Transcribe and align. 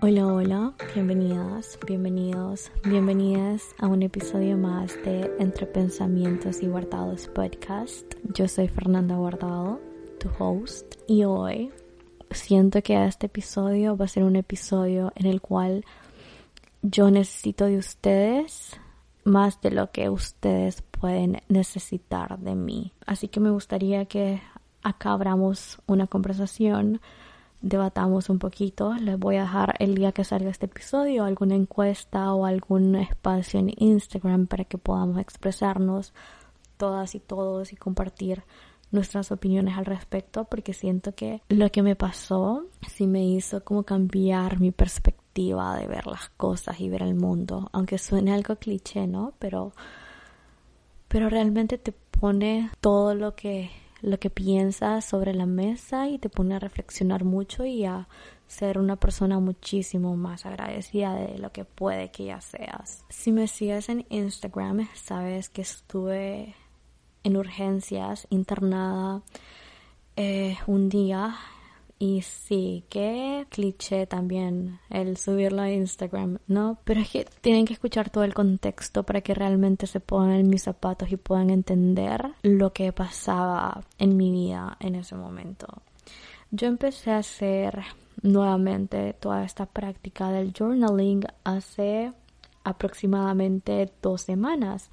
Hola, 0.00 0.28
hola, 0.28 0.74
bienvenidas, 0.94 1.76
bienvenidos, 1.84 2.70
bienvenidas 2.84 3.74
a 3.78 3.88
un 3.88 4.04
episodio 4.04 4.56
más 4.56 4.94
de 5.04 5.28
Entre 5.40 5.66
Pensamientos 5.66 6.62
y 6.62 6.68
Guardados 6.68 7.26
podcast. 7.26 8.04
Yo 8.32 8.46
soy 8.46 8.68
Fernanda 8.68 9.16
Guardado, 9.16 9.80
tu 10.20 10.30
host, 10.38 10.94
y 11.08 11.24
hoy 11.24 11.72
siento 12.30 12.80
que 12.80 13.04
este 13.06 13.26
episodio 13.26 13.96
va 13.96 14.04
a 14.04 14.08
ser 14.08 14.22
un 14.22 14.36
episodio 14.36 15.12
en 15.16 15.26
el 15.26 15.40
cual 15.40 15.84
yo 16.82 17.10
necesito 17.10 17.64
de 17.64 17.78
ustedes 17.78 18.78
más 19.24 19.60
de 19.62 19.72
lo 19.72 19.90
que 19.90 20.10
ustedes 20.10 20.80
pueden 20.82 21.42
necesitar 21.48 22.38
de 22.38 22.54
mí. 22.54 22.92
Así 23.04 23.26
que 23.26 23.40
me 23.40 23.50
gustaría 23.50 24.04
que 24.04 24.40
acá 24.84 25.10
abramos 25.10 25.80
una 25.86 26.06
conversación, 26.06 27.00
debatamos 27.60 28.30
un 28.30 28.38
poquito. 28.38 28.94
Les 28.94 29.18
voy 29.18 29.36
a 29.36 29.42
dejar 29.42 29.74
el 29.78 29.94
día 29.94 30.12
que 30.12 30.24
salga 30.24 30.50
este 30.50 30.66
episodio 30.66 31.24
alguna 31.24 31.54
encuesta 31.54 32.32
o 32.34 32.46
algún 32.46 32.96
espacio 32.96 33.60
en 33.60 33.72
Instagram 33.76 34.46
para 34.46 34.64
que 34.64 34.78
podamos 34.78 35.18
expresarnos 35.18 36.12
todas 36.76 37.14
y 37.14 37.20
todos 37.20 37.72
y 37.72 37.76
compartir 37.76 38.44
nuestras 38.90 39.30
opiniones 39.32 39.76
al 39.76 39.84
respecto 39.84 40.44
porque 40.44 40.72
siento 40.72 41.14
que 41.14 41.42
lo 41.48 41.70
que 41.70 41.82
me 41.82 41.96
pasó 41.96 42.64
sí 42.88 43.06
me 43.06 43.24
hizo 43.24 43.62
como 43.62 43.82
cambiar 43.82 44.60
mi 44.60 44.70
perspectiva 44.70 45.76
de 45.76 45.86
ver 45.86 46.06
las 46.06 46.30
cosas 46.30 46.80
y 46.80 46.88
ver 46.88 47.02
el 47.02 47.14
mundo, 47.14 47.68
aunque 47.72 47.98
suene 47.98 48.32
algo 48.32 48.56
cliché, 48.56 49.06
¿no? 49.06 49.34
Pero 49.38 49.72
pero 51.08 51.30
realmente 51.30 51.78
te 51.78 51.92
pone 51.92 52.70
todo 52.80 53.14
lo 53.14 53.34
que 53.34 53.70
lo 54.00 54.18
que 54.18 54.30
piensas 54.30 55.04
sobre 55.04 55.34
la 55.34 55.46
mesa 55.46 56.08
y 56.08 56.18
te 56.18 56.28
pone 56.28 56.54
a 56.54 56.58
reflexionar 56.58 57.24
mucho 57.24 57.64
y 57.64 57.84
a 57.84 58.08
ser 58.46 58.78
una 58.78 58.96
persona 58.96 59.38
muchísimo 59.40 60.16
más 60.16 60.46
agradecida 60.46 61.14
de 61.14 61.38
lo 61.38 61.52
que 61.52 61.64
puede 61.64 62.10
que 62.10 62.26
ya 62.26 62.40
seas. 62.40 63.04
Si 63.08 63.32
me 63.32 63.46
sigues 63.46 63.88
en 63.88 64.06
Instagram, 64.08 64.88
sabes 64.94 65.48
que 65.48 65.62
estuve 65.62 66.54
en 67.24 67.36
urgencias 67.36 68.26
internada 68.30 69.22
eh, 70.16 70.56
un 70.66 70.88
día 70.88 71.36
y 71.98 72.22
sí, 72.22 72.84
qué 72.88 73.46
cliché 73.50 74.06
también 74.06 74.78
el 74.88 75.16
subirlo 75.16 75.62
a 75.62 75.70
Instagram, 75.70 76.38
¿no? 76.46 76.78
Pero 76.84 77.00
es 77.00 77.10
que 77.10 77.26
tienen 77.40 77.64
que 77.64 77.72
escuchar 77.72 78.08
todo 78.10 78.22
el 78.22 78.34
contexto 78.34 79.02
para 79.02 79.20
que 79.20 79.34
realmente 79.34 79.86
se 79.86 79.98
pongan 79.98 80.32
en 80.32 80.48
mis 80.48 80.62
zapatos 80.62 81.10
y 81.10 81.16
puedan 81.16 81.50
entender 81.50 82.34
lo 82.42 82.72
que 82.72 82.92
pasaba 82.92 83.82
en 83.98 84.16
mi 84.16 84.30
vida 84.30 84.76
en 84.78 84.94
ese 84.94 85.16
momento. 85.16 85.66
Yo 86.52 86.68
empecé 86.68 87.10
a 87.10 87.18
hacer 87.18 87.82
nuevamente 88.22 89.12
toda 89.14 89.44
esta 89.44 89.66
práctica 89.66 90.30
del 90.30 90.52
journaling 90.56 91.24
hace 91.44 92.12
aproximadamente 92.68 93.92
dos 94.02 94.22
semanas 94.22 94.90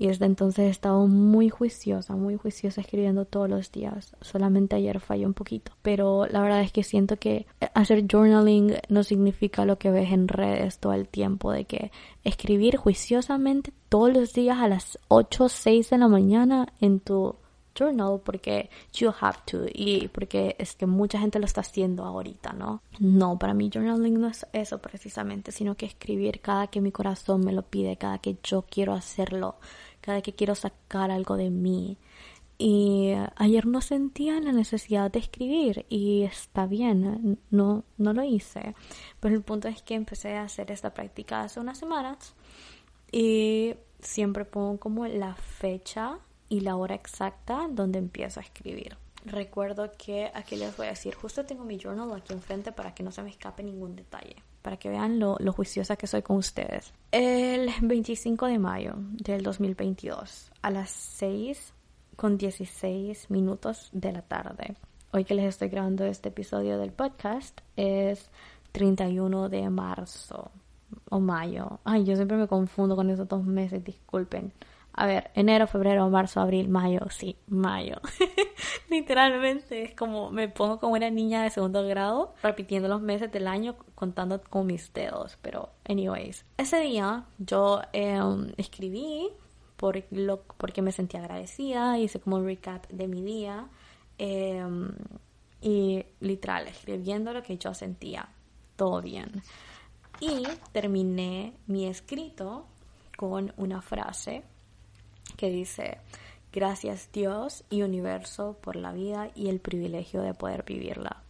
y 0.00 0.06
desde 0.06 0.24
entonces 0.24 0.60
he 0.60 0.70
estado 0.70 1.06
muy 1.06 1.50
juiciosa, 1.50 2.16
muy 2.16 2.34
juiciosa 2.34 2.80
escribiendo 2.80 3.26
todos 3.26 3.50
los 3.50 3.70
días. 3.70 4.16
Solamente 4.22 4.74
ayer 4.74 4.98
falló 4.98 5.26
un 5.26 5.34
poquito. 5.34 5.72
Pero 5.82 6.24
la 6.24 6.40
verdad 6.40 6.62
es 6.62 6.72
que 6.72 6.82
siento 6.82 7.18
que 7.18 7.46
hacer 7.74 8.06
journaling 8.10 8.76
no 8.88 9.04
significa 9.04 9.66
lo 9.66 9.78
que 9.78 9.90
ves 9.90 10.10
en 10.10 10.26
redes 10.26 10.78
todo 10.78 10.94
el 10.94 11.06
tiempo, 11.06 11.52
de 11.52 11.66
que 11.66 11.92
escribir 12.24 12.78
juiciosamente 12.78 13.74
todos 13.90 14.10
los 14.10 14.32
días 14.32 14.56
a 14.58 14.68
las 14.68 14.98
8 15.08 15.44
o 15.44 15.48
6 15.50 15.90
de 15.90 15.98
la 15.98 16.08
mañana 16.08 16.72
en 16.80 17.00
tu 17.00 17.36
journal 17.74 18.20
porque 18.24 18.70
you 18.94 19.12
have 19.20 19.38
to 19.46 19.66
y 19.72 20.08
porque 20.08 20.56
es 20.58 20.74
que 20.74 20.86
mucha 20.86 21.18
gente 21.18 21.38
lo 21.38 21.44
está 21.44 21.60
haciendo 21.60 22.04
ahorita, 22.04 22.52
¿no? 22.52 22.82
No, 22.98 23.38
para 23.38 23.54
mí 23.54 23.70
journaling 23.72 24.20
no 24.20 24.28
es 24.28 24.46
eso 24.52 24.78
precisamente, 24.78 25.52
sino 25.52 25.76
que 25.76 25.86
escribir 25.86 26.40
cada 26.40 26.66
que 26.66 26.80
mi 26.80 26.92
corazón 26.92 27.44
me 27.44 27.52
lo 27.52 27.62
pide, 27.62 27.96
cada 27.96 28.18
que 28.18 28.36
yo 28.42 28.64
quiero 28.68 28.94
hacerlo 28.94 29.56
cada 30.00 30.22
que 30.22 30.34
quiero 30.34 30.54
sacar 30.54 31.10
algo 31.10 31.36
de 31.36 31.50
mí. 31.50 31.98
Y 32.58 33.12
ayer 33.36 33.66
no 33.66 33.80
sentía 33.80 34.38
la 34.40 34.52
necesidad 34.52 35.10
de 35.10 35.18
escribir 35.18 35.86
y 35.88 36.24
está 36.24 36.66
bien, 36.66 37.38
no, 37.50 37.84
no 37.96 38.12
lo 38.12 38.22
hice. 38.22 38.74
Pero 39.18 39.34
el 39.34 39.42
punto 39.42 39.68
es 39.68 39.82
que 39.82 39.94
empecé 39.94 40.34
a 40.36 40.42
hacer 40.42 40.70
esta 40.70 40.92
práctica 40.92 41.40
hace 41.40 41.58
unas 41.58 41.78
semanas 41.78 42.34
y 43.10 43.74
siempre 44.00 44.44
pongo 44.44 44.78
como 44.78 45.06
la 45.06 45.34
fecha 45.36 46.18
y 46.50 46.60
la 46.60 46.76
hora 46.76 46.94
exacta 46.94 47.68
donde 47.70 47.98
empiezo 47.98 48.40
a 48.40 48.42
escribir. 48.42 48.98
Recuerdo 49.24 49.92
que 49.96 50.30
aquí 50.34 50.56
les 50.56 50.76
voy 50.76 50.88
a 50.88 50.90
decir, 50.90 51.14
justo 51.14 51.46
tengo 51.46 51.64
mi 51.64 51.78
journal 51.78 52.12
aquí 52.12 52.34
enfrente 52.34 52.72
para 52.72 52.94
que 52.94 53.02
no 53.02 53.10
se 53.10 53.22
me 53.22 53.30
escape 53.30 53.62
ningún 53.62 53.96
detalle 53.96 54.36
para 54.62 54.76
que 54.76 54.88
vean 54.88 55.18
lo, 55.18 55.36
juiciosa 55.52 55.96
que 55.96 56.06
soy 56.06 56.22
con 56.22 56.36
ustedes. 56.36 56.92
El 57.12 57.70
25 57.80 58.46
de 58.46 58.58
mayo 58.58 58.94
del 58.96 59.42
2022 59.42 60.52
a 60.62 60.70
las 60.70 60.90
6 60.90 61.72
con 62.16 62.36
16 62.36 63.30
minutos 63.30 63.88
de 63.92 64.12
la 64.12 64.22
tarde. 64.22 64.76
Hoy 65.12 65.24
que 65.24 65.34
les 65.34 65.46
estoy 65.46 65.68
grabando 65.68 66.04
este 66.04 66.28
episodio 66.28 66.78
del 66.78 66.92
podcast 66.92 67.58
es 67.76 68.30
31 68.72 69.48
de 69.48 69.68
marzo 69.70 70.50
o 71.08 71.18
mayo. 71.18 71.80
Ay, 71.84 72.04
yo 72.04 72.14
siempre 72.14 72.36
me 72.36 72.46
confundo 72.46 72.94
con 72.94 73.10
esos 73.10 73.26
dos 73.26 73.44
meses, 73.44 73.82
disculpen. 73.82 74.52
A 75.00 75.06
ver, 75.06 75.30
enero, 75.32 75.66
febrero, 75.66 76.10
marzo, 76.10 76.40
abril, 76.40 76.68
mayo, 76.68 77.00
sí, 77.08 77.34
mayo. 77.46 77.96
Literalmente 78.90 79.82
es 79.82 79.94
como 79.94 80.30
me 80.30 80.46
pongo 80.50 80.78
como 80.78 80.92
una 80.92 81.08
niña 81.08 81.42
de 81.42 81.48
segundo 81.48 81.82
grado, 81.86 82.34
repitiendo 82.42 82.86
los 82.86 83.00
meses 83.00 83.32
del 83.32 83.46
año, 83.48 83.76
contando 83.94 84.42
con 84.42 84.66
mis 84.66 84.92
dedos. 84.92 85.38
Pero, 85.40 85.70
anyways, 85.88 86.44
ese 86.58 86.80
día 86.80 87.24
yo 87.38 87.80
em, 87.94 88.52
escribí 88.58 89.30
por 89.78 90.04
lo, 90.10 90.42
porque 90.58 90.82
me 90.82 90.92
sentía 90.92 91.20
agradecida, 91.20 91.96
hice 91.96 92.20
como 92.20 92.36
un 92.36 92.44
recap 92.44 92.86
de 92.88 93.08
mi 93.08 93.22
día. 93.22 93.68
Em, 94.18 94.90
y 95.62 96.04
literal, 96.20 96.68
escribiendo 96.68 97.32
lo 97.32 97.42
que 97.42 97.56
yo 97.56 97.72
sentía, 97.72 98.28
todo 98.76 99.00
bien. 99.00 99.42
Y 100.20 100.42
terminé 100.72 101.54
mi 101.68 101.86
escrito 101.86 102.66
con 103.16 103.54
una 103.56 103.80
frase 103.80 104.44
que 105.36 105.50
dice, 105.50 105.98
gracias 106.52 107.10
Dios 107.12 107.64
y 107.70 107.82
universo 107.82 108.56
por 108.60 108.76
la 108.76 108.92
vida 108.92 109.30
y 109.34 109.48
el 109.48 109.60
privilegio 109.60 110.22
de 110.22 110.34
poder 110.34 110.64
vivirla. 110.64 111.22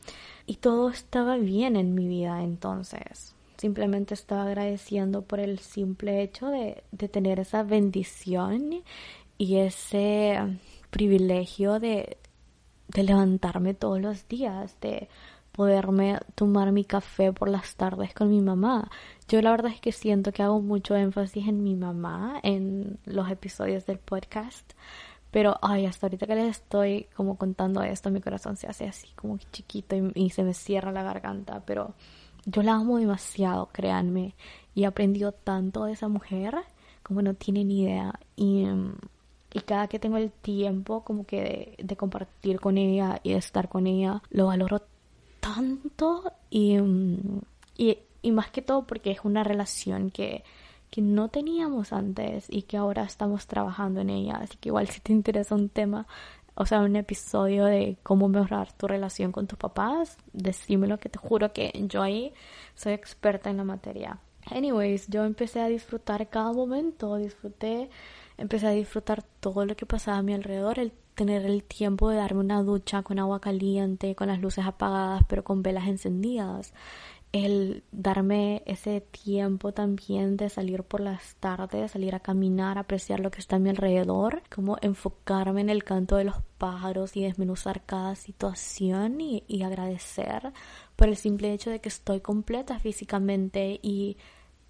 Y 0.46 0.56
todo 0.56 0.90
estaba 0.90 1.36
bien 1.36 1.76
en 1.76 1.94
mi 1.94 2.08
vida 2.08 2.42
entonces. 2.42 3.34
Simplemente 3.56 4.14
estaba 4.14 4.44
agradeciendo 4.44 5.22
por 5.22 5.38
el 5.38 5.58
simple 5.58 6.22
hecho 6.22 6.48
de, 6.48 6.82
de 6.92 7.08
tener 7.08 7.40
esa 7.40 7.62
bendición 7.62 8.82
y 9.36 9.56
ese 9.56 10.38
privilegio 10.90 11.78
de, 11.78 12.16
de 12.88 13.02
levantarme 13.02 13.74
todos 13.74 14.00
los 14.00 14.28
días, 14.28 14.76
de 14.80 15.08
poderme 15.60 16.18
tomar 16.36 16.72
mi 16.72 16.86
café 16.86 17.34
por 17.34 17.50
las 17.50 17.76
tardes 17.76 18.14
con 18.14 18.30
mi 18.30 18.40
mamá. 18.40 18.90
Yo 19.28 19.42
la 19.42 19.50
verdad 19.50 19.70
es 19.70 19.78
que 19.78 19.92
siento 19.92 20.32
que 20.32 20.42
hago 20.42 20.62
mucho 20.62 20.96
énfasis 20.96 21.48
en 21.48 21.62
mi 21.62 21.76
mamá 21.76 22.40
en 22.42 22.98
los 23.04 23.30
episodios 23.30 23.84
del 23.84 23.98
podcast. 23.98 24.72
Pero, 25.30 25.58
ay, 25.60 25.84
hasta 25.84 26.06
ahorita 26.06 26.26
que 26.26 26.34
les 26.34 26.56
estoy 26.56 27.08
como 27.14 27.36
contando 27.36 27.82
esto, 27.82 28.10
mi 28.10 28.22
corazón 28.22 28.56
se 28.56 28.68
hace 28.68 28.86
así 28.88 29.08
como 29.14 29.36
chiquito 29.52 29.96
y, 30.14 30.30
se 30.30 30.44
me 30.44 30.54
cierra 30.54 30.92
la 30.92 31.02
garganta. 31.02 31.62
Pero 31.66 31.92
yo 32.46 32.62
la 32.62 32.76
amo 32.76 32.96
demasiado, 32.96 33.66
créanme. 33.70 34.34
Y 34.74 34.84
he 34.84 34.86
aprendido 34.86 35.32
tanto 35.32 35.84
de 35.84 35.92
esa 35.92 36.08
mujer 36.08 36.54
como 37.02 37.20
no 37.20 37.34
tienen 37.34 37.70
idea. 37.70 38.18
Y, 38.34 38.64
y 39.52 39.60
cada 39.60 39.88
que 39.88 39.98
tengo 39.98 40.16
el 40.16 40.30
tiempo 40.30 41.04
como 41.04 41.26
que 41.26 41.76
de, 41.76 41.84
de 41.84 41.96
compartir 41.98 42.60
con 42.60 42.78
ella 42.78 43.20
y 43.22 43.32
de 43.32 43.36
estar 43.36 43.68
con 43.68 43.86
ella, 43.86 44.22
lo 44.30 44.46
valoro 44.46 44.80
tanto 45.40 46.32
y, 46.50 46.78
y, 47.76 47.98
y 48.22 48.32
más 48.32 48.50
que 48.50 48.62
todo 48.62 48.86
porque 48.86 49.10
es 49.10 49.20
una 49.24 49.42
relación 49.44 50.10
que, 50.10 50.44
que 50.90 51.02
no 51.02 51.28
teníamos 51.28 51.92
antes 51.92 52.46
y 52.48 52.62
que 52.62 52.76
ahora 52.76 53.04
estamos 53.04 53.46
trabajando 53.46 54.00
en 54.00 54.10
ella. 54.10 54.36
Así 54.42 54.56
que 54.58 54.68
igual 54.68 54.88
si 54.88 55.00
te 55.00 55.12
interesa 55.12 55.54
un 55.54 55.68
tema, 55.68 56.06
o 56.54 56.66
sea, 56.66 56.80
un 56.80 56.96
episodio 56.96 57.64
de 57.64 57.96
cómo 58.02 58.28
mejorar 58.28 58.72
tu 58.72 58.86
relación 58.86 59.32
con 59.32 59.46
tus 59.46 59.58
papás, 59.58 60.18
decímelo 60.32 60.98
que 60.98 61.08
te 61.08 61.18
juro 61.18 61.52
que 61.52 61.72
yo 61.88 62.02
ahí 62.02 62.34
soy 62.74 62.92
experta 62.92 63.50
en 63.50 63.56
la 63.56 63.64
materia. 63.64 64.18
Anyways, 64.50 65.08
yo 65.08 65.24
empecé 65.24 65.60
a 65.60 65.68
disfrutar 65.68 66.28
cada 66.28 66.52
momento, 66.52 67.16
disfruté, 67.16 67.88
empecé 68.36 68.66
a 68.66 68.70
disfrutar 68.70 69.22
todo 69.40 69.64
lo 69.64 69.76
que 69.76 69.86
pasaba 69.86 70.18
a 70.18 70.22
mi 70.22 70.34
alrededor, 70.34 70.80
tener 71.20 71.44
el 71.44 71.64
tiempo 71.64 72.08
de 72.08 72.16
darme 72.16 72.40
una 72.40 72.62
ducha 72.62 73.02
con 73.02 73.18
agua 73.18 73.42
caliente, 73.42 74.14
con 74.14 74.28
las 74.28 74.40
luces 74.40 74.64
apagadas, 74.64 75.22
pero 75.28 75.44
con 75.44 75.62
velas 75.62 75.86
encendidas. 75.86 76.72
El 77.30 77.84
darme 77.92 78.62
ese 78.64 79.02
tiempo 79.02 79.72
también 79.72 80.38
de 80.38 80.48
salir 80.48 80.82
por 80.82 81.02
las 81.02 81.34
tardes, 81.34 81.90
salir 81.90 82.14
a 82.14 82.20
caminar, 82.20 82.78
apreciar 82.78 83.20
lo 83.20 83.30
que 83.30 83.40
está 83.40 83.56
a 83.56 83.58
mi 83.58 83.68
alrededor, 83.68 84.42
como 84.48 84.78
enfocarme 84.80 85.60
en 85.60 85.68
el 85.68 85.84
canto 85.84 86.16
de 86.16 86.24
los 86.24 86.36
pájaros 86.56 87.14
y 87.18 87.24
desmenuzar 87.24 87.82
cada 87.84 88.14
situación 88.14 89.20
y, 89.20 89.44
y 89.46 89.62
agradecer 89.62 90.54
por 90.96 91.08
el 91.08 91.18
simple 91.18 91.52
hecho 91.52 91.68
de 91.68 91.82
que 91.82 91.90
estoy 91.90 92.20
completa 92.20 92.78
físicamente 92.78 93.78
y 93.82 94.16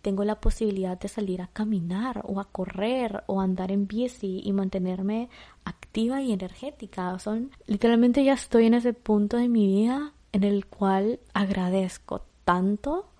tengo 0.02 0.24
la 0.24 0.40
posibilidad 0.40 0.98
de 0.98 1.08
salir 1.08 1.42
a 1.42 1.48
caminar 1.48 2.22
o 2.24 2.40
a 2.40 2.46
correr 2.46 3.22
o 3.26 3.40
andar 3.40 3.70
en 3.72 3.86
bici 3.86 4.40
y 4.44 4.52
mantenerme 4.52 5.28
activa 5.64 6.22
y 6.22 6.32
energética. 6.32 7.18
Son 7.18 7.50
literalmente 7.66 8.24
ya 8.24 8.34
estoy 8.34 8.66
en 8.66 8.74
ese 8.74 8.92
punto 8.92 9.36
de 9.36 9.48
mi 9.48 9.66
vida 9.66 10.12
en 10.32 10.44
el 10.44 10.66
cual 10.66 11.20
agradezco 11.34 12.24
tanto 12.44 13.10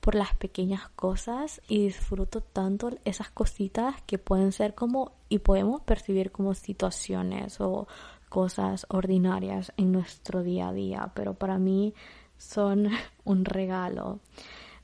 por 0.00 0.14
las 0.14 0.34
pequeñas 0.34 0.88
cosas 0.90 1.60
y 1.68 1.84
disfruto 1.84 2.40
tanto 2.40 2.90
esas 3.04 3.30
cositas 3.30 4.00
que 4.06 4.18
pueden 4.18 4.52
ser 4.52 4.74
como 4.74 5.12
y 5.28 5.40
podemos 5.40 5.82
percibir 5.82 6.32
como 6.32 6.54
situaciones 6.54 7.60
o 7.60 7.86
cosas 8.28 8.86
ordinarias 8.88 9.72
en 9.76 9.92
nuestro 9.92 10.42
día 10.42 10.68
a 10.68 10.72
día, 10.72 11.12
pero 11.14 11.34
para 11.34 11.58
mí 11.58 11.94
son 12.36 12.88
un 13.24 13.44
regalo. 13.44 14.20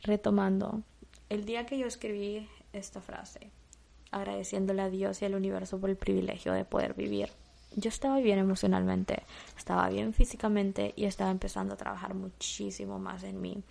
Retomando, 0.03 0.83
el 1.29 1.45
día 1.45 1.67
que 1.67 1.79
yo 1.79 1.87
escribí 1.87 2.49
esta 2.73 3.01
frase, 3.01 3.51
agradeciéndole 4.11 4.83
a 4.83 4.91
Dios 4.91 5.23
y 5.23 5.25
al 5.25 5.35
universo 5.35 5.81
por 5.81 5.91
el 5.91 5.97
privilegio 5.97 6.53
de 6.53 6.65
poder 6.65 6.95
vivir, 6.95 7.31
yo 7.77 7.89
estaba 7.89 8.19
bien 8.21 8.39
emocionalmente, 8.39 9.25
estaba 9.57 9.89
bien 9.89 10.13
físicamente 10.13 10.93
y 10.97 11.05
estaba 11.05 11.31
empezando 11.31 11.75
a 11.75 11.77
trabajar 11.77 12.15
muchísimo 12.15 12.99
más 12.99 13.25
en 13.25 13.41
mí. 13.41 13.63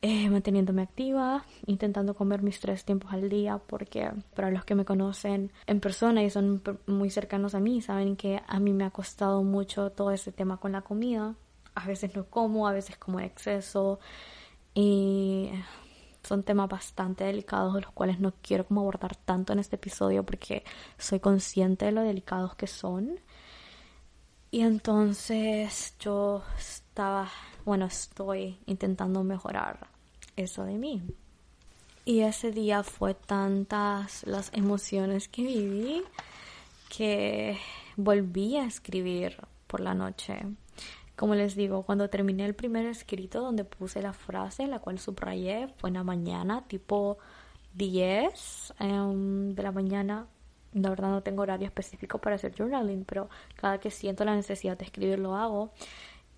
Eh, 0.00 0.30
manteniéndome 0.30 0.82
activa, 0.82 1.44
intentando 1.66 2.14
comer 2.14 2.40
mis 2.42 2.60
tres 2.60 2.84
tiempos 2.84 3.12
al 3.12 3.28
día, 3.28 3.58
porque 3.58 4.12
para 4.36 4.52
los 4.52 4.64
que 4.64 4.76
me 4.76 4.84
conocen 4.84 5.50
en 5.66 5.80
persona 5.80 6.22
y 6.22 6.30
son 6.30 6.62
muy 6.86 7.10
cercanos 7.10 7.56
a 7.56 7.60
mí, 7.60 7.82
saben 7.82 8.14
que 8.14 8.40
a 8.46 8.60
mí 8.60 8.72
me 8.72 8.84
ha 8.84 8.90
costado 8.90 9.42
mucho 9.42 9.90
todo 9.90 10.12
ese 10.12 10.30
tema 10.30 10.58
con 10.58 10.70
la 10.70 10.82
comida. 10.82 11.34
A 11.74 11.86
veces 11.86 12.14
no 12.14 12.26
como, 12.26 12.68
a 12.68 12.72
veces 12.72 12.96
como 12.96 13.18
en 13.18 13.26
exceso. 13.26 13.98
Y 14.72 15.50
son 16.22 16.42
temas 16.42 16.68
bastante 16.68 17.24
delicados 17.24 17.74
de 17.74 17.82
los 17.82 17.92
cuales 17.92 18.20
no 18.20 18.32
quiero 18.42 18.66
como 18.66 18.80
abordar 18.80 19.16
tanto 19.16 19.52
en 19.52 19.58
este 19.58 19.76
episodio 19.76 20.24
porque 20.24 20.64
soy 20.98 21.20
consciente 21.20 21.86
de 21.86 21.92
lo 21.92 22.02
delicados 22.02 22.54
que 22.54 22.66
son. 22.66 23.18
Y 24.50 24.62
entonces 24.62 25.94
yo 26.00 26.42
estaba, 26.58 27.28
bueno, 27.64 27.86
estoy 27.86 28.58
intentando 28.66 29.22
mejorar 29.22 29.88
eso 30.36 30.64
de 30.64 30.74
mí. 30.74 31.02
Y 32.04 32.20
ese 32.20 32.52
día 32.52 32.82
fue 32.82 33.12
tantas 33.14 34.26
las 34.26 34.50
emociones 34.54 35.28
que 35.28 35.42
viví 35.42 36.02
que 36.88 37.58
volví 37.96 38.56
a 38.56 38.64
escribir 38.64 39.36
por 39.66 39.80
la 39.80 39.94
noche. 39.94 40.40
Como 41.18 41.34
les 41.34 41.56
digo, 41.56 41.82
cuando 41.82 42.08
terminé 42.08 42.44
el 42.44 42.54
primer 42.54 42.86
escrito 42.86 43.40
donde 43.40 43.64
puse 43.64 44.00
la 44.00 44.12
frase, 44.12 44.68
la 44.68 44.78
cual 44.78 45.00
subrayé, 45.00 45.66
fue 45.78 45.90
en 45.90 45.94
la 45.94 46.04
mañana, 46.04 46.62
tipo 46.68 47.18
10 47.74 48.74
em, 48.78 49.52
de 49.52 49.62
la 49.64 49.72
mañana. 49.72 50.28
La 50.74 50.90
verdad 50.90 51.10
no 51.10 51.24
tengo 51.24 51.42
horario 51.42 51.66
específico 51.66 52.18
para 52.18 52.36
hacer 52.36 52.54
journaling, 52.56 53.04
pero 53.04 53.28
cada 53.56 53.78
que 53.78 53.90
siento 53.90 54.24
la 54.24 54.36
necesidad 54.36 54.78
de 54.78 54.84
escribir 54.84 55.18
lo 55.18 55.34
hago. 55.34 55.72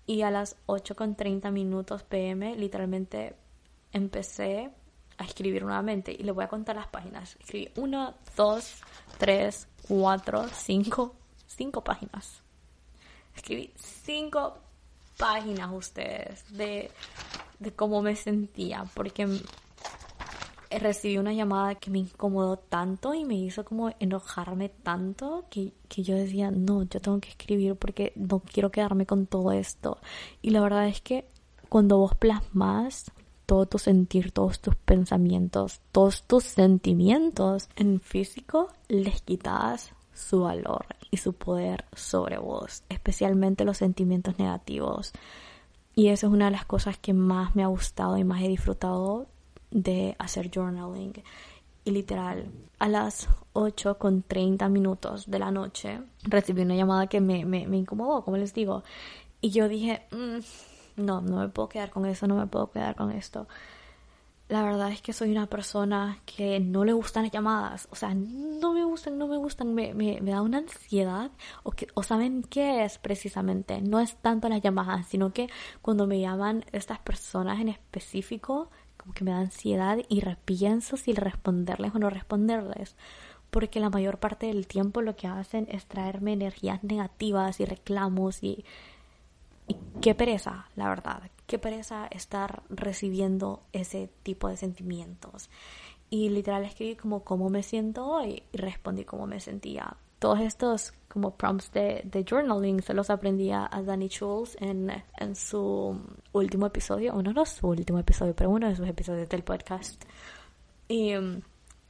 Y 0.07 0.23
a 0.23 0.31
las 0.31 0.55
8 0.65 0.95
con 0.95 1.15
30 1.15 1.51
minutos 1.51 2.01
pm, 2.01 2.55
literalmente 2.55 3.35
empecé 3.93 4.71
a 5.19 5.25
escribir 5.25 5.61
nuevamente. 5.61 6.11
Y 6.11 6.23
le 6.23 6.31
voy 6.31 6.43
a 6.43 6.47
contar 6.47 6.75
las 6.75 6.87
páginas. 6.87 7.37
Escribí 7.39 7.69
1, 7.75 8.15
2, 8.35 8.75
3, 9.19 9.67
4, 9.87 10.47
5, 10.47 11.15
5 11.45 11.83
páginas. 11.83 12.41
Escribí 13.35 13.71
5 13.75 14.70
páginas 15.21 15.71
ustedes 15.71 16.43
de, 16.49 16.89
cómo 17.75 18.01
me 18.01 18.15
sentía, 18.15 18.85
porque 18.95 19.27
recibí 20.71 21.19
una 21.19 21.31
llamada 21.31 21.75
que 21.75 21.91
me 21.91 21.99
incomodó 21.99 22.57
tanto 22.57 23.13
y 23.13 23.23
me 23.23 23.35
hizo 23.35 23.63
como 23.63 23.91
enojarme 23.99 24.69
tanto 24.69 25.45
que, 25.51 25.73
que, 25.87 26.01
yo 26.01 26.15
decía, 26.15 26.49
no, 26.49 26.83
yo 26.83 26.99
tengo 26.99 27.19
que 27.19 27.29
escribir 27.29 27.75
porque 27.75 28.13
no 28.15 28.39
quiero 28.39 28.71
quedarme 28.71 29.05
con 29.05 29.27
todo 29.27 29.51
esto. 29.51 29.99
Y 30.41 30.49
la 30.49 30.61
verdad 30.61 30.87
es 30.87 31.01
que 31.01 31.25
cuando 31.69 31.99
vos 31.99 32.15
plasmas 32.15 33.11
todo 33.45 33.67
tu 33.67 33.77
sentir, 33.77 34.31
todos 34.31 34.59
tus 34.59 34.75
pensamientos, 34.75 35.81
todos 35.91 36.23
tus 36.23 36.45
sentimientos 36.45 37.69
en 37.75 37.99
físico, 37.99 38.69
les 38.87 39.21
quitas 39.21 39.93
su 40.13 40.41
valor 40.41 40.85
y 41.11 41.17
su 41.17 41.33
poder 41.33 41.85
sobre 41.93 42.37
vos, 42.37 42.83
especialmente 42.89 43.65
los 43.65 43.77
sentimientos 43.77 44.39
negativos. 44.39 45.11
Y 45.93 46.07
eso 46.07 46.27
es 46.27 46.33
una 46.33 46.45
de 46.45 46.51
las 46.51 46.65
cosas 46.65 46.97
que 46.97 47.13
más 47.13 47.55
me 47.55 47.63
ha 47.63 47.67
gustado 47.67 48.17
y 48.17 48.23
más 48.23 48.41
he 48.41 48.47
disfrutado 48.47 49.27
de 49.69 50.15
hacer 50.17 50.49
journaling. 50.49 51.21
Y 51.83 51.91
literal, 51.91 52.49
a 52.79 52.87
las 52.87 53.27
8 53.53 53.97
con 53.97 54.23
30 54.23 54.69
minutos 54.69 55.29
de 55.29 55.39
la 55.39 55.51
noche 55.51 55.99
recibí 56.23 56.61
una 56.61 56.75
llamada 56.75 57.07
que 57.07 57.19
me, 57.19 57.43
me, 57.43 57.67
me 57.67 57.77
incomodó, 57.77 58.23
como 58.23 58.37
les 58.37 58.53
digo. 58.53 58.83
Y 59.41 59.49
yo 59.49 59.67
dije, 59.67 60.07
mm, 60.11 61.01
no, 61.03 61.21
no 61.21 61.37
me 61.39 61.49
puedo 61.49 61.67
quedar 61.67 61.89
con 61.89 62.05
eso, 62.05 62.25
no 62.27 62.35
me 62.35 62.47
puedo 62.47 62.71
quedar 62.71 62.95
con 62.95 63.11
esto 63.11 63.47
la 64.51 64.63
verdad 64.63 64.91
es 64.91 65.01
que 65.01 65.13
soy 65.13 65.31
una 65.31 65.47
persona 65.47 66.19
que 66.25 66.59
no 66.59 66.83
le 66.83 66.91
gustan 66.91 67.23
las 67.23 67.31
llamadas. 67.31 67.87
O 67.89 67.95
sea, 67.95 68.13
no 68.13 68.73
me 68.73 68.83
gustan, 68.83 69.17
no 69.17 69.27
me 69.27 69.37
gustan, 69.37 69.73
me, 69.73 69.93
me, 69.93 70.19
da 70.19 70.41
una 70.41 70.57
ansiedad. 70.57 71.31
O, 71.63 71.71
que, 71.71 71.87
o 71.93 72.03
saben 72.03 72.43
qué 72.43 72.83
es 72.83 72.97
precisamente. 72.97 73.79
No 73.81 74.01
es 74.01 74.17
tanto 74.17 74.49
las 74.49 74.61
llamadas, 74.61 75.07
sino 75.07 75.31
que 75.31 75.49
cuando 75.81 76.05
me 76.05 76.19
llaman 76.19 76.65
estas 76.73 76.99
personas 76.99 77.61
en 77.61 77.69
específico, 77.69 78.69
como 78.97 79.13
que 79.13 79.23
me 79.23 79.31
da 79.31 79.37
ansiedad 79.37 79.99
y 80.09 80.19
repienso 80.19 80.97
si 80.97 81.13
responderles 81.13 81.95
o 81.95 81.99
no 81.99 82.09
responderles. 82.09 82.97
Porque 83.51 83.79
la 83.79 83.89
mayor 83.89 84.19
parte 84.19 84.47
del 84.47 84.67
tiempo 84.67 85.01
lo 85.01 85.15
que 85.15 85.27
hacen 85.27 85.65
es 85.71 85.85
traerme 85.85 86.33
energías 86.33 86.83
negativas 86.83 87.61
y 87.61 87.65
reclamos 87.65 88.43
y 88.43 88.65
y 89.67 89.77
qué 90.01 90.15
pereza, 90.15 90.67
la 90.75 90.89
verdad, 90.89 91.21
qué 91.51 91.59
pereza 91.59 92.07
estar 92.11 92.63
recibiendo 92.69 93.61
ese 93.73 94.09
tipo 94.23 94.47
de 94.47 94.55
sentimientos. 94.55 95.49
Y 96.09 96.29
literal 96.29 96.63
escribí 96.63 96.95
como 96.95 97.25
cómo 97.25 97.49
me 97.49 97.61
siento 97.61 98.07
hoy 98.07 98.43
y 98.53 98.57
respondí 98.57 99.03
cómo 99.03 99.27
me 99.27 99.41
sentía. 99.41 99.97
Todos 100.19 100.39
estos 100.39 100.93
como 101.09 101.35
prompts 101.35 101.73
de, 101.73 102.03
de 102.05 102.23
journaling 102.23 102.81
se 102.81 102.93
los 102.93 103.09
aprendía 103.09 103.67
a 103.69 103.81
Danny 103.81 104.07
Schultz 104.07 104.55
en, 104.61 104.93
en 105.17 105.35
su 105.35 105.99
último 106.31 106.67
episodio, 106.67 107.15
o 107.15 107.21
no, 107.21 107.33
no 107.33 107.45
su 107.45 107.67
último 107.67 107.99
episodio, 107.99 108.33
pero 108.33 108.49
uno 108.49 108.69
de 108.69 108.77
sus 108.77 108.87
episodios 108.87 109.27
del 109.27 109.43
podcast. 109.43 110.01
Y 110.87 111.17
um, 111.17 111.41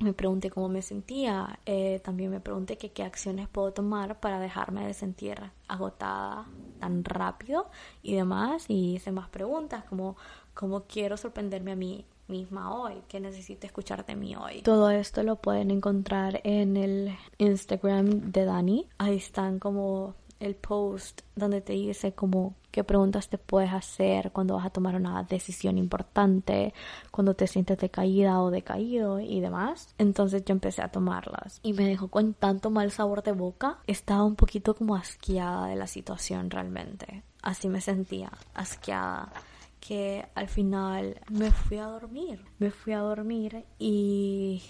me 0.04 0.14
pregunté 0.14 0.50
cómo 0.50 0.70
me 0.70 0.82
sentía, 0.82 1.60
eh, 1.66 2.00
también 2.04 2.32
me 2.32 2.40
pregunté 2.40 2.78
qué 2.78 3.04
acciones 3.04 3.48
puedo 3.48 3.72
tomar 3.74 4.20
para 4.20 4.40
dejarme 4.40 4.86
de 4.86 4.94
sentir 4.94 5.40
agotada 5.68 6.48
tan 6.80 7.04
rápido 7.04 7.70
y 8.02 8.16
demás, 8.16 8.66
y 8.68 8.96
hice 8.96 9.12
más 9.12 9.30
preguntas 9.30 9.84
como 9.86 10.18
cómo 10.54 10.84
quiero 10.84 11.18
sorprenderme 11.18 11.72
a 11.72 11.76
mí 11.76 12.06
misma 12.28 12.74
hoy, 12.74 13.02
qué 13.08 13.20
necesito 13.20 13.68
escuchar 13.68 14.06
de 14.06 14.16
mí 14.16 14.36
hoy. 14.36 14.62
Todo 14.62 14.90
esto 14.90 15.24
lo 15.24 15.36
pueden 15.36 15.70
encontrar 15.70 16.42
en 16.44 16.78
el 16.78 17.18
Instagram 17.38 18.32
de 18.32 18.46
Dani, 18.46 18.88
ahí 18.98 19.18
están 19.18 19.60
como 19.60 20.16
el 20.40 20.56
post 20.56 21.22
donde 21.36 21.62
te 21.62 21.74
dice 21.74 22.14
como 22.14 22.56
qué 22.72 22.84
preguntas 22.84 23.30
te 23.30 23.38
puedes 23.38 23.72
hacer 23.72 24.32
cuando 24.32 24.56
vas 24.56 24.66
a 24.66 24.70
tomar 24.70 24.96
una 24.96 25.22
decisión 25.24 25.78
importante, 25.78 26.74
cuando 27.12 27.34
te 27.34 27.48
sientes 27.48 27.78
decaída 27.78 28.42
o 28.42 28.50
decaído 28.50 29.20
y 29.20 29.40
demás. 29.42 29.94
Entonces 29.98 30.44
yo 30.46 30.54
empecé 30.54 30.82
a 30.82 30.90
tomarlas 30.90 31.60
y 31.64 31.74
me 31.74 31.86
dejó 31.86 32.08
con 32.08 32.34
tanto 32.34 32.70
mal 32.70 32.92
sabor 32.92 33.24
de 33.24 33.34
boca. 33.34 33.80
Estaba 33.88 34.24
un 34.24 34.36
poquito 34.36 34.76
como 34.76 34.96
asqueada 34.96 35.68
de 35.68 35.76
la 35.76 35.88
situación 35.88 36.50
realmente. 36.50 37.24
Así 37.42 37.68
me 37.68 37.82
sentía, 37.82 38.32
asqueada 38.54 39.32
que 39.80 40.26
al 40.36 40.48
final 40.48 41.20
me 41.30 41.52
fui 41.52 41.78
a 41.78 41.86
dormir. 41.86 42.46
Me 42.60 42.72
fui 42.72 42.94
a 42.94 43.00
dormir 43.00 43.66
y 43.80 44.62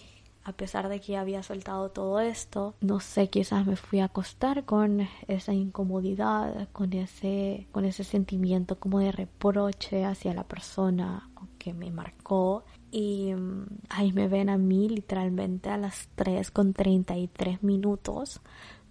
a 0.44 0.54
pesar 0.54 0.90
de 0.90 1.00
que 1.00 1.18
había 1.18 1.44
soltado 1.44 1.90
todo 1.90 2.20
esto, 2.20 2.76
no 2.82 3.00
sé, 3.00 3.30
quizás 3.30 3.66
me 3.66 3.76
fui 3.76 4.00
a 4.00 4.06
acostar 4.06 4.66
con 4.66 5.08
esa 5.28 5.54
incomodidad, 5.54 6.70
con 6.72 6.94
ese, 6.94 7.68
con 7.72 7.86
ese 7.86 8.04
sentimiento 8.04 8.80
como 8.80 9.00
de 9.00 9.12
reproche 9.12 10.06
hacia 10.06 10.34
la 10.34 10.44
persona 10.44 11.30
que 11.58 11.74
me 11.74 11.92
marcó. 11.92 12.64
Y 12.92 13.34
mm, 13.34 13.66
ahí 13.90 14.12
me 14.14 14.28
ven 14.28 14.50
a 14.50 14.58
mí 14.58 14.90
literalmente 14.90 15.70
a 15.70 15.78
las 15.78 16.10
3 16.16 16.50
con 16.52 16.74
33 16.74 17.64
minutos 17.64 18.42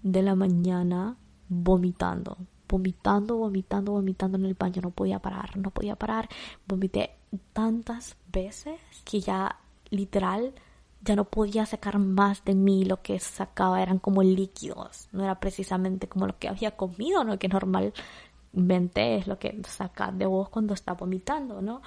de 0.02 0.23
la 0.23 0.35
mañana 0.35 1.16
vomitando 1.49 2.38
vomitando, 2.71 3.37
vomitando, 3.37 3.92
vomitando 3.92 4.38
en 4.38 4.45
el 4.45 4.54
baño, 4.54 4.80
no 4.80 4.90
podía 4.90 5.19
parar, 5.19 5.57
no 5.57 5.71
podía 5.71 5.97
parar, 5.97 6.28
vomité 6.66 7.11
tantas 7.52 8.16
veces 8.33 8.80
que 9.04 9.21
ya 9.21 9.57
literal 9.90 10.54
ya 11.02 11.16
no 11.16 11.25
podía 11.25 11.66
sacar 11.66 11.99
más 11.99 12.45
de 12.45 12.54
mí, 12.54 12.85
lo 12.85 13.02
que 13.02 13.19
sacaba 13.19 13.83
eran 13.83 13.99
como 13.99 14.23
líquidos, 14.23 15.09
no 15.12 15.25
era 15.25 15.40
precisamente 15.40 16.09
como 16.09 16.26
lo 16.26 16.38
que 16.38 16.49
había 16.49 16.73
comido, 16.73 17.25
¿no? 17.25 17.38
Que 17.38 17.49
normalmente 17.49 19.16
es 19.16 19.26
lo 19.26 19.38
que 19.38 19.61
saca 19.66 20.12
de 20.12 20.26
vos 20.26 20.49
cuando 20.50 20.75
está 20.75 20.92
vomitando, 20.92 21.62
¿no? 21.62 21.83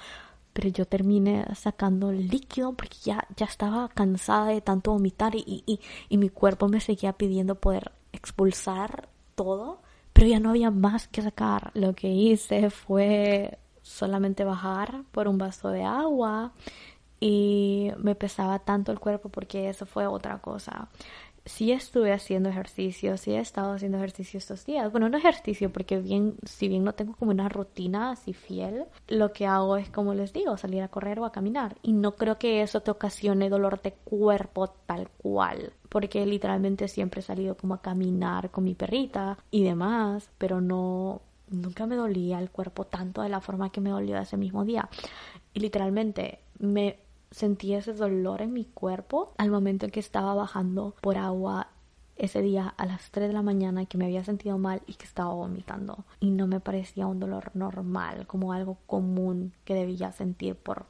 Pero 0.52 0.68
yo 0.68 0.86
terminé 0.86 1.46
sacando 1.54 2.12
líquido 2.12 2.72
porque 2.74 2.96
ya, 3.04 3.26
ya 3.36 3.46
estaba 3.46 3.88
cansada 3.88 4.46
de 4.46 4.60
tanto 4.60 4.92
vomitar 4.92 5.34
y, 5.34 5.64
y, 5.66 5.80
y 6.08 6.18
mi 6.18 6.28
cuerpo 6.28 6.68
me 6.68 6.80
seguía 6.80 7.12
pidiendo 7.12 7.56
poder 7.56 7.92
expulsar 8.12 9.08
todo, 9.34 9.80
pero 10.12 10.28
ya 10.28 10.40
no 10.40 10.50
había 10.50 10.70
más 10.70 11.08
que 11.08 11.22
sacar. 11.22 11.70
Lo 11.74 11.94
que 11.94 12.08
hice 12.08 12.70
fue 12.70 13.58
solamente 13.82 14.44
bajar 14.44 15.02
por 15.12 15.28
un 15.28 15.38
vaso 15.38 15.68
de 15.68 15.84
agua 15.84 16.52
y 17.26 17.90
me 17.96 18.14
pesaba 18.14 18.58
tanto 18.58 18.92
el 18.92 19.00
cuerpo 19.00 19.30
porque 19.30 19.70
eso 19.70 19.86
fue 19.86 20.06
otra 20.06 20.40
cosa. 20.40 20.90
Sí 21.46 21.72
estuve 21.72 22.12
haciendo 22.12 22.50
ejercicio, 22.50 23.16
sí 23.16 23.32
he 23.32 23.38
estado 23.38 23.72
haciendo 23.72 23.96
ejercicio 23.96 24.36
estos 24.36 24.66
días. 24.66 24.92
Bueno, 24.92 25.08
no 25.08 25.16
ejercicio 25.16 25.72
porque 25.72 25.98
bien, 26.00 26.36
si 26.44 26.68
bien 26.68 26.84
no 26.84 26.92
tengo 26.92 27.14
como 27.14 27.30
una 27.30 27.48
rutina 27.48 28.10
así 28.10 28.34
fiel, 28.34 28.84
lo 29.08 29.32
que 29.32 29.46
hago 29.46 29.78
es 29.78 29.88
como 29.88 30.12
les 30.12 30.34
digo, 30.34 30.58
salir 30.58 30.82
a 30.82 30.88
correr 30.88 31.18
o 31.18 31.24
a 31.24 31.32
caminar. 31.32 31.78
Y 31.80 31.94
no 31.94 32.14
creo 32.14 32.38
que 32.38 32.60
eso 32.60 32.82
te 32.82 32.90
ocasione 32.90 33.48
dolor 33.48 33.80
de 33.80 33.92
cuerpo 33.92 34.68
tal 34.68 35.08
cual 35.08 35.72
porque 35.88 36.26
literalmente 36.26 36.88
siempre 36.88 37.20
he 37.20 37.22
salido 37.22 37.56
como 37.56 37.74
a 37.74 37.80
caminar 37.80 38.50
con 38.50 38.64
mi 38.64 38.74
perrita 38.74 39.38
y 39.50 39.62
demás, 39.62 40.28
pero 40.36 40.60
no 40.60 41.22
nunca 41.48 41.86
me 41.86 41.94
dolía 41.96 42.38
el 42.40 42.50
cuerpo 42.50 42.84
tanto 42.84 43.22
de 43.22 43.28
la 43.28 43.40
forma 43.40 43.70
que 43.70 43.80
me 43.80 43.90
dolió 43.90 44.18
ese 44.18 44.36
mismo 44.36 44.64
día. 44.64 44.88
Y 45.52 45.60
literalmente 45.60 46.40
me 46.58 46.98
sentí 47.34 47.74
ese 47.74 47.92
dolor 47.92 48.42
en 48.42 48.52
mi 48.52 48.64
cuerpo 48.64 49.34
al 49.38 49.50
momento 49.50 49.86
en 49.86 49.90
que 49.90 50.00
estaba 50.00 50.34
bajando 50.34 50.94
por 51.00 51.18
agua 51.18 51.66
ese 52.16 52.40
día 52.42 52.72
a 52.76 52.86
las 52.86 53.10
3 53.10 53.26
de 53.26 53.34
la 53.34 53.42
mañana 53.42 53.86
que 53.86 53.98
me 53.98 54.04
había 54.04 54.22
sentido 54.22 54.56
mal 54.56 54.82
y 54.86 54.94
que 54.94 55.04
estaba 55.04 55.34
vomitando 55.34 56.04
y 56.20 56.30
no 56.30 56.46
me 56.46 56.60
parecía 56.60 57.08
un 57.08 57.18
dolor 57.18 57.50
normal 57.54 58.28
como 58.28 58.52
algo 58.52 58.78
común 58.86 59.52
que 59.64 59.74
debía 59.74 60.12
sentir 60.12 60.54
por 60.54 60.86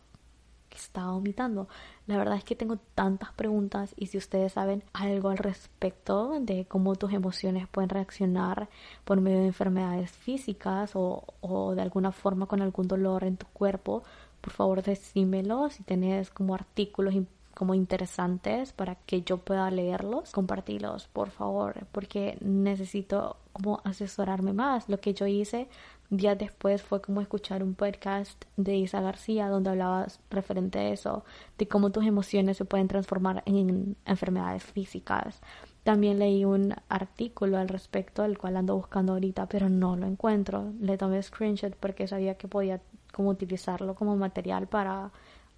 estaba 0.76 1.12
vomitando. 1.12 1.68
La 2.06 2.16
verdad 2.18 2.36
es 2.36 2.44
que 2.44 2.56
tengo 2.56 2.78
tantas 2.94 3.32
preguntas 3.32 3.94
y 3.96 4.06
si 4.06 4.18
ustedes 4.18 4.52
saben 4.52 4.82
algo 4.92 5.30
al 5.30 5.38
respecto 5.38 6.38
de 6.40 6.66
cómo 6.66 6.96
tus 6.96 7.12
emociones 7.12 7.68
pueden 7.68 7.88
reaccionar 7.88 8.68
por 9.04 9.20
medio 9.20 9.38
de 9.38 9.46
enfermedades 9.46 10.10
físicas 10.10 10.92
o, 10.94 11.24
o 11.40 11.74
de 11.74 11.82
alguna 11.82 12.12
forma 12.12 12.46
con 12.46 12.60
algún 12.60 12.88
dolor 12.88 13.24
en 13.24 13.36
tu 13.36 13.46
cuerpo, 13.46 14.02
por 14.44 14.52
favor 14.52 14.82
decímelo 14.82 15.70
si 15.70 15.82
tenés 15.84 16.28
como 16.28 16.54
artículos 16.54 17.14
como 17.54 17.72
interesantes 17.72 18.72
para 18.72 18.96
que 18.96 19.22
yo 19.22 19.38
pueda 19.38 19.70
leerlos, 19.70 20.32
compartirlos, 20.32 21.06
por 21.08 21.30
favor, 21.30 21.86
porque 21.92 22.36
necesito 22.42 23.38
como 23.54 23.80
asesorarme 23.84 24.52
más. 24.52 24.88
Lo 24.90 25.00
que 25.00 25.14
yo 25.14 25.26
hice 25.26 25.68
días 26.10 26.36
después 26.36 26.82
fue 26.82 27.00
como 27.00 27.22
escuchar 27.22 27.62
un 27.62 27.74
podcast 27.74 28.44
de 28.58 28.76
Isa 28.76 29.00
García 29.00 29.48
donde 29.48 29.70
hablaba 29.70 30.08
referente 30.28 30.78
a 30.78 30.88
eso, 30.90 31.24
de 31.56 31.68
cómo 31.68 31.90
tus 31.90 32.04
emociones 32.04 32.58
se 32.58 32.66
pueden 32.66 32.88
transformar 32.88 33.42
en 33.46 33.96
enfermedades 34.04 34.62
físicas. 34.62 35.40
También 35.84 36.18
leí 36.18 36.44
un 36.44 36.74
artículo 36.88 37.58
al 37.58 37.68
respecto, 37.68 38.24
el 38.24 38.36
cual 38.36 38.56
ando 38.56 38.74
buscando 38.74 39.12
ahorita, 39.12 39.46
pero 39.46 39.68
no 39.68 39.96
lo 39.96 40.06
encuentro. 40.06 40.72
Le 40.80 40.98
tomé 40.98 41.22
screenshot 41.22 41.76
porque 41.76 42.08
sabía 42.08 42.36
que 42.36 42.48
podía 42.48 42.80
como 43.14 43.30
utilizarlo 43.30 43.94
como 43.94 44.16
material 44.16 44.66
para 44.66 45.10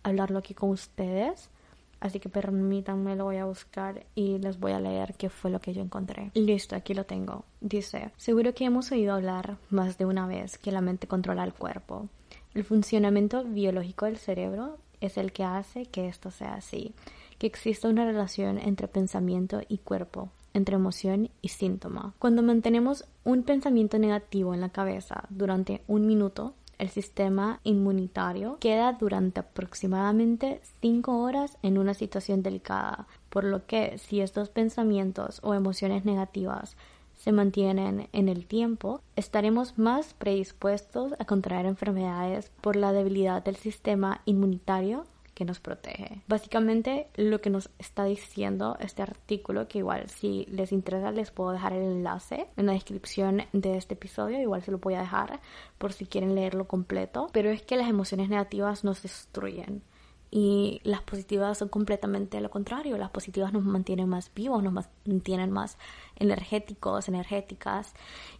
hablarlo 0.03 0.39
aquí 0.39 0.55
con 0.55 0.71
ustedes. 0.71 1.51
Así 1.99 2.21
que 2.21 2.29
permítanme, 2.29 3.17
lo 3.17 3.25
voy 3.25 3.39
a 3.39 3.47
buscar 3.47 4.05
y 4.15 4.39
les 4.39 4.61
voy 4.61 4.73
a 4.73 4.81
leer 4.81 5.15
qué 5.15 5.31
fue 5.31 5.51
lo 5.51 5.61
que 5.61 5.73
yo 5.73 5.81
encontré. 5.81 6.31
Listo, 6.35 6.77
aquí 6.77 6.93
lo 6.93 7.05
tengo. 7.05 7.45
Dice, 7.61 8.11
seguro 8.19 8.55
que 8.55 8.67
hemos 8.67 8.93
oído 8.93 9.15
hablar 9.15 9.57
más 9.71 9.97
de 9.97 10.05
una 10.05 10.27
vez 10.27 10.59
que 10.59 10.73
la 10.73 10.83
mente 10.83 11.07
controla 11.07 11.43
el 11.43 11.55
cuerpo. 11.55 12.09
El 12.55 12.65
funcionamiento 12.65 13.45
biológico 13.45 14.05
del 14.05 14.19
cerebro 14.19 14.77
es 15.01 15.17
el 15.17 15.33
que 15.33 15.45
hace 15.45 15.87
que 15.87 16.07
esto 16.07 16.31
sea 16.31 16.55
así, 16.55 16.95
que 17.39 17.47
exista 17.47 17.89
una 17.89 18.05
relación 18.05 18.59
entre 18.59 18.89
pensamiento 18.89 19.61
y 19.69 19.79
cuerpo, 19.79 20.29
entre 20.55 20.77
emoción 20.77 21.31
y 21.43 21.49
síntoma. 21.49 22.15
Cuando 22.19 22.43
mantenemos 22.43 23.05
un 23.25 23.43
pensamiento 23.43 23.99
negativo 23.99 24.55
en 24.55 24.61
la 24.61 24.71
cabeza 24.71 25.25
durante 25.31 25.83
un 25.87 26.07
minuto, 26.07 26.55
el 26.79 26.89
sistema 26.91 27.61
inmunitario 27.65 28.59
queda 28.61 28.93
durante 28.93 29.41
aproximadamente 29.41 30.61
5 30.81 31.19
horas 31.19 31.59
en 31.63 31.79
una 31.79 31.95
situación 31.95 32.43
delicada, 32.43 33.07
por 33.31 33.45
lo 33.45 33.67
que 33.67 33.99
si 33.99 34.21
estos 34.21 34.49
pensamientos 34.49 35.41
o 35.43 35.55
emociones 35.55 36.05
negativas 36.05 36.77
se 37.17 37.33
mantienen 37.33 38.09
en 38.13 38.29
el 38.29 38.47
tiempo, 38.47 39.01
estaremos 39.17 39.79
más 39.79 40.15
predispuestos 40.15 41.15
a 41.19 41.25
contraer 41.25 41.67
enfermedades 41.67 42.53
por 42.61 42.77
la 42.77 42.93
debilidad 42.93 43.43
del 43.43 43.57
sistema 43.57 44.21
inmunitario 44.27 45.07
que 45.37 45.45
nos 45.45 45.61
protege. 45.61 46.23
Básicamente 46.27 47.09
lo 47.15 47.43
que 47.43 47.51
nos 47.51 47.69
está 47.79 48.05
diciendo 48.05 48.79
este 48.81 49.03
artículo, 49.03 49.69
que 49.69 49.79
igual 49.79 50.09
si 50.09 50.47
les 50.47 50.73
interesa 50.73 51.13
les 51.13 51.31
puedo 51.31 51.51
dejar 51.51 51.75
el 51.75 51.83
enlace 51.83 52.47
en 52.57 52.65
la 52.65 52.73
descripción 52.73 53.43
de 53.53 53.77
este 53.77 53.95
episodio, 53.95 54.41
igual 54.41 54.63
se 54.63 54.71
lo 54.71 54.79
voy 54.79 54.95
a 54.95 55.01
dejar 55.01 55.41
por 55.77 55.93
si 55.93 56.07
quieren 56.07 56.35
leerlo 56.35 56.67
completo, 56.67 57.29
pero 57.35 57.51
es 57.51 57.61
que 57.61 57.77
las 57.77 57.91
emociones 57.91 58.31
negativas 58.31 58.83
nos 58.83 59.03
destruyen. 59.03 59.83
Y 60.31 60.81
las 60.85 61.03
positivas 61.03 61.59
son 61.59 61.69
completamente 61.69 62.41
lo 62.41 62.51
contrario. 62.51 62.97
Las 62.99 63.11
positivas 63.11 63.53
nos 63.53 63.63
mantienen 63.63 64.09
más 64.09 64.33
vivos, 64.35 64.63
nos 64.63 64.87
mantienen 65.05 65.53
más 65.53 65.79
energéticos, 66.17 67.09
energéticas. 67.09 67.95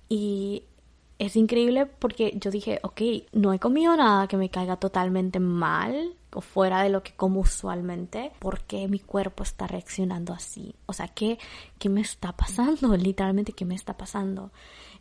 Y 0.09 0.65
es 1.19 1.37
increíble 1.37 1.87
porque 1.87 2.33
yo 2.37 2.51
dije, 2.51 2.81
ok, 2.83 3.01
no 3.33 3.53
he 3.53 3.59
comido 3.59 3.97
nada 3.97 4.27
que 4.27 4.37
me 4.37 4.51
caiga 4.51 4.77
totalmente 4.77 5.41
mal 5.41 6.17
o 6.37 6.43
fuera 6.43 6.83
de 6.83 6.91
lo 6.91 7.03
que 7.03 7.15
como 7.15 7.41
usualmente, 7.41 8.31
¿por 8.39 8.61
qué 8.61 8.89
mi 8.89 8.99
cuerpo 8.99 9.43
está 9.43 9.67
reaccionando 9.67 10.35
así? 10.35 10.75
O 10.85 10.93
sea, 10.93 11.09
¿qué, 11.09 11.39
qué 11.79 11.89
me 11.89 12.03
está 12.03 12.33
pasando? 12.33 12.95
Literalmente, 12.97 13.53
¿qué 13.53 13.65
me 13.65 13.75
está 13.75 13.97
pasando? 13.97 14.51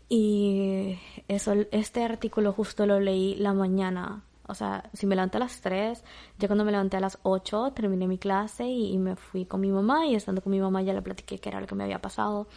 Y 0.08 0.98
eso, 1.28 1.54
este 1.72 2.04
artículo 2.04 2.54
justo 2.54 2.86
lo 2.86 3.00
leí 3.00 3.36
la 3.36 3.54
mañana. 3.54 4.24
O 4.48 4.54
sea, 4.54 4.90
si 4.94 5.06
me 5.08 5.16
levanté 5.16 5.38
a 5.38 5.42
las 5.42 5.60
3, 5.60 6.04
ya 6.38 6.48
cuando 6.48 6.64
me 6.64 6.72
levanté 6.72 6.98
a 6.98 7.02
las 7.02 7.18
8 7.24 7.74
terminé 7.76 8.08
mi 8.08 8.18
clase 8.18 8.66
y, 8.66 8.94
y 8.94 8.98
me 8.98 9.16
fui 9.16 9.46
con 9.46 9.60
mi 9.60 9.72
mamá 9.72 10.06
y 10.06 10.16
estando 10.16 10.42
con 10.42 10.52
mi 10.52 10.60
mamá 10.62 10.84
ya 10.84 10.94
le 10.94 11.02
platiqué 11.02 11.40
qué 11.40 11.50
era 11.50 11.60
lo 11.60 11.68
que 11.68 11.76
me 11.76 11.84
había 11.84 12.02
pasado. 12.02 12.48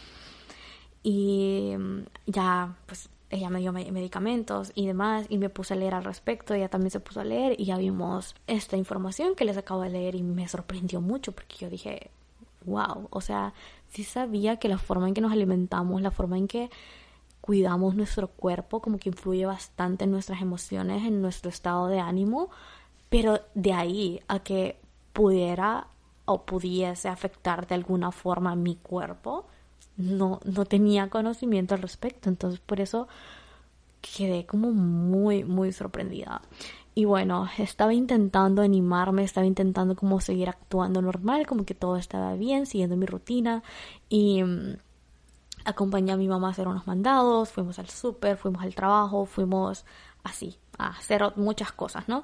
Y 1.03 1.73
mm, 1.77 2.03
ya, 2.27 2.77
pues 2.85 3.09
ella 3.29 3.49
me 3.49 3.59
dio 3.59 3.71
medicamentos 3.71 4.71
y 4.73 4.87
demás 4.87 5.25
y 5.29 5.37
me 5.37 5.49
puse 5.49 5.73
a 5.73 5.77
leer 5.77 5.93
al 5.93 6.03
respecto, 6.03 6.53
ella 6.53 6.69
también 6.69 6.91
se 6.91 6.99
puso 6.99 7.21
a 7.21 7.23
leer 7.23 7.59
y 7.59 7.65
ya 7.65 7.77
vimos 7.77 8.35
esta 8.47 8.75
información 8.75 9.35
que 9.35 9.45
les 9.45 9.57
acabo 9.57 9.81
de 9.81 9.89
leer 9.89 10.15
y 10.15 10.23
me 10.23 10.47
sorprendió 10.47 10.99
mucho 10.99 11.31
porque 11.31 11.57
yo 11.57 11.69
dije, 11.69 12.09
wow, 12.65 13.07
o 13.11 13.21
sea, 13.21 13.53
sí 13.89 14.03
sabía 14.03 14.57
que 14.57 14.67
la 14.67 14.77
forma 14.77 15.07
en 15.07 15.13
que 15.13 15.21
nos 15.21 15.31
alimentamos, 15.31 16.01
la 16.01 16.11
forma 16.11 16.37
en 16.37 16.47
que 16.47 16.69
cuidamos 17.41 17.95
nuestro 17.95 18.27
cuerpo 18.27 18.81
como 18.81 18.97
que 18.97 19.09
influye 19.09 19.45
bastante 19.45 20.05
en 20.05 20.11
nuestras 20.11 20.41
emociones, 20.41 21.05
en 21.05 21.21
nuestro 21.21 21.49
estado 21.49 21.87
de 21.87 21.99
ánimo, 21.99 22.49
pero 23.09 23.41
de 23.53 23.73
ahí 23.73 24.21
a 24.27 24.39
que 24.39 24.79
pudiera 25.13 25.87
o 26.25 26.45
pudiese 26.45 27.09
afectar 27.09 27.67
de 27.67 27.75
alguna 27.75 28.11
forma 28.11 28.55
mi 28.55 28.75
cuerpo, 28.75 29.47
no, 29.99 30.39
no 30.45 30.65
tenía 30.65 31.09
conocimiento 31.09 31.75
al 31.75 31.81
respecto. 31.81 32.29
Entonces 32.29 32.59
por 32.61 32.79
eso 32.79 33.07
quedé 34.01 34.45
como 34.45 34.71
muy, 34.71 35.43
muy 35.43 35.71
sorprendida. 35.71 36.41
Y 36.95 37.05
bueno, 37.05 37.47
estaba 37.57 37.93
intentando 37.93 38.61
animarme, 38.61 39.23
estaba 39.23 39.45
intentando 39.45 39.95
como 39.95 40.19
seguir 40.21 40.49
actuando 40.49 41.01
normal, 41.01 41.45
como 41.45 41.63
que 41.65 41.75
todo 41.75 41.97
estaba 41.97 42.33
bien, 42.33 42.65
siguiendo 42.65 42.97
mi 42.97 43.05
rutina. 43.05 43.61
Y 44.09 44.41
mm, 44.43 44.77
acompañé 45.65 46.13
a 46.13 46.17
mi 46.17 46.27
mamá 46.27 46.47
a 46.47 46.51
hacer 46.51 46.67
unos 46.67 46.87
mandados, 46.87 47.51
fuimos 47.51 47.77
al 47.79 47.89
súper, 47.89 48.37
fuimos 48.37 48.63
al 48.63 48.75
trabajo, 48.75 49.25
fuimos 49.25 49.85
así, 50.23 50.57
a 50.77 50.89
hacer 50.89 51.21
muchas 51.35 51.71
cosas, 51.71 52.07
¿no? 52.07 52.23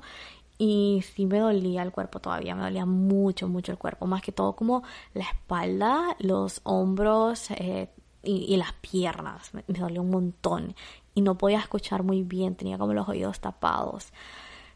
Y 0.58 1.04
sí 1.14 1.26
me 1.26 1.40
dolía 1.40 1.84
el 1.84 1.92
cuerpo 1.92 2.20
todavía, 2.20 2.56
me 2.56 2.64
dolía 2.64 2.86
mucho, 2.86 3.48
mucho 3.48 3.72
el 3.72 3.78
cuerpo, 3.78 4.06
más 4.06 4.22
que 4.22 4.32
todo 4.32 4.56
como 4.56 4.84
la 5.14 5.26
espalda, 5.26 6.16
los 6.20 6.62
hombros 6.64 7.52
eh, 7.52 7.90
y, 8.24 8.56
las 8.58 8.74
piernas, 8.74 9.54
me, 9.54 9.64
dolía 9.68 10.02
un 10.02 10.10
montón 10.10 10.76
y 11.14 11.22
no 11.22 11.38
podía 11.38 11.60
escuchar 11.60 12.04
muy 12.04 12.24
bien, 12.24 12.56
tenía 12.56 12.78
como 12.78 12.94
los 12.94 13.08
oídos 13.08 13.40
tapados. 13.40 14.12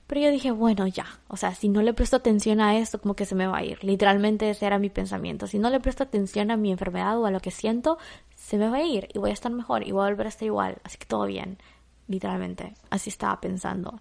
Pero 0.07 0.21
yo 0.21 0.31
dije, 0.31 0.49
bueno, 0.49 0.87
ya, 0.87 1.05
o 1.27 1.37
sea, 1.37 1.53
si 1.53 1.69
no 1.69 1.83
le 1.83 1.93
presto 1.93 2.15
atención 2.15 2.61
a 2.61 2.77
esto, 2.77 2.99
como 2.99 3.15
que 3.15 3.25
se 3.25 3.35
me 3.35 3.45
va 3.45 3.57
a 3.57 3.63
ir. 3.63 3.83
Literalmente 3.83 4.49
ese 4.49 4.65
era 4.65 4.79
mi 4.79 4.89
pensamiento. 4.89 5.45
Si 5.45 5.59
no 5.59 5.69
le 5.69 5.79
presto 5.79 6.01
atención 6.01 6.49
a 6.49 6.57
mi 6.57 6.71
enfermedad 6.71 7.19
o 7.19 7.27
a 7.27 7.31
lo 7.31 7.39
que 7.39 7.51
siento, 7.51 7.99
se 8.35 8.57
me 8.57 8.69
va 8.69 8.77
a 8.77 8.83
ir 8.83 9.07
y 9.13 9.19
voy 9.19 9.29
a 9.29 9.33
estar 9.33 9.51
mejor 9.51 9.87
y 9.87 9.91
voy 9.91 10.07
a 10.07 10.09
volver 10.09 10.25
a 10.25 10.29
estar 10.29 10.47
igual. 10.47 10.77
Así 10.83 10.97
que 10.97 11.05
todo 11.05 11.27
bien, 11.27 11.59
literalmente. 12.07 12.73
Así 12.89 13.11
estaba 13.11 13.39
pensando. 13.39 13.99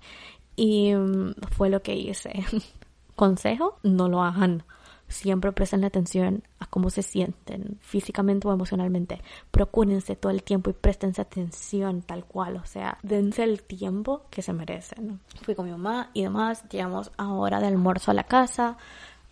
Y 0.58 0.94
mm, 0.94 1.34
fue 1.52 1.70
lo 1.70 1.82
que 1.82 1.94
hice. 1.94 2.44
Consejo, 3.16 3.78
no 3.82 4.08
lo 4.08 4.22
hagan 4.22 4.64
siempre 5.08 5.52
presten 5.52 5.84
atención 5.84 6.42
a 6.58 6.66
cómo 6.66 6.90
se 6.90 7.02
sienten 7.02 7.78
físicamente 7.80 8.46
o 8.46 8.52
emocionalmente. 8.52 9.20
Procúrense 9.50 10.16
todo 10.16 10.30
el 10.30 10.42
tiempo 10.42 10.70
y 10.70 10.74
préstense 10.74 11.22
atención 11.22 12.02
tal 12.02 12.24
cual, 12.24 12.56
o 12.56 12.66
sea, 12.66 12.98
dense 13.02 13.42
el 13.42 13.62
tiempo 13.62 14.26
que 14.30 14.42
se 14.42 14.52
merecen. 14.52 15.20
Fui 15.42 15.54
con 15.54 15.64
mi 15.64 15.72
mamá 15.72 16.10
y 16.12 16.22
demás, 16.22 16.64
llegamos 16.68 17.10
a 17.16 17.32
hora 17.32 17.60
de 17.60 17.66
almuerzo 17.66 18.10
a 18.10 18.14
la 18.14 18.24
casa, 18.24 18.76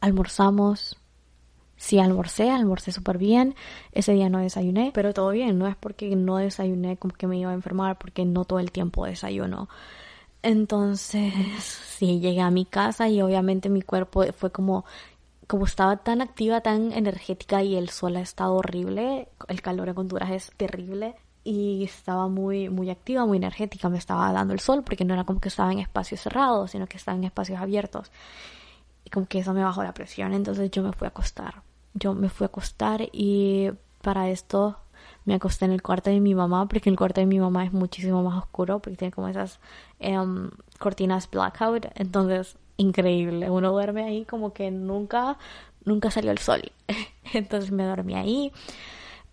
almorzamos. 0.01 0.97
Sí, 1.79 1.99
almorcé, 1.99 2.51
almorcé 2.51 2.91
súper 2.91 3.19
bien. 3.19 3.55
Ese 3.93 4.13
día 4.13 4.31
no 4.31 4.39
desayuné, 4.39 4.93
pero 4.95 5.13
todo 5.13 5.29
bien. 5.29 5.59
No 5.59 5.67
es 5.67 5.77
porque 5.77 6.17
no 6.17 6.39
desayuné 6.39 6.97
como 6.97 7.13
que 7.13 7.27
me 7.27 7.37
iba 7.37 7.51
a 7.51 7.55
enfermar, 7.55 7.99
porque 7.99 8.25
no 8.25 8.47
todo 8.47 8.61
el 8.61 8.73
tiempo 8.73 9.05
desayuno. 9.05 9.69
Entonces, 10.47 11.35
sí, 11.65 12.21
llegué 12.21 12.41
a 12.41 12.53
mi 12.53 12.67
casa 12.67 13.09
y 13.09 13.21
obviamente 13.21 13.69
mi 13.69 13.83
cuerpo 13.83 14.23
fue 14.33 14.53
como 14.53 14.85
como 15.49 15.65
estaba 15.65 15.97
tan 15.97 16.21
activa, 16.21 16.61
tan 16.61 16.93
energética 16.93 17.65
y 17.65 17.75
el 17.75 17.89
sol 17.91 18.15
ha 18.15 18.21
estado 18.21 18.55
horrible, 18.55 19.29
el 19.49 19.61
calor 19.61 19.89
en 19.89 19.99
Honduras 19.99 20.31
es 20.31 20.53
terrible 20.57 21.17
y 21.43 21.83
estaba 21.83 22.29
muy 22.29 22.69
muy 22.69 22.91
activa, 22.91 23.27
muy 23.27 23.39
energética, 23.39 23.89
me 23.89 23.99
estaba 23.99 24.33
dando 24.33 24.55
el 24.55 24.61
sol 24.61 24.85
porque 24.85 25.05
no 25.05 25.15
era 25.15 25.25
como 25.25 25.41
que 25.41 25.49
estaba 25.49 25.73
en 25.73 25.81
espacios 25.81 26.21
cerrados, 26.21 26.71
sino 26.71 26.87
que 26.87 26.97
estaba 26.97 27.19
en 27.19 27.25
espacios 27.25 27.59
abiertos. 27.59 28.13
Y 29.05 29.11
como 29.11 29.27
que 29.27 29.41
eso 29.41 29.53
me 29.53 29.65
bajó 29.65 29.83
la 29.83 29.95
presión, 29.95 30.33
entonces 30.33 30.71
yo 30.71 30.85
me 30.85 30.93
fui 30.93 31.07
a 31.07 31.09
acostar. 31.09 31.63
Yo 31.95 32.15
me 32.15 32.29
fui 32.29 32.45
a 32.45 32.49
acostar 32.49 33.09
y 33.11 33.73
para 34.01 34.31
esto 34.31 34.79
me 35.27 35.35
acosté 35.35 35.67
en 35.67 35.73
el 35.73 35.83
cuarto 35.83 36.09
de 36.09 36.21
mi 36.21 36.35
mamá 36.35 36.67
porque 36.67 36.89
el 36.89 36.97
cuarto 36.97 37.21
de 37.21 37.27
mi 37.27 37.39
mamá 37.39 37.65
es 37.65 37.73
muchísimo 37.73 38.23
más 38.23 38.39
oscuro 38.39 38.79
porque 38.79 38.97
tiene 38.97 39.13
como 39.13 39.29
esas 39.29 39.59
em, 39.99 40.51
cortinas 40.79 41.29
blackout, 41.31 41.87
entonces 41.97 42.57
increíble. 42.77 43.51
Uno 43.51 43.73
duerme 43.73 44.05
ahí 44.05 44.25
como 44.25 44.53
que 44.53 44.71
nunca, 44.71 45.37
nunca 45.85 46.11
salió 46.11 46.31
el 46.31 46.39
sol. 46.39 46.73
Entonces 47.33 47.71
me 47.73 47.85
dormí 47.85 48.15
ahí. 48.15 48.53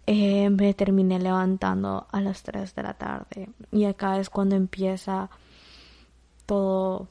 Eh, 0.06 0.50
me 0.50 0.74
terminé 0.74 1.20
levantando 1.20 2.08
a 2.12 2.22
las 2.22 2.44
3 2.44 2.76
de 2.76 2.84
la 2.84 2.94
tarde. 2.94 3.50
Y 3.72 3.86
acá 3.86 4.20
es 4.20 4.30
cuando 4.30 4.56
empieza 4.56 5.30
todo, 6.46 7.08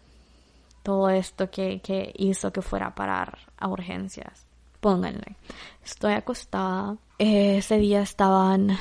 todo 0.83 1.09
esto 1.09 1.51
que, 1.51 1.81
que 1.81 2.13
hizo 2.17 2.53
que 2.53 2.63
fuera 2.63 2.89
a 2.89 2.95
parar 2.95 3.39
a 3.57 3.69
urgencias. 3.69 4.47
Pónganle. 4.83 5.37
Estoy 5.85 6.15
acostada. 6.15 6.97
Eh, 7.17 7.59
ese 7.59 7.77
día 7.79 8.03
estaban 8.03 8.77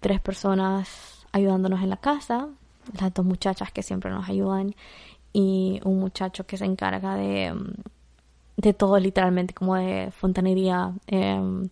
tres 0.00 0.20
personas 0.20 1.24
ayudándonos 1.30 1.80
en 1.80 1.90
la 1.90 1.96
casa. 1.96 2.48
Las 3.00 3.14
dos 3.14 3.24
muchachas 3.24 3.70
que 3.70 3.84
siempre 3.84 4.10
nos 4.10 4.28
ayudan 4.28 4.74
y 5.32 5.78
un 5.84 6.00
muchacho 6.00 6.44
que 6.44 6.56
se 6.56 6.64
encarga 6.64 7.14
de, 7.14 7.54
de 8.56 8.74
todo 8.74 8.98
literalmente, 8.98 9.54
como 9.54 9.76
de 9.76 10.10
fontanería, 10.10 10.92
em, 11.06 11.68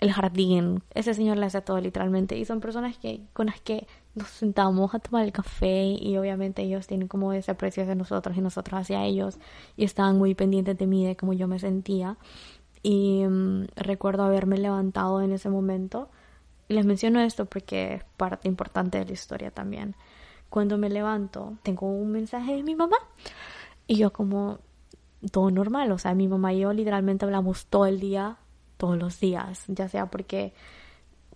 el 0.00 0.12
jardín. 0.12 0.82
Ese 0.94 1.12
señor 1.12 1.36
le 1.36 1.44
hace 1.44 1.60
todo 1.60 1.82
literalmente 1.82 2.38
y 2.38 2.46
son 2.46 2.60
personas 2.60 2.96
que 2.96 3.20
con 3.34 3.44
las 3.46 3.60
que 3.60 3.86
nos 4.14 4.28
sentamos 4.28 4.94
a 4.94 5.00
tomar 5.00 5.24
el 5.26 5.32
café 5.32 5.84
y 6.00 6.16
obviamente 6.16 6.62
ellos 6.62 6.86
tienen 6.86 7.08
como 7.08 7.34
ese 7.34 7.50
aprecio 7.50 7.82
hacia 7.82 7.94
nosotros 7.94 8.36
y 8.38 8.40
nosotros 8.40 8.80
hacia 8.80 9.04
ellos 9.04 9.38
y 9.76 9.84
estaban 9.84 10.16
muy 10.16 10.34
pendientes 10.34 10.78
de 10.78 10.86
mí, 10.86 11.04
de 11.04 11.16
cómo 11.16 11.34
yo 11.34 11.46
me 11.46 11.58
sentía. 11.58 12.16
Y 12.82 13.24
mm, 13.24 13.66
recuerdo 13.76 14.22
haberme 14.22 14.58
levantado 14.58 15.20
en 15.22 15.32
ese 15.32 15.50
momento. 15.50 16.10
Y 16.68 16.74
les 16.74 16.86
menciono 16.86 17.20
esto 17.20 17.46
porque 17.46 17.94
es 17.94 18.04
parte 18.16 18.48
importante 18.48 18.98
de 18.98 19.06
la 19.06 19.12
historia 19.12 19.50
también. 19.50 19.94
Cuando 20.48 20.78
me 20.78 20.88
levanto, 20.88 21.58
tengo 21.62 21.86
un 21.86 22.10
mensaje 22.10 22.56
de 22.56 22.62
mi 22.62 22.74
mamá. 22.74 22.96
Y 23.86 23.96
yo 23.96 24.12
como 24.12 24.58
todo 25.32 25.50
normal, 25.50 25.92
o 25.92 25.98
sea, 25.98 26.14
mi 26.14 26.28
mamá 26.28 26.52
y 26.52 26.60
yo 26.60 26.72
literalmente 26.72 27.24
hablamos 27.24 27.66
todo 27.66 27.86
el 27.86 28.00
día, 28.00 28.38
todos 28.76 28.96
los 28.96 29.20
días, 29.20 29.64
ya 29.68 29.88
sea 29.88 30.06
porque 30.06 30.54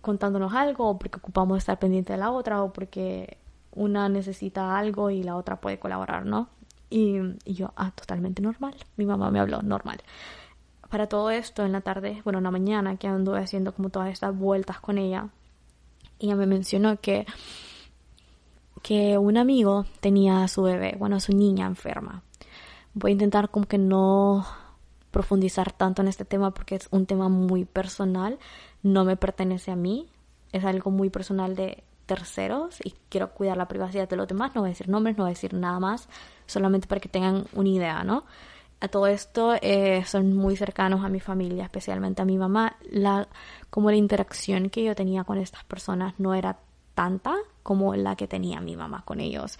contándonos 0.01 0.53
algo 0.53 0.89
o 0.89 0.97
porque 0.97 1.17
ocupamos 1.17 1.57
estar 1.57 1.77
pendiente 1.79 2.13
de 2.13 2.19
la 2.19 2.31
otra 2.31 2.63
o 2.63 2.73
porque 2.73 3.37
una 3.71 4.09
necesita 4.09 4.77
algo 4.77 5.09
y 5.09 5.23
la 5.23 5.35
otra 5.35 5.59
puede 5.59 5.79
colaborar, 5.79 6.25
¿no? 6.25 6.49
Y, 6.89 7.17
y, 7.43 7.53
yo, 7.53 7.73
ah, 7.75 7.91
totalmente 7.91 8.41
normal. 8.41 8.75
Mi 8.95 9.05
mamá 9.05 9.31
me 9.31 9.39
habló 9.39 9.61
normal. 9.61 10.01
Para 10.89 11.07
todo 11.07 11.31
esto, 11.31 11.63
en 11.65 11.71
la 11.71 11.81
tarde, 11.81 12.21
bueno, 12.23 12.39
en 12.39 12.43
la 12.43 12.51
mañana, 12.51 12.97
que 12.97 13.07
anduve 13.07 13.39
haciendo 13.39 13.73
como 13.73 13.89
todas 13.89 14.09
estas 14.09 14.37
vueltas 14.37 14.79
con 14.79 14.97
ella, 14.97 15.29
ella 16.19 16.35
me 16.35 16.45
mencionó 16.45 16.99
que 16.99 17.25
que 18.85 19.17
un 19.17 19.35
amigo 19.35 19.87
tenía 19.99 20.43
a 20.43 20.47
su 20.47 20.61
bebé, 20.61 20.95
bueno, 20.99 21.15
a 21.15 21.19
su 21.19 21.35
niña 21.35 21.65
enferma. 21.65 22.21
Voy 22.93 23.09
a 23.09 23.13
intentar 23.13 23.49
como 23.49 23.65
que 23.65 23.79
no 23.79 24.45
profundizar 25.09 25.71
tanto 25.71 26.03
en 26.03 26.07
este 26.07 26.23
tema 26.23 26.51
porque 26.51 26.75
es 26.75 26.87
un 26.91 27.07
tema 27.07 27.27
muy 27.27 27.65
personal, 27.65 28.37
no 28.83 29.03
me 29.03 29.17
pertenece 29.17 29.71
a 29.71 29.75
mí, 29.75 30.07
es 30.51 30.63
algo 30.65 30.91
muy 30.91 31.09
personal 31.09 31.55
de 31.55 31.83
terceros 32.05 32.77
y 32.83 32.93
quiero 33.09 33.31
cuidar 33.31 33.57
la 33.57 33.67
privacidad 33.67 34.07
de 34.07 34.17
los 34.17 34.27
demás, 34.27 34.53
no 34.53 34.61
voy 34.61 34.67
a 34.67 34.73
decir 34.73 34.87
nombres, 34.87 35.17
no 35.17 35.23
voy 35.23 35.29
a 35.29 35.33
decir 35.33 35.55
nada 35.55 35.79
más, 35.79 36.07
solamente 36.45 36.87
para 36.87 37.01
que 37.01 37.09
tengan 37.09 37.47
una 37.53 37.69
idea, 37.69 38.03
¿no? 38.03 38.23
A 38.79 38.87
todo 38.87 39.07
esto 39.07 39.55
eh, 39.61 40.03
son 40.05 40.35
muy 40.35 40.55
cercanos 40.55 41.03
a 41.03 41.09
mi 41.09 41.19
familia, 41.19 41.63
especialmente 41.63 42.21
a 42.21 42.25
mi 42.25 42.37
mamá. 42.37 42.77
La, 42.91 43.27
como 43.69 43.89
la 43.89 43.97
interacción 43.97 44.69
que 44.69 44.83
yo 44.83 44.95
tenía 44.95 45.23
con 45.23 45.37
estas 45.37 45.63
personas 45.63 46.13
no 46.19 46.33
era 46.33 46.57
tanta 46.93 47.35
como 47.63 47.95
la 47.95 48.15
que 48.15 48.27
tenía 48.27 48.61
mi 48.61 48.75
mamá 48.75 49.03
con 49.05 49.19
ellos. 49.19 49.57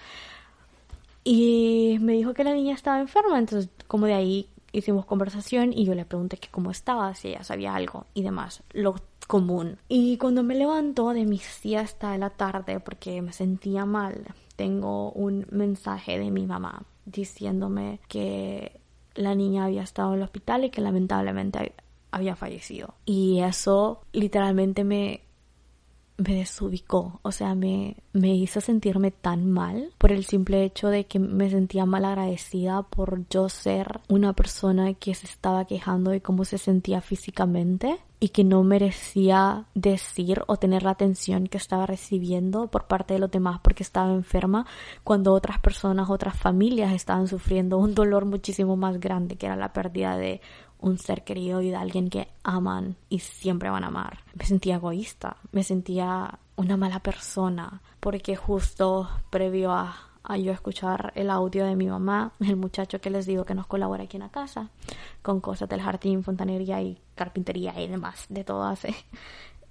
Y 1.23 1.97
me 2.01 2.13
dijo 2.13 2.33
que 2.33 2.43
la 2.43 2.53
niña 2.53 2.75
estaba 2.75 2.99
enferma, 2.99 3.39
entonces 3.39 3.69
como 3.87 4.05
de 4.05 4.13
ahí 4.13 4.49
hicimos 4.71 5.05
conversación 5.05 5.73
y 5.73 5.85
yo 5.85 5.95
le 5.95 6.05
pregunté 6.05 6.37
que 6.37 6.49
cómo 6.49 6.69
estaba, 6.69 7.13
si 7.15 7.29
ella 7.29 7.43
sabía 7.43 7.73
algo 7.73 8.05
y 8.13 8.23
demás, 8.23 8.61
lo 8.73 8.95
común. 9.27 9.77
Y 9.87 10.17
cuando 10.17 10.43
me 10.43 10.55
levanto 10.55 11.09
de 11.09 11.25
mi 11.25 11.39
siesta 11.39 12.11
de 12.11 12.19
la 12.19 12.29
tarde 12.29 12.79
porque 12.79 13.21
me 13.21 13.33
sentía 13.33 13.85
mal, 13.85 14.23
tengo 14.55 15.11
un 15.11 15.47
mensaje 15.49 16.19
de 16.19 16.29
mi 16.29 16.45
mamá 16.45 16.83
diciéndome 17.05 17.99
que 18.07 18.79
la 19.15 19.35
niña 19.35 19.65
había 19.65 19.81
estado 19.81 20.13
en 20.13 20.19
el 20.19 20.23
hospital 20.23 20.65
y 20.65 20.69
que 20.69 20.81
lamentablemente 20.81 21.73
había 22.11 22.35
fallecido. 22.35 22.95
Y 23.05 23.41
eso 23.41 24.01
literalmente 24.13 24.83
me 24.83 25.24
me 26.17 26.35
desubicó, 26.35 27.19
o 27.23 27.31
sea, 27.31 27.55
me, 27.55 27.97
me 28.13 28.33
hizo 28.33 28.61
sentirme 28.61 29.11
tan 29.11 29.51
mal 29.51 29.91
por 29.97 30.11
el 30.11 30.25
simple 30.25 30.63
hecho 30.63 30.87
de 30.87 31.05
que 31.05 31.19
me 31.19 31.49
sentía 31.49 31.85
mal 31.85 32.05
agradecida 32.05 32.83
por 32.83 33.27
yo 33.29 33.49
ser 33.49 33.99
una 34.07 34.33
persona 34.33 34.93
que 34.93 35.13
se 35.13 35.27
estaba 35.27 35.65
quejando 35.65 36.11
de 36.11 36.21
cómo 36.21 36.45
se 36.45 36.57
sentía 36.57 37.01
físicamente 37.01 37.99
y 38.19 38.29
que 38.29 38.43
no 38.43 38.63
merecía 38.63 39.65
decir 39.75 40.41
o 40.47 40.55
tener 40.55 40.83
la 40.83 40.91
atención 40.91 41.47
que 41.47 41.57
estaba 41.57 41.85
recibiendo 41.85 42.67
por 42.67 42.87
parte 42.87 43.13
de 43.13 43.19
los 43.19 43.29
demás 43.29 43.59
porque 43.61 43.83
estaba 43.83 44.13
enferma 44.13 44.65
cuando 45.03 45.33
otras 45.33 45.59
personas, 45.59 46.09
otras 46.09 46.37
familias 46.37 46.93
estaban 46.93 47.27
sufriendo 47.27 47.77
un 47.77 47.93
dolor 47.93 48.25
muchísimo 48.25 48.77
más 48.77 48.99
grande 48.99 49.35
que 49.35 49.47
era 49.47 49.55
la 49.55 49.73
pérdida 49.73 50.17
de 50.17 50.41
un 50.79 50.97
ser 50.97 51.23
querido 51.23 51.61
y 51.61 51.69
de 51.69 51.75
alguien 51.75 52.09
que 52.09 52.27
aman 52.43 52.95
y 53.09 53.19
siempre 53.19 53.69
van 53.69 53.83
a 53.83 53.87
amar. 53.87 54.19
Me 54.33 54.45
sentía 54.45 54.75
egoísta, 54.75 55.37
me 55.51 55.63
sentía 55.63 56.39
una 56.55 56.77
mala 56.77 56.99
persona, 56.99 57.81
porque 57.99 58.35
justo 58.35 59.09
previo 59.29 59.71
a, 59.71 59.97
yo 60.37 60.51
escuchar 60.51 61.11
el 61.15 61.29
audio 61.29 61.65
de 61.65 61.75
mi 61.75 61.87
mamá, 61.87 62.33
el 62.39 62.55
muchacho 62.55 62.99
que 62.99 63.09
les 63.09 63.25
digo 63.25 63.45
que 63.45 63.55
nos 63.55 63.67
colabora 63.67 64.03
aquí 64.03 64.17
en 64.17 64.23
la 64.23 64.29
casa, 64.29 64.69
con 65.21 65.41
cosas 65.41 65.69
del 65.69 65.81
jardín, 65.81 66.23
fontanería 66.23 66.81
y 66.81 66.99
carpintería 67.15 67.79
y 67.81 67.87
demás, 67.87 68.25
de 68.29 68.43
todo 68.43 68.63
hace. 68.63 68.95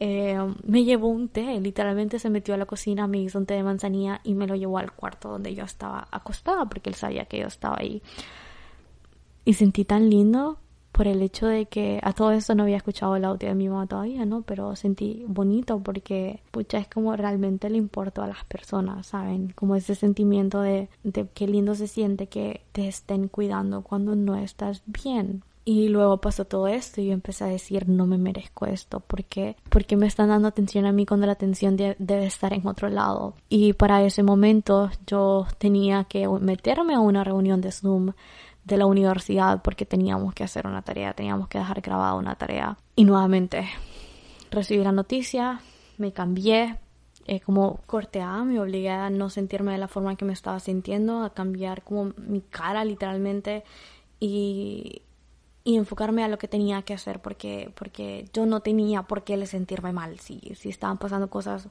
Eh, 0.00 0.36
me 0.64 0.82
llevó 0.82 1.06
un 1.06 1.28
té, 1.28 1.60
literalmente 1.60 2.18
se 2.18 2.28
metió 2.28 2.54
a 2.54 2.56
la 2.56 2.66
cocina, 2.66 3.06
me 3.06 3.18
hizo 3.18 3.38
un 3.38 3.46
té 3.46 3.54
de 3.54 3.62
manzanilla 3.62 4.20
y 4.24 4.34
me 4.34 4.48
lo 4.48 4.56
llevó 4.56 4.78
al 4.78 4.92
cuarto 4.92 5.28
donde 5.28 5.54
yo 5.54 5.64
estaba 5.64 6.08
acostada 6.10 6.68
porque 6.68 6.90
él 6.90 6.96
sabía 6.96 7.26
que 7.26 7.38
yo 7.38 7.46
estaba 7.46 7.76
ahí. 7.78 8.02
Y 9.44 9.54
sentí 9.54 9.84
tan 9.84 10.10
lindo 10.10 10.58
por 10.94 11.08
el 11.08 11.22
hecho 11.22 11.48
de 11.48 11.66
que 11.66 11.98
a 12.04 12.12
todo 12.12 12.30
esto 12.30 12.54
no 12.54 12.62
había 12.62 12.76
escuchado 12.76 13.16
el 13.16 13.24
audio 13.24 13.48
de 13.48 13.56
mi 13.56 13.68
mamá 13.68 13.88
todavía, 13.88 14.24
¿no? 14.24 14.42
Pero 14.42 14.76
sentí 14.76 15.24
bonito 15.26 15.80
porque, 15.80 16.40
pucha, 16.52 16.78
es 16.78 16.86
como 16.86 17.16
realmente 17.16 17.68
le 17.68 17.78
importo 17.78 18.22
a 18.22 18.28
las 18.28 18.44
personas, 18.44 19.08
¿saben? 19.08 19.52
Como 19.56 19.74
ese 19.74 19.96
sentimiento 19.96 20.60
de, 20.60 20.88
de 21.02 21.26
qué 21.34 21.48
lindo 21.48 21.74
se 21.74 21.88
siente 21.88 22.28
que 22.28 22.60
te 22.70 22.86
estén 22.86 23.26
cuidando 23.26 23.82
cuando 23.82 24.14
no 24.14 24.36
estás 24.36 24.82
bien. 24.86 25.42
Y 25.64 25.88
luego 25.88 26.20
pasó 26.20 26.44
todo 26.44 26.68
esto 26.68 27.00
y 27.00 27.06
yo 27.06 27.12
empecé 27.12 27.42
a 27.42 27.48
decir, 27.48 27.88
no 27.88 28.06
me 28.06 28.18
merezco 28.18 28.66
esto, 28.66 29.00
porque 29.00 29.56
porque 29.70 29.96
me 29.96 30.06
están 30.06 30.28
dando 30.28 30.46
atención 30.46 30.84
a 30.84 30.92
mí 30.92 31.06
cuando 31.06 31.26
la 31.26 31.32
atención 31.32 31.76
debe 31.76 32.26
estar 32.26 32.52
en 32.52 32.68
otro 32.68 32.88
lado? 32.88 33.34
Y 33.48 33.72
para 33.72 34.04
ese 34.04 34.22
momento 34.22 34.90
yo 35.08 35.48
tenía 35.58 36.04
que 36.04 36.28
meterme 36.28 36.94
a 36.94 37.00
una 37.00 37.24
reunión 37.24 37.60
de 37.62 37.72
Zoom 37.72 38.12
de 38.64 38.76
la 38.76 38.86
universidad 38.86 39.62
porque 39.62 39.86
teníamos 39.86 40.34
que 40.34 40.44
hacer 40.44 40.66
una 40.66 40.82
tarea, 40.82 41.12
teníamos 41.12 41.48
que 41.48 41.58
dejar 41.58 41.80
grabada 41.80 42.14
una 42.14 42.34
tarea. 42.34 42.76
Y 42.96 43.04
nuevamente 43.04 43.68
recibí 44.50 44.82
la 44.82 44.92
noticia, 44.92 45.60
me 45.98 46.12
cambié, 46.12 46.78
eh, 47.26 47.40
como 47.40 47.80
corteada, 47.86 48.44
me 48.44 48.60
obligué 48.60 48.90
a 48.90 49.10
no 49.10 49.30
sentirme 49.30 49.72
de 49.72 49.78
la 49.78 49.88
forma 49.88 50.16
que 50.16 50.24
me 50.24 50.32
estaba 50.32 50.60
sintiendo, 50.60 51.22
a 51.22 51.34
cambiar 51.34 51.82
como 51.82 52.12
mi 52.16 52.40
cara 52.40 52.84
literalmente 52.84 53.64
y 54.20 55.02
y 55.64 55.76
enfocarme 55.76 56.22
a 56.22 56.28
lo 56.28 56.38
que 56.38 56.46
tenía 56.46 56.82
que 56.82 56.92
hacer 56.92 57.20
porque, 57.20 57.72
porque 57.74 58.28
yo 58.34 58.44
no 58.44 58.60
tenía 58.60 59.02
por 59.02 59.24
qué 59.24 59.44
sentirme 59.46 59.92
mal 59.92 60.20
si, 60.20 60.38
si 60.54 60.68
estaban 60.68 60.98
pasando 60.98 61.30
cosas 61.30 61.68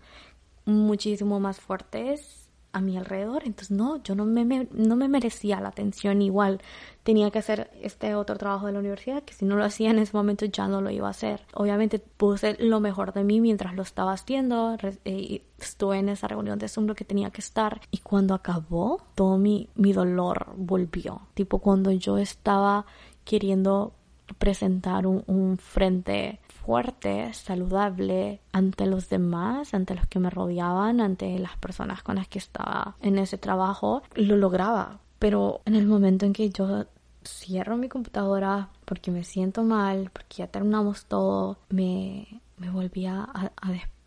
muchísimo 0.65 1.39
más 1.39 1.59
fuertes 1.59 2.42
a 2.73 2.81
mi 2.81 2.97
alrededor. 2.97 3.43
Entonces, 3.45 3.71
no, 3.71 4.03
yo 4.03 4.15
no 4.15 4.25
me, 4.25 4.67
no 4.71 4.95
me 4.95 5.07
merecía 5.07 5.61
la 5.61 5.69
atención. 5.69 6.21
Igual 6.21 6.59
tenía 7.03 7.31
que 7.31 7.39
hacer 7.39 7.71
este 7.81 8.15
otro 8.15 8.37
trabajo 8.37 8.65
de 8.65 8.73
la 8.73 8.79
universidad, 8.79 9.23
que 9.23 9.33
si 9.33 9.45
no 9.45 9.55
lo 9.55 9.63
hacía 9.63 9.91
en 9.91 9.99
ese 9.99 10.17
momento 10.17 10.45
ya 10.45 10.67
no 10.67 10.81
lo 10.81 10.89
iba 10.89 11.07
a 11.07 11.11
hacer. 11.11 11.45
Obviamente 11.53 11.99
puse 11.99 12.57
lo 12.59 12.79
mejor 12.79 13.13
de 13.13 13.23
mí 13.23 13.39
mientras 13.39 13.75
lo 13.75 13.83
estaba 13.83 14.13
haciendo. 14.13 14.75
Eh, 15.05 15.43
estuve 15.59 15.99
en 15.99 16.09
esa 16.09 16.27
reunión 16.27 16.59
de 16.59 16.67
Zoom 16.67 16.87
que 16.93 17.05
tenía 17.05 17.29
que 17.29 17.41
estar. 17.41 17.79
Y 17.91 17.99
cuando 17.99 18.33
acabó, 18.33 19.01
todo 19.15 19.37
mi, 19.37 19.69
mi 19.75 19.93
dolor 19.93 20.53
volvió. 20.57 21.21
Tipo 21.35 21.59
cuando 21.59 21.91
yo 21.91 22.17
estaba 22.17 22.85
queriendo 23.23 23.93
presentar 24.37 25.05
un, 25.07 25.57
frente 25.57 26.39
fuerte, 26.65 27.33
saludable 27.33 28.41
ante 28.51 28.85
los 28.85 29.09
demás, 29.09 29.73
ante 29.73 29.95
los 29.95 30.07
que 30.07 30.19
me 30.19 30.29
rodeaban, 30.29 31.01
ante 31.01 31.37
las 31.39 31.57
personas 31.57 32.03
con 32.03 32.15
las 32.15 32.27
que 32.27 32.39
estaba 32.39 32.95
en 33.01 33.17
ese 33.17 33.37
trabajo, 33.37 34.03
lo 34.15 34.37
lograba. 34.37 34.99
Pero 35.19 35.61
en 35.65 35.75
el 35.75 35.85
momento 35.85 36.25
en 36.25 36.33
que 36.33 36.49
yo 36.49 36.85
cierro 37.25 37.77
mi 37.77 37.89
computadora 37.89 38.69
porque 38.85 39.11
me 39.11 39.23
siento 39.23 39.63
mal, 39.63 40.09
porque 40.11 40.37
ya 40.37 40.47
terminamos 40.47 41.05
todo, 41.05 41.57
me, 41.69 42.41
me 42.57 42.69
volví 42.69 43.05
a, 43.05 43.51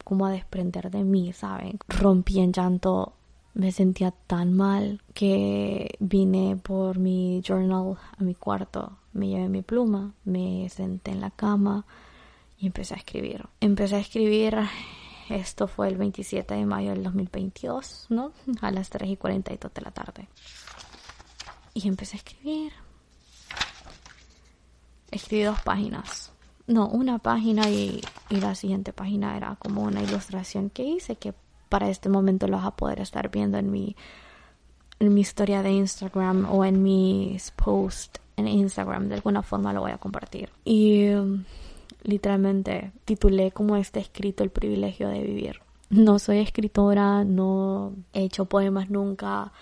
como 0.04 0.26
a 0.26 0.30
desprender 0.30 0.90
de 0.90 1.04
mí, 1.04 1.32
¿saben? 1.32 1.78
Rompí 1.88 2.40
en 2.40 2.52
llanto 2.52 3.14
me 3.54 3.72
sentía 3.72 4.10
tan 4.10 4.52
mal 4.52 5.00
que 5.14 5.96
vine 5.98 6.60
por 6.62 6.98
mi 6.98 7.40
journal 7.42 7.96
a 8.18 8.22
mi 8.22 8.34
cuarto, 8.34 8.98
me 9.14 9.28
llevé 9.28 9.48
mi 9.48 9.62
pluma, 9.62 10.12
me 10.26 10.68
senté 10.68 11.12
en 11.12 11.22
la 11.22 11.30
cama 11.30 11.86
empecé 12.66 12.94
a 12.94 12.98
escribir. 12.98 13.46
Empecé 13.60 13.96
a 13.96 14.00
escribir, 14.00 14.56
esto 15.28 15.68
fue 15.68 15.88
el 15.88 15.96
27 15.96 16.54
de 16.54 16.66
mayo 16.66 16.90
del 16.90 17.02
2022, 17.02 18.06
¿no? 18.10 18.32
A 18.60 18.70
las 18.70 18.90
3 18.90 19.10
y 19.10 19.16
42 19.16 19.72
de 19.72 19.82
la 19.82 19.90
tarde. 19.90 20.28
Y 21.74 21.88
empecé 21.88 22.16
a 22.16 22.18
escribir. 22.18 22.72
Escribí 25.10 25.44
dos 25.44 25.60
páginas. 25.62 26.32
No, 26.66 26.88
una 26.88 27.18
página 27.18 27.68
y, 27.70 28.00
y 28.28 28.40
la 28.40 28.54
siguiente 28.54 28.92
página 28.92 29.36
era 29.36 29.56
como 29.56 29.82
una 29.82 30.02
ilustración 30.02 30.68
que 30.70 30.82
hice 30.82 31.16
que 31.16 31.32
para 31.68 31.88
este 31.88 32.08
momento 32.08 32.48
lo 32.48 32.56
vas 32.56 32.66
a 32.66 32.76
poder 32.76 33.00
estar 33.00 33.30
viendo 33.30 33.58
en 33.58 33.70
mi, 33.70 33.96
en 34.98 35.14
mi 35.14 35.20
historia 35.20 35.62
de 35.62 35.70
Instagram 35.70 36.46
o 36.50 36.64
en 36.64 36.82
mis 36.82 37.50
posts 37.52 38.20
en 38.36 38.48
Instagram. 38.48 39.08
De 39.08 39.14
alguna 39.16 39.42
forma 39.42 39.72
lo 39.72 39.80
voy 39.80 39.92
a 39.92 39.98
compartir. 39.98 40.50
Y 40.64 41.08
um, 41.10 41.44
literalmente 42.06 42.92
titulé 43.04 43.52
como 43.52 43.76
este 43.76 44.00
escrito 44.00 44.44
El 44.44 44.50
privilegio 44.50 45.08
de 45.08 45.22
vivir. 45.22 45.60
No 45.90 46.18
soy 46.18 46.38
escritora, 46.38 47.24
no 47.24 47.94
he 48.12 48.24
hecho 48.24 48.46
poemas 48.46 48.90
nunca, 48.90 49.52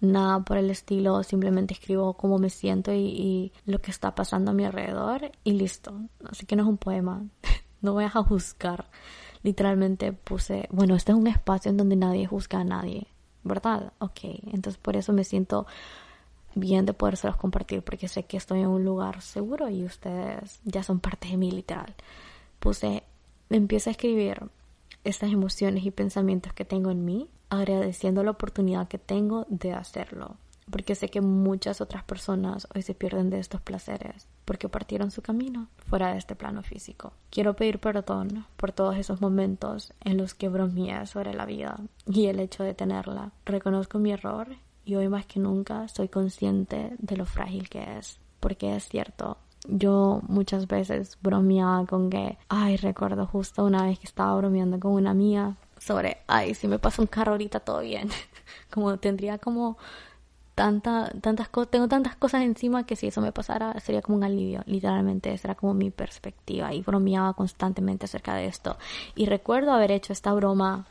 nada 0.00 0.40
por 0.40 0.56
el 0.56 0.70
estilo, 0.70 1.22
simplemente 1.22 1.74
escribo 1.74 2.14
cómo 2.14 2.38
me 2.38 2.50
siento 2.50 2.92
y, 2.92 3.06
y, 3.06 3.52
lo 3.66 3.80
que 3.80 3.90
está 3.90 4.14
pasando 4.14 4.50
a 4.50 4.54
mi 4.54 4.64
alrededor 4.64 5.30
y 5.44 5.52
listo. 5.52 5.92
Así 6.28 6.46
que 6.46 6.56
no 6.56 6.62
es 6.62 6.68
un 6.68 6.78
poema, 6.78 7.22
no 7.82 7.92
voy 7.92 8.04
a 8.04 8.10
juzgar 8.10 8.86
literalmente 9.42 10.12
puse, 10.12 10.68
bueno, 10.70 10.94
este 10.94 11.12
es 11.12 11.18
un 11.18 11.26
espacio 11.26 11.70
en 11.70 11.76
donde 11.76 11.96
nadie 11.96 12.26
juzga 12.26 12.60
a 12.60 12.64
nadie, 12.64 13.06
¿verdad? 13.42 13.92
Ok, 13.98 14.20
entonces 14.52 14.78
por 14.78 14.96
eso 14.96 15.12
me 15.12 15.24
siento 15.24 15.66
bien 16.54 16.86
de 16.86 16.92
podérselos 16.92 17.36
compartir 17.36 17.82
porque 17.82 18.08
sé 18.08 18.24
que 18.24 18.36
estoy 18.36 18.60
en 18.60 18.68
un 18.68 18.84
lugar 18.84 19.22
seguro 19.22 19.68
y 19.68 19.84
ustedes 19.84 20.60
ya 20.64 20.82
son 20.82 21.00
parte 21.00 21.28
de 21.28 21.36
mí 21.36 21.50
literal. 21.50 21.94
Puse, 22.58 23.02
empiezo 23.48 23.90
a 23.90 23.92
escribir 23.92 24.42
estas 25.04 25.32
emociones 25.32 25.84
y 25.84 25.90
pensamientos 25.90 26.52
que 26.52 26.64
tengo 26.64 26.90
en 26.90 27.04
mí, 27.04 27.28
agradeciendo 27.48 28.22
la 28.22 28.32
oportunidad 28.32 28.88
que 28.88 28.98
tengo 28.98 29.46
de 29.48 29.72
hacerlo 29.72 30.36
porque 30.70 30.94
sé 30.94 31.08
que 31.08 31.20
muchas 31.20 31.80
otras 31.80 32.04
personas 32.04 32.66
hoy 32.74 32.82
se 32.82 32.94
pierden 32.94 33.28
de 33.28 33.38
estos 33.38 33.60
placeres 33.60 34.28
porque 34.44 34.68
partieron 34.68 35.10
su 35.10 35.22
camino 35.22 35.68
fuera 35.88 36.12
de 36.12 36.18
este 36.18 36.36
plano 36.36 36.62
físico. 36.62 37.12
Quiero 37.30 37.54
pedir 37.54 37.78
perdón 37.78 38.46
por 38.56 38.72
todos 38.72 38.96
esos 38.96 39.20
momentos 39.20 39.92
en 40.02 40.16
los 40.16 40.34
que 40.34 40.48
bromeé 40.48 41.06
sobre 41.06 41.34
la 41.34 41.44
vida 41.44 41.78
y 42.06 42.26
el 42.26 42.40
hecho 42.40 42.62
de 42.62 42.74
tenerla. 42.74 43.32
Reconozco 43.44 43.98
mi 43.98 44.12
error 44.12 44.48
y 44.90 44.96
hoy 44.96 45.08
más 45.08 45.24
que 45.24 45.38
nunca 45.38 45.86
soy 45.86 46.08
consciente 46.08 46.96
de 46.98 47.16
lo 47.16 47.24
frágil 47.24 47.68
que 47.68 47.98
es, 47.98 48.18
porque 48.40 48.74
es 48.74 48.88
cierto, 48.88 49.38
yo 49.68 50.20
muchas 50.26 50.66
veces 50.66 51.16
bromeaba 51.22 51.86
con 51.86 52.10
que, 52.10 52.38
ay, 52.48 52.76
recuerdo 52.76 53.24
justo 53.26 53.64
una 53.64 53.84
vez 53.84 54.00
que 54.00 54.08
estaba 54.08 54.36
bromeando 54.36 54.80
con 54.80 54.92
una 54.92 55.12
amiga 55.12 55.54
sobre, 55.78 56.18
ay, 56.26 56.54
si 56.54 56.66
me 56.66 56.80
pasa 56.80 57.02
un 57.02 57.06
carro 57.06 57.32
ahorita 57.32 57.60
todo 57.60 57.82
bien. 57.82 58.08
como 58.70 58.96
tendría 58.98 59.38
como 59.38 59.78
tanta, 60.56 61.12
tantas 61.20 61.48
cosas, 61.48 61.70
tengo 61.70 61.86
tantas 61.86 62.16
cosas 62.16 62.42
encima 62.42 62.84
que 62.84 62.96
si 62.96 63.06
eso 63.06 63.20
me 63.20 63.30
pasara 63.30 63.78
sería 63.78 64.02
como 64.02 64.18
un 64.18 64.24
alivio, 64.24 64.64
literalmente, 64.66 65.32
esa 65.32 65.48
era 65.48 65.54
como 65.54 65.72
mi 65.72 65.92
perspectiva 65.92 66.74
y 66.74 66.82
bromeaba 66.82 67.32
constantemente 67.34 68.06
acerca 68.06 68.34
de 68.34 68.46
esto. 68.46 68.76
Y 69.14 69.26
recuerdo 69.26 69.70
haber 69.70 69.92
hecho 69.92 70.12
esta 70.12 70.32
broma 70.32 70.86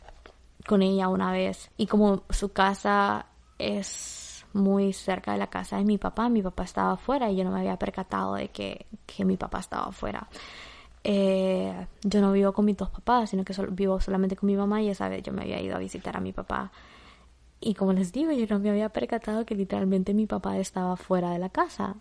con 0.65 0.83
ella 0.83 1.09
una 1.09 1.33
vez 1.33 1.69
y 1.75 1.87
como 1.87 2.23
su 2.29 2.53
casa 2.53 3.25
es 3.59 4.45
muy 4.53 4.93
cerca 4.93 5.33
de 5.33 5.37
la 5.37 5.47
casa 5.47 5.77
de 5.77 5.83
mi 5.83 5.97
papá, 5.99 6.29
mi 6.29 6.41
papá 6.41 6.63
estaba 6.63 6.93
afuera 6.93 7.29
y 7.29 7.35
yo 7.35 7.43
no 7.43 7.51
me 7.51 7.59
había 7.59 7.77
percatado 7.77 8.35
de 8.35 8.47
que, 8.49 8.87
que 9.05 9.25
mi 9.25 9.37
papá 9.37 9.59
estaba 9.59 9.87
afuera. 9.87 10.27
Eh, 11.03 11.87
yo 12.03 12.21
no 12.21 12.31
vivo 12.31 12.51
con 12.51 12.65
mis 12.65 12.77
dos 12.77 12.89
papás, 12.89 13.29
sino 13.29 13.45
que 13.45 13.53
vivo 13.71 14.01
solamente 14.01 14.35
con 14.35 14.47
mi 14.47 14.55
mamá 14.55 14.81
y 14.81 14.89
esa 14.89 15.07
vez 15.07 15.23
yo 15.23 15.31
me 15.31 15.43
había 15.43 15.61
ido 15.61 15.75
a 15.75 15.79
visitar 15.79 16.17
a 16.17 16.19
mi 16.19 16.33
papá 16.33 16.71
y 17.61 17.73
como 17.73 17.93
les 17.93 18.11
digo, 18.13 18.31
yo 18.31 18.45
no 18.49 18.59
me 18.59 18.69
había 18.69 18.89
percatado 18.89 19.45
que 19.45 19.55
literalmente 19.55 20.13
mi 20.13 20.25
papá 20.25 20.57
estaba 20.57 20.95
fuera 20.95 21.31
de 21.31 21.39
la 21.39 21.49
casa. 21.49 21.97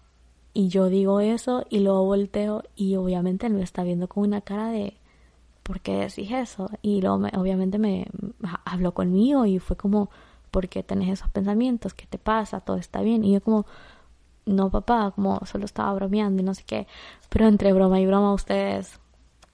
Y 0.54 0.68
yo 0.68 0.88
digo 0.88 1.20
eso 1.20 1.66
y 1.68 1.80
luego 1.80 2.04
volteo 2.04 2.62
y 2.74 2.96
obviamente 2.96 3.46
él 3.46 3.54
me 3.54 3.62
está 3.62 3.82
viendo 3.82 4.08
con 4.08 4.24
una 4.24 4.40
cara 4.40 4.68
de 4.68 4.96
¿por 5.62 5.80
qué 5.80 5.96
decís 5.96 6.30
eso? 6.32 6.70
Y 6.82 7.00
luego 7.00 7.16
obviamente 7.34 7.78
me 7.78 8.06
habló 8.64 8.94
conmigo 8.94 9.46
y 9.46 9.58
fue 9.58 9.76
como 9.76 10.10
¿por 10.50 10.68
qué 10.68 10.82
tenés 10.82 11.10
esos 11.10 11.30
pensamientos? 11.30 11.94
¿Qué 11.94 12.06
te 12.06 12.18
pasa? 12.18 12.60
¿Todo 12.60 12.76
está 12.76 13.02
bien? 13.02 13.24
Y 13.24 13.32
yo 13.32 13.40
como 13.40 13.66
no 14.46 14.70
papá, 14.70 15.12
como 15.14 15.40
solo 15.44 15.64
estaba 15.66 15.92
bromeando 15.94 16.42
y 16.42 16.44
no 16.44 16.54
sé 16.54 16.64
qué. 16.64 16.86
Pero 17.28 17.46
entre 17.48 17.72
broma 17.72 18.00
y 18.00 18.06
broma 18.06 18.32
ustedes. 18.32 18.98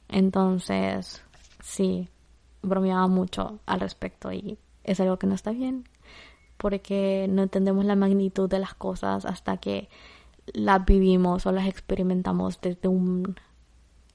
Entonces, 0.09 1.22
sí, 1.62 2.09
bromeaba 2.62 3.07
mucho 3.09 3.59
al 3.66 3.80
respecto 3.80 4.33
y 4.33 4.59
es 4.85 5.00
algo 5.00 5.18
que 5.18 5.26
no 5.26 5.35
está 5.35 5.50
bien 5.50 5.85
porque 6.57 7.26
no 7.28 7.42
entendemos 7.42 7.85
la 7.85 7.96
magnitud 7.96 8.48
de 8.48 8.59
las 8.59 8.74
cosas 8.74 9.24
hasta 9.24 9.57
que 9.57 9.88
las 10.52 10.85
vivimos 10.85 11.46
o 11.46 11.52
las 11.52 11.66
experimentamos 11.66 12.61
desde 12.61 12.88
un 12.88 13.37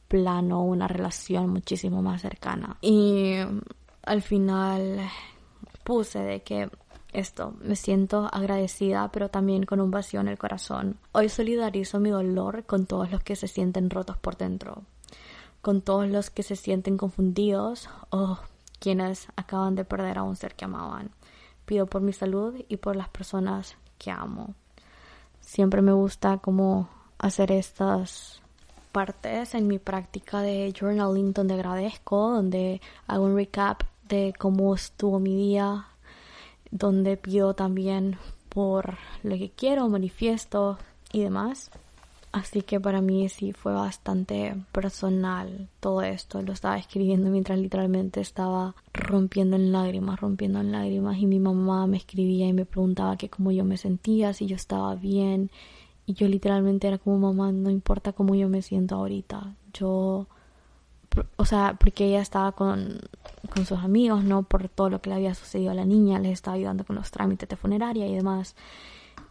plano, 0.08 0.64
una 0.64 0.88
relación 0.88 1.50
muchísimo 1.50 2.02
más 2.02 2.22
cercana. 2.22 2.78
Y 2.82 3.36
al 4.04 4.22
final 4.22 5.00
puse 5.90 6.20
de 6.20 6.44
que 6.44 6.70
esto, 7.14 7.56
me 7.62 7.76
siento 7.76 8.30
agradecida, 8.32 9.12
pero 9.12 9.30
también 9.30 9.66
con 9.66 9.82
un 9.82 9.90
vacío 9.90 10.22
en 10.22 10.28
el 10.28 10.38
corazón. 10.38 10.98
Hoy 11.14 11.30
solidarizo 11.30 12.00
mi 12.00 12.12
dolor 12.12 12.64
con 12.66 12.86
todos 12.86 13.10
los 13.10 13.24
que 13.24 13.36
se 13.36 13.48
sienten 13.48 13.90
rotos 13.90 14.16
por 14.16 14.38
dentro, 14.38 14.84
con 15.64 15.82
todos 15.82 16.08
los 16.08 16.30
que 16.30 16.44
se 16.44 16.56
sienten 16.56 16.96
confundidos 16.96 17.90
o 18.12 18.38
quienes 18.78 19.30
acaban 19.36 19.74
de 19.74 19.84
perder 19.84 20.20
a 20.20 20.24
un 20.24 20.36
ser 20.36 20.54
que 20.54 20.66
amaban 20.66 21.10
pido 21.66 21.88
por 21.88 22.04
mi 22.04 22.14
salud 22.14 22.54
y 22.68 22.78
por 22.78 22.96
las 22.96 23.10
personas 23.10 23.76
que 23.98 24.12
amo. 24.12 24.54
Siempre 25.42 25.82
me 25.82 25.92
gusta 25.92 26.38
como 26.38 26.88
hacer 27.18 27.52
estas 27.52 28.44
partes 28.92 29.56
en 29.56 29.66
mi 29.66 29.80
práctica 29.80 30.42
de 30.42 30.72
journaling 30.72 31.34
donde 31.34 31.56
agradezco, 31.56 32.30
donde 32.30 32.80
hago 33.08 33.26
un 33.26 33.36
recap 33.36 33.84
de 34.10 34.34
cómo 34.38 34.76
estuvo 34.76 35.20
mi 35.20 35.36
día, 35.36 35.86
donde 36.72 37.16
pido 37.16 37.54
también 37.54 38.18
por 38.50 38.98
lo 39.24 39.38
que 39.38 39.52
quiero, 39.52 39.88
manifiesto 39.88 40.78
y 41.14 41.22
demás. 41.22 41.72
Así 42.32 42.62
que 42.62 42.80
para 42.80 43.02
mí 43.02 43.28
sí 43.30 43.54
fue 43.54 43.74
bastante 43.74 44.56
personal 44.72 45.68
todo 45.80 46.04
esto. 46.04 46.42
Lo 46.44 46.54
estaba 46.54 46.78
escribiendo 46.78 47.32
mientras 47.32 47.58
literalmente 47.58 48.22
estaba 48.22 48.76
rompiendo 48.94 49.56
en 49.56 49.72
lágrimas, 49.72 50.20
rompiendo 50.20 50.60
en 50.60 50.72
lágrimas. 50.72 51.18
Y 51.18 51.26
mi 51.26 51.40
mamá 51.40 51.88
me 51.88 51.98
escribía 51.98 52.48
y 52.48 52.54
me 52.54 52.66
preguntaba 52.66 53.18
que 53.18 53.30
cómo 53.30 53.52
yo 53.52 53.66
me 53.66 53.78
sentía, 53.78 54.34
si 54.34 54.46
yo 54.46 54.56
estaba 54.56 54.94
bien. 54.94 55.50
Y 56.06 56.14
yo 56.14 56.28
literalmente 56.28 56.88
era 56.88 57.00
como 57.00 57.18
mamá, 57.18 57.52
no 57.52 57.72
importa 57.72 58.14
cómo 58.14 58.36
yo 58.36 58.48
me 58.48 58.62
siento 58.62 58.96
ahorita. 58.96 59.56
Yo, 59.74 60.28
o 61.38 61.46
sea, 61.46 61.76
porque 61.80 62.06
ella 62.06 62.22
estaba 62.22 62.52
con, 62.52 63.00
con 63.54 63.66
sus 63.66 63.80
amigos, 63.80 64.24
¿no? 64.24 64.44
Por 64.44 64.70
todo 64.70 64.90
lo 64.90 65.02
que 65.02 65.10
le 65.10 65.16
había 65.16 65.34
sucedido 65.34 65.72
a 65.72 65.76
la 65.76 65.86
niña, 65.86 66.20
les 66.20 66.34
estaba 66.34 66.56
ayudando 66.56 66.84
con 66.84 66.96
los 66.96 67.12
trámites 67.12 67.50
de 67.50 67.56
funeraria 67.56 68.08
y 68.08 68.16
demás. 68.16 68.56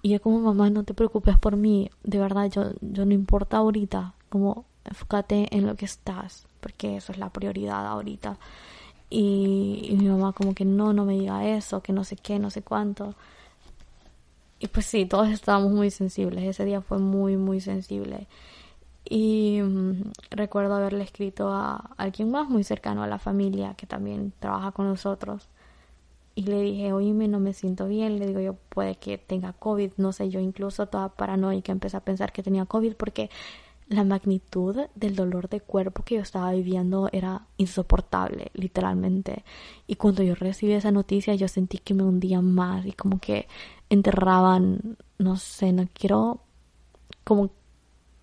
Y 0.03 0.11
yo 0.11 0.21
como 0.21 0.41
mamá, 0.41 0.71
no 0.71 0.85
te 0.85 0.95
preocupes 0.95 1.39
por 1.39 1.57
mí, 1.57 1.91
de 2.05 2.19
verdad, 2.19 2.51
yo, 2.51 2.73
yo 2.81 3.05
no 3.05 3.15
importa 3.15 3.59
ahorita, 3.59 4.15
como 4.29 4.65
enfócate 4.85 5.55
en 5.57 5.67
lo 5.67 5.77
que 5.77 5.85
estás, 5.85 6.47
porque 6.61 6.97
eso 6.97 7.13
es 7.13 7.19
la 7.19 7.31
prioridad 7.31 7.87
ahorita. 7.87 8.39
Y, 9.11 9.97
mi 9.99 10.09
mamá 10.09 10.33
como 10.33 10.55
que 10.55 10.65
no, 10.65 10.93
no 10.93 11.05
me 11.05 11.15
diga 11.15 11.47
eso, 11.49 11.83
que 11.83 11.93
no 11.93 12.05
sé 12.05 12.17
qué, 12.17 12.39
no 12.39 12.51
sé 12.51 12.63
cuánto. 12.63 13.15
Y 14.61 14.69
pues 14.69 14.87
sí, 14.87 15.07
todos 15.07 15.29
estábamos 15.29 15.73
muy 15.73 15.91
sensibles, 15.91 16.45
ese 16.45 16.65
día 16.65 16.81
fue 16.81 16.99
muy, 16.99 17.37
muy 17.37 17.61
sensible. 17.61 18.27
Y 19.09 19.61
mm, 19.63 20.13
recuerdo 20.31 20.75
haberle 20.75 21.05
escrito 21.05 21.49
a 21.53 21.91
alguien 21.97 22.31
más 22.31 22.49
muy 22.49 22.65
cercano 22.65 23.03
a 23.03 23.07
la 23.07 23.19
familia 23.19 23.75
que 23.75 23.87
también 23.87 24.33
trabaja 24.39 24.73
con 24.73 24.87
nosotros. 24.87 25.49
Y 26.35 26.43
le 26.43 26.61
dije, 26.61 26.93
oíme, 26.93 27.27
no 27.27 27.41
me 27.41 27.53
siento 27.53 27.89
bien, 27.89 28.19
le 28.19 28.27
digo 28.27 28.41
yo, 28.41 28.55
puede 28.69 28.97
que 28.97 29.19
tenga 29.19 29.55
COVID, 29.55 29.93
no 29.97 30.13
sé, 30.13 30.31
yo 30.31 30.41
incluso 30.41 30.87
toda 30.87 31.09
paranoica 31.09 31.73
empecé 31.73 31.97
a 31.97 32.05
pensar 32.05 32.33
que 32.33 32.45
tenía 32.45 32.65
COVID 32.65 32.95
porque 32.95 33.29
la 33.89 34.05
magnitud 34.05 34.77
del 34.95 35.17
dolor 35.17 35.49
de 35.49 35.61
cuerpo 35.61 36.05
que 36.05 36.17
yo 36.17 36.21
estaba 36.21 36.53
viviendo 36.53 37.09
era 37.13 37.47
insoportable, 37.57 38.51
literalmente. 38.55 39.45
Y 39.87 39.97
cuando 39.97 40.23
yo 40.23 40.35
recibí 40.35 40.73
esa 40.73 40.93
noticia, 40.93 41.35
yo 41.35 41.49
sentí 41.49 41.79
que 41.79 41.95
me 41.95 42.03
hundían 42.05 42.55
más 42.55 42.85
y 42.87 42.93
como 42.93 43.19
que 43.19 43.49
enterraban, 43.89 44.99
no 45.19 45.37
sé, 45.37 45.73
no 45.73 45.89
quiero 45.93 46.43
como 47.25 47.51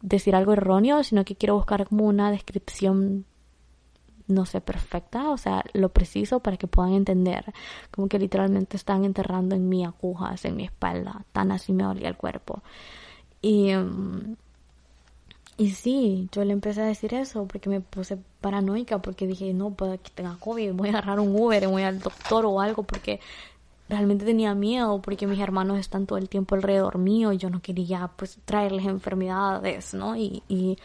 decir 0.01 0.35
algo 0.35 0.53
erróneo, 0.53 1.03
sino 1.03 1.25
que 1.25 1.35
quiero 1.35 1.55
buscar 1.55 1.87
como 1.87 2.05
una 2.05 2.31
descripción 2.31 3.25
no 4.27 4.45
sé, 4.45 4.61
perfecta, 4.61 5.29
o 5.29 5.37
sea, 5.37 5.63
lo 5.73 5.89
preciso 5.89 6.39
para 6.39 6.57
que 6.57 6.67
puedan 6.67 6.93
entender, 6.93 7.53
como 7.91 8.07
que 8.07 8.19
literalmente 8.19 8.77
están 8.77 9.05
enterrando 9.05 9.55
en 9.55 9.69
mi 9.69 9.85
agujas, 9.85 10.45
en 10.45 10.55
mi 10.55 10.65
espalda, 10.65 11.25
tan 11.31 11.51
así 11.51 11.73
me 11.73 11.83
dolía 11.83 12.07
el 12.07 12.17
cuerpo. 12.17 12.63
Y, 13.41 13.73
mm, 13.73 14.35
y 15.57 15.71
sí, 15.71 16.27
yo 16.31 16.43
le 16.43 16.53
empecé 16.53 16.81
a 16.81 16.85
decir 16.85 17.13
eso 17.13 17.47
porque 17.47 17.69
me 17.69 17.81
puse 17.81 18.17
paranoica, 18.41 18.99
porque 19.01 19.27
dije, 19.27 19.53
no, 19.53 19.71
puede 19.71 19.99
que 19.99 20.09
tenga 20.11 20.37
COVID, 20.39 20.73
voy 20.73 20.89
a 20.89 20.91
agarrar 20.93 21.19
un 21.19 21.35
Uber, 21.35 21.67
voy 21.67 21.83
al 21.83 21.99
doctor 21.99 22.45
o 22.45 22.59
algo, 22.59 22.83
porque 22.83 23.19
realmente 23.89 24.25
tenía 24.25 24.55
miedo, 24.55 25.01
porque 25.01 25.27
mis 25.27 25.39
hermanos 25.39 25.79
están 25.79 26.05
todo 26.05 26.17
el 26.17 26.29
tiempo 26.29 26.55
alrededor 26.55 26.97
mío 26.97 27.31
y 27.31 27.37
yo 27.37 27.49
no 27.49 27.61
quería, 27.61 28.11
pues, 28.15 28.39
traerles 28.45 28.85
enfermedades, 28.85 29.93
¿no? 29.93 30.15
Y, 30.15 30.43
y, 30.47 30.77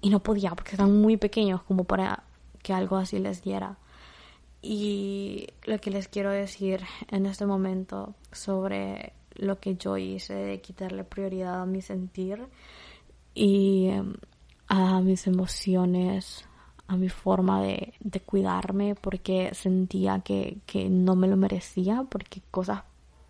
y 0.00 0.10
no 0.10 0.20
podía 0.20 0.50
porque 0.50 0.72
están 0.72 1.00
muy 1.00 1.16
pequeños 1.16 1.62
como 1.62 1.84
para 1.84 2.24
que 2.62 2.72
algo 2.72 2.96
así 2.96 3.18
les 3.18 3.42
diera. 3.42 3.78
Y 4.62 5.46
lo 5.64 5.78
que 5.78 5.90
les 5.90 6.08
quiero 6.08 6.30
decir 6.30 6.82
en 7.10 7.26
este 7.26 7.46
momento 7.46 8.14
sobre 8.32 9.12
lo 9.34 9.60
que 9.60 9.76
yo 9.76 9.96
hice 9.96 10.34
de 10.34 10.60
quitarle 10.60 11.04
prioridad 11.04 11.62
a 11.62 11.66
mi 11.66 11.82
sentir 11.82 12.46
y 13.34 13.88
em, 13.88 14.14
a 14.68 15.00
mis 15.00 15.26
emociones, 15.26 16.44
a 16.88 16.96
mi 16.96 17.08
forma 17.08 17.62
de, 17.62 17.94
de 18.00 18.20
cuidarme 18.20 18.94
porque 18.94 19.50
sentía 19.54 20.20
que, 20.20 20.58
que 20.66 20.88
no 20.88 21.16
me 21.16 21.28
lo 21.28 21.36
merecía, 21.36 22.04
porque 22.08 22.42
cosas 22.50 22.82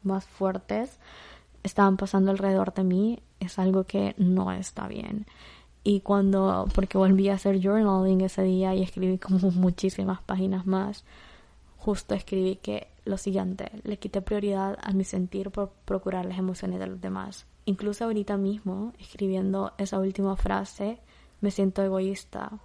más 0.03 0.25
fuertes 0.27 0.99
estaban 1.63 1.97
pasando 1.97 2.31
alrededor 2.31 2.73
de 2.75 2.85
mí, 2.85 3.23
es 3.41 3.59
algo 3.59 3.85
que 3.85 4.15
no 4.19 4.53
está 4.53 4.89
bien. 4.89 5.27
Y 5.85 6.01
cuando, 6.01 6.67
porque 6.75 6.99
volví 6.99 7.29
a 7.29 7.35
hacer 7.35 7.61
journaling 7.63 8.21
ese 8.23 8.43
día 8.43 8.75
y 8.75 8.83
escribí 8.83 9.19
como 9.19 9.39
muchísimas 9.53 10.21
páginas 10.23 10.67
más, 10.67 11.05
justo 11.77 12.15
escribí 12.15 12.57
que 12.57 12.89
lo 13.05 13.17
siguiente, 13.19 13.71
le 13.85 13.99
quité 13.99 14.21
prioridad 14.21 14.77
a 14.83 14.93
mi 14.93 15.05
sentir 15.05 15.51
por 15.51 15.71
procurar 15.85 16.27
las 16.27 16.39
emociones 16.39 16.81
de 16.81 16.89
los 16.89 17.01
demás. 17.01 17.47
Incluso 17.67 18.05
ahorita 18.05 18.37
mismo, 18.37 18.93
escribiendo 18.99 19.73
esa 19.79 19.99
última 20.01 20.37
frase, 20.37 20.99
me 21.41 21.51
siento 21.51 21.83
egoísta, 21.83 22.59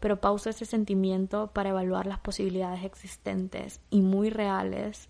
pero 0.00 0.20
pauso 0.20 0.50
ese 0.50 0.64
sentimiento 0.64 1.48
para 1.48 1.70
evaluar 1.70 2.06
las 2.06 2.18
posibilidades 2.18 2.84
existentes 2.84 3.80
y 3.90 4.02
muy 4.02 4.30
reales 4.30 5.08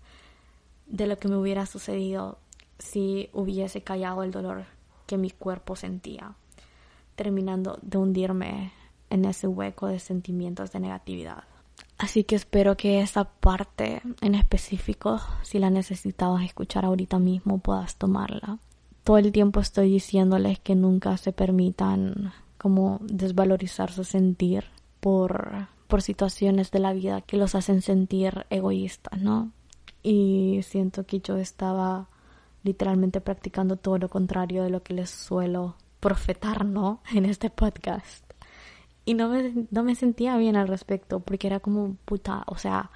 de 0.85 1.07
lo 1.07 1.17
que 1.17 1.27
me 1.27 1.37
hubiera 1.37 1.65
sucedido 1.65 2.39
si 2.79 3.29
hubiese 3.33 3.81
callado 3.81 4.23
el 4.23 4.31
dolor 4.31 4.65
que 5.05 5.17
mi 5.17 5.31
cuerpo 5.31 5.75
sentía 5.75 6.35
terminando 7.17 7.79
de 7.81 7.97
hundirme 7.97 8.71
en 9.09 9.25
ese 9.25 9.47
hueco 9.47 9.87
de 9.87 9.99
sentimientos 9.99 10.71
de 10.71 10.79
negatividad. 10.79 11.43
Así 11.97 12.23
que 12.23 12.35
espero 12.35 12.77
que 12.77 13.01
esa 13.01 13.25
parte 13.25 14.01
en 14.21 14.35
específico, 14.35 15.19
si 15.41 15.57
la 15.57 15.71
necesitabas 15.71 16.43
escuchar 16.43 16.85
ahorita 16.85 17.17
mismo, 17.17 17.57
puedas 17.57 17.95
tomarla. 17.95 18.59
Todo 19.03 19.17
el 19.17 19.31
tiempo 19.31 19.59
estoy 19.59 19.89
diciéndoles 19.89 20.59
que 20.59 20.75
nunca 20.75 21.17
se 21.17 21.33
permitan 21.33 22.33
como 22.67 22.99
desvalorizar 23.01 23.93
su 23.93 24.03
sentir 24.03 24.65
por, 24.99 25.69
por 25.87 26.01
situaciones 26.01 26.69
de 26.69 26.79
la 26.79 26.91
vida 26.91 27.21
que 27.21 27.37
los 27.37 27.55
hacen 27.55 27.81
sentir 27.81 28.45
egoístas, 28.49 29.21
¿no? 29.21 29.53
Y 30.03 30.59
siento 30.63 31.05
que 31.05 31.21
yo 31.21 31.37
estaba 31.37 32.09
literalmente 32.63 33.21
practicando 33.21 33.77
todo 33.77 33.99
lo 33.99 34.09
contrario 34.09 34.63
de 34.63 34.69
lo 34.69 34.83
que 34.83 34.95
les 34.95 35.09
suelo 35.09 35.77
profetar, 36.01 36.65
¿no? 36.65 36.99
En 37.15 37.23
este 37.23 37.49
podcast. 37.49 38.25
Y 39.05 39.13
no 39.13 39.29
me, 39.29 39.65
no 39.71 39.83
me 39.83 39.95
sentía 39.95 40.35
bien 40.35 40.57
al 40.57 40.67
respecto, 40.67 41.21
porque 41.21 41.47
era 41.47 41.61
como, 41.61 41.95
puta, 42.03 42.43
o 42.47 42.57
sea, 42.57 42.91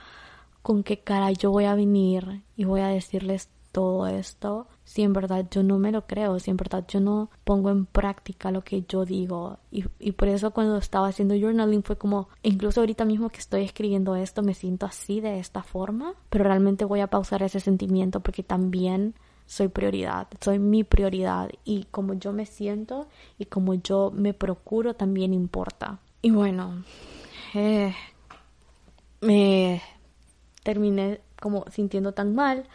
¿con 0.62 0.84
qué 0.84 0.99
cara 0.99 1.31
yo 1.31 1.49
voy 1.49 1.63
a 1.63 1.75
venir 1.75 2.41
y 2.57 2.65
voy 2.65 2.81
a 2.81 2.88
decirles 2.88 3.47
todo 3.71 4.07
esto 4.07 4.67
si 4.91 5.03
en 5.03 5.13
verdad 5.13 5.47
yo 5.49 5.63
no 5.63 5.79
me 5.79 5.93
lo 5.93 6.05
creo, 6.05 6.38
si 6.39 6.51
en 6.51 6.57
verdad 6.57 6.86
yo 6.86 6.99
no 6.99 7.29
pongo 7.45 7.69
en 7.69 7.86
práctica 7.86 8.51
lo 8.51 8.62
que 8.62 8.84
yo 8.89 9.05
digo. 9.05 9.57
Y, 9.71 9.86
y, 9.99 10.12
por 10.12 10.27
eso 10.27 10.51
cuando 10.51 10.77
estaba 10.77 11.07
haciendo 11.07 11.34
journaling 11.34 11.81
fue 11.84 11.97
como, 11.97 12.27
incluso 12.43 12.81
ahorita 12.81 13.05
mismo 13.05 13.29
que 13.29 13.39
estoy 13.39 13.63
escribiendo 13.63 14.17
esto, 14.17 14.43
me 14.43 14.53
siento 14.53 14.86
así 14.86 15.21
de 15.21 15.39
esta 15.39 15.63
forma, 15.63 16.13
pero 16.29 16.43
realmente 16.43 16.84
voy 16.84 16.99
a 16.99 17.07
pausar 17.07 17.41
ese 17.41 17.62
sentimiento 17.62 18.19
porque 18.19 18.43
también 18.43 19.15
soy 19.45 19.69
prioridad, 19.69 20.27
soy 20.41 20.60
mi 20.60 20.84
prioridad 20.84 21.49
y 21.63 21.86
como 21.86 22.13
yo 22.13 22.34
me 22.34 22.45
siento 22.45 23.07
y 23.38 23.45
como 23.45 23.75
yo 23.75 24.12
me 24.13 24.34
procuro 24.34 24.93
también 24.93 25.34
importa. 25.34 25.99
Y 26.21 26.31
bueno, 26.31 26.84
eh, 27.53 27.95
me 29.21 29.81
terminé 30.63 31.21
como 31.39 31.65
sintiendo 31.69 32.12
tan 32.12 32.36
mal 32.36 32.65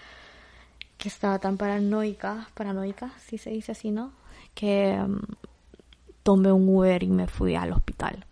que 0.99 1.09
estaba 1.09 1.39
tan 1.39 1.57
paranoica, 1.57 2.49
paranoica, 2.55 3.13
si 3.19 3.39
se 3.39 3.51
dice 3.51 3.73
así, 3.73 3.91
¿no? 3.91 4.13
Que 4.55 4.99
um, 4.99 5.21
tomé 6.23 6.51
un 6.53 6.69
Uber 6.69 7.03
y 7.03 7.09
me 7.09 7.27
fui 7.27 7.55
al 7.55 7.73
hospital. 7.73 8.25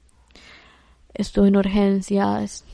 Estuve 1.12 1.48
en 1.48 1.57
urgencias, 1.57 2.64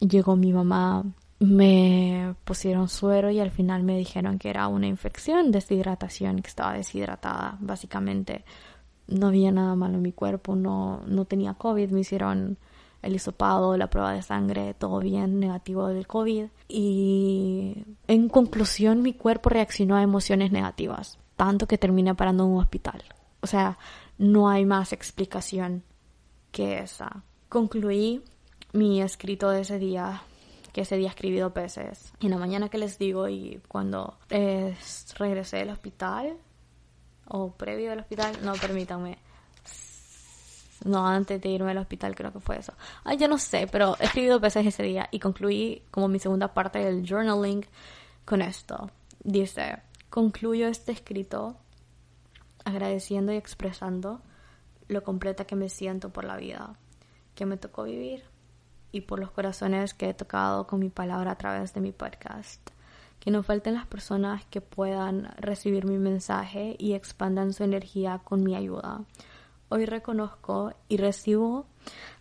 llegó 0.00 0.36
mi 0.36 0.52
mamá, 0.52 1.04
me 1.38 2.34
pusieron 2.44 2.88
suero 2.88 3.30
y 3.30 3.38
al 3.40 3.50
final 3.50 3.82
me 3.82 3.98
dijeron 3.98 4.38
que 4.38 4.50
era 4.50 4.66
una 4.68 4.86
infección, 4.86 5.52
deshidratación, 5.52 6.40
que 6.40 6.48
estaba 6.48 6.72
deshidratada, 6.72 7.56
básicamente. 7.60 8.44
No 9.06 9.28
había 9.28 9.52
nada 9.52 9.76
malo 9.76 9.96
en 9.96 10.02
mi 10.02 10.12
cuerpo, 10.12 10.56
no, 10.56 11.02
no 11.06 11.24
tenía 11.26 11.54
COVID, 11.54 11.90
me 11.90 12.00
hicieron 12.00 12.56
el 13.04 13.14
hisopado, 13.14 13.76
la 13.76 13.90
prueba 13.90 14.12
de 14.12 14.22
sangre, 14.22 14.74
todo 14.74 14.98
bien, 15.00 15.40
negativo 15.40 15.88
del 15.88 16.06
COVID. 16.06 16.46
Y 16.68 17.84
en 18.08 18.28
conclusión, 18.28 19.02
mi 19.02 19.14
cuerpo 19.14 19.50
reaccionó 19.50 19.96
a 19.96 20.02
emociones 20.02 20.52
negativas, 20.52 21.18
tanto 21.36 21.66
que 21.66 21.78
terminé 21.78 22.14
parando 22.14 22.44
en 22.44 22.50
un 22.50 22.60
hospital. 22.60 23.04
O 23.40 23.46
sea, 23.46 23.78
no 24.18 24.48
hay 24.48 24.64
más 24.64 24.92
explicación 24.92 25.82
que 26.50 26.78
esa. 26.78 27.22
Concluí 27.48 28.22
mi 28.72 29.02
escrito 29.02 29.50
de 29.50 29.60
ese 29.60 29.78
día 29.78 30.22
que 30.72 30.80
ese 30.80 30.96
día 30.96 31.08
escribí 31.08 31.38
dos 31.38 31.54
veces. 31.54 32.12
En 32.20 32.30
la 32.30 32.36
mañana 32.36 32.68
que 32.68 32.78
les 32.78 32.98
digo 32.98 33.28
y 33.28 33.60
cuando 33.68 34.18
eh, 34.28 34.76
regresé 35.16 35.58
del 35.58 35.70
hospital, 35.70 36.36
o 37.28 37.52
previo 37.52 37.90
del 37.90 38.00
hospital, 38.00 38.36
no, 38.42 38.54
permítanme. 38.54 39.18
No, 40.84 41.06
antes 41.06 41.40
de 41.40 41.48
irme 41.48 41.70
al 41.70 41.78
hospital 41.78 42.14
creo 42.14 42.32
que 42.32 42.40
fue 42.40 42.58
eso. 42.58 42.74
Ay, 43.04 43.16
yo 43.16 43.26
no 43.26 43.38
sé, 43.38 43.66
pero 43.70 43.96
escribí 43.98 44.26
dos 44.26 44.40
veces 44.40 44.66
ese 44.66 44.82
día 44.82 45.08
y 45.10 45.18
concluí 45.18 45.82
como 45.90 46.08
mi 46.08 46.18
segunda 46.18 46.54
parte 46.54 46.78
del 46.78 47.06
journaling 47.08 47.66
con 48.24 48.42
esto. 48.42 48.90
Dice, 49.22 49.78
concluyo 50.10 50.68
este 50.68 50.92
escrito 50.92 51.56
agradeciendo 52.64 53.32
y 53.32 53.36
expresando 53.36 54.20
lo 54.88 55.02
completa 55.02 55.46
que 55.46 55.56
me 55.56 55.68
siento 55.68 56.10
por 56.10 56.24
la 56.24 56.36
vida 56.36 56.76
que 57.34 57.46
me 57.46 57.56
tocó 57.56 57.84
vivir 57.84 58.22
y 58.92 59.02
por 59.02 59.18
los 59.18 59.30
corazones 59.30 59.92
que 59.92 60.08
he 60.08 60.14
tocado 60.14 60.66
con 60.66 60.78
mi 60.78 60.88
palabra 60.88 61.32
a 61.32 61.38
través 61.38 61.74
de 61.74 61.80
mi 61.80 61.92
podcast. 61.92 62.70
Que 63.18 63.30
no 63.30 63.42
falten 63.42 63.74
las 63.74 63.86
personas 63.86 64.44
que 64.46 64.60
puedan 64.60 65.34
recibir 65.36 65.84
mi 65.84 65.98
mensaje 65.98 66.76
y 66.78 66.92
expandan 66.92 67.52
su 67.52 67.64
energía 67.64 68.20
con 68.22 68.42
mi 68.44 68.54
ayuda. 68.54 69.00
Hoy 69.76 69.86
reconozco 69.86 70.72
y 70.88 70.98
recibo 70.98 71.66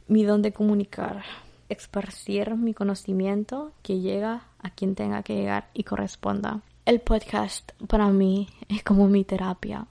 mi 0.08 0.24
don 0.24 0.42
de 0.42 0.54
comunicar, 0.54 1.22
esparcir 1.70 2.56
mi 2.56 2.74
conocimiento 2.74 3.74
que 3.84 4.00
llega 4.00 4.48
a 4.58 4.72
quien 4.72 4.96
tenga 4.96 5.22
que 5.22 5.36
llegar 5.36 5.70
y 5.76 5.84
corresponda. 5.84 6.62
El 6.88 7.00
podcast 7.00 7.74
para 7.88 8.08
mí 8.08 8.48
es 8.70 8.82
como 8.82 9.08
mi 9.08 9.24
terapia. 9.24 9.86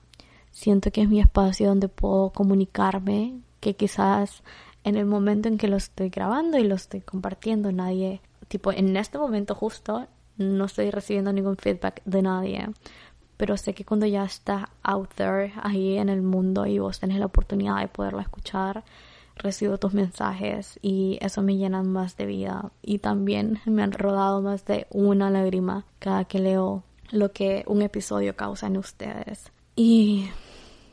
Siento 0.51 0.91
que 0.91 1.03
es 1.03 1.09
mi 1.09 1.21
espacio 1.21 1.69
donde 1.69 1.87
puedo 1.87 2.31
comunicarme, 2.31 3.39
que 3.61 3.77
quizás 3.77 4.43
en 4.83 4.97
el 4.97 5.07
momento 5.07 5.47
en 5.47 5.57
que 5.57 5.69
lo 5.69 5.77
estoy 5.77 6.09
grabando 6.09 6.59
y 6.59 6.65
lo 6.65 6.75
estoy 6.75 7.01
compartiendo, 7.03 7.71
nadie, 7.71 8.23
tipo, 8.49 8.73
en 8.73 8.97
este 8.97 9.19
momento 9.19 9.55
justo, 9.55 10.09
no 10.37 10.65
estoy 10.65 10.91
recibiendo 10.91 11.33
ningún 11.33 11.57
feedback 11.57 12.03
de 12.07 12.23
nadie. 12.23 12.71
Pero 13.43 13.57
sé 13.57 13.75
que 13.75 13.85
cuando 13.85 14.07
ya 14.07 14.23
está 14.23 14.69
out 14.85 15.15
there, 15.17 15.53
ahí 15.65 15.99
en 15.99 16.09
el 16.09 16.23
mundo, 16.23 16.65
y 16.65 16.79
vos 16.79 17.01
tenés 17.01 17.19
la 17.19 17.27
oportunidad 17.27 17.81
de 17.81 17.89
poderlo 17.89 18.21
escuchar, 18.21 18.85
recibo 19.35 19.79
tus 19.79 19.95
mensajes 19.95 20.79
y 20.81 21.19
eso 21.21 21.43
me 21.43 21.57
llena 21.57 21.83
más 21.83 22.17
de 22.17 22.27
vida. 22.27 22.71
Y 22.83 22.99
también 22.99 23.59
me 23.65 23.83
han 23.83 23.91
rodado 23.91 24.43
más 24.43 24.65
de 24.65 24.87
una 24.91 25.29
lágrima 25.29 25.85
cada 25.99 26.25
que 26.25 26.39
leo 26.39 26.85
lo 27.11 27.33
que 27.33 27.65
un 27.67 27.83
episodio 27.83 28.37
causa 28.37 28.69
en 28.69 28.77
ustedes. 28.77 29.51
Y 29.75 30.29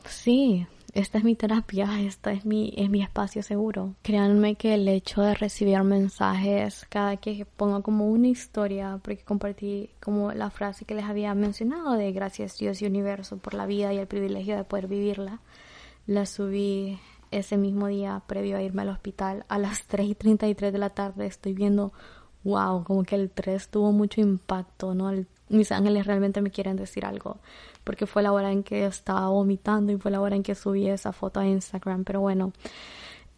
sí, 0.04 0.66
esta 0.92 1.18
es 1.18 1.24
mi 1.24 1.34
terapia, 1.34 2.00
esta 2.00 2.32
es 2.32 2.44
mi, 2.44 2.72
es 2.76 2.90
mi 2.90 3.02
espacio 3.02 3.42
seguro. 3.42 3.94
Créanme 4.02 4.56
que 4.56 4.74
el 4.74 4.88
hecho 4.88 5.22
de 5.22 5.34
recibir 5.34 5.82
mensajes 5.82 6.86
cada 6.88 7.16
que 7.16 7.44
pongo 7.44 7.82
como 7.82 8.06
una 8.08 8.28
historia, 8.28 8.98
porque 9.02 9.22
compartí 9.24 9.90
como 10.00 10.32
la 10.32 10.50
frase 10.50 10.84
que 10.84 10.94
les 10.94 11.04
había 11.04 11.34
mencionado 11.34 11.92
de 11.92 12.12
gracias 12.12 12.58
Dios 12.58 12.82
y 12.82 12.86
universo 12.86 13.38
por 13.38 13.54
la 13.54 13.66
vida 13.66 13.92
y 13.92 13.98
el 13.98 14.06
privilegio 14.06 14.56
de 14.56 14.64
poder 14.64 14.88
vivirla, 14.88 15.40
la 16.06 16.26
subí 16.26 16.98
ese 17.30 17.56
mismo 17.56 17.86
día 17.86 18.22
previo 18.26 18.56
a 18.56 18.62
irme 18.62 18.82
al 18.82 18.88
hospital 18.88 19.44
a 19.48 19.58
las 19.58 19.84
3 19.86 20.08
y 20.08 20.14
33 20.14 20.72
de 20.72 20.78
la 20.78 20.90
tarde. 20.90 21.26
Estoy 21.26 21.54
viendo, 21.54 21.92
wow, 22.44 22.84
como 22.84 23.04
que 23.04 23.14
el 23.14 23.30
3 23.30 23.68
tuvo 23.68 23.92
mucho 23.92 24.20
impacto, 24.20 24.94
¿no? 24.94 25.10
Mis 25.50 25.70
ángeles 25.72 26.06
realmente 26.06 26.40
me 26.40 26.50
quieren 26.50 26.76
decir 26.76 27.04
algo 27.04 27.38
porque 27.84 28.06
fue 28.06 28.22
la 28.22 28.32
hora 28.32 28.52
en 28.52 28.62
que 28.62 28.86
estaba 28.86 29.28
vomitando 29.28 29.92
y 29.92 29.96
fue 29.96 30.10
la 30.10 30.20
hora 30.20 30.36
en 30.36 30.42
que 30.42 30.54
subí 30.54 30.88
esa 30.88 31.12
foto 31.12 31.40
a 31.40 31.46
Instagram. 31.46 32.04
Pero 32.04 32.20
bueno, 32.20 32.52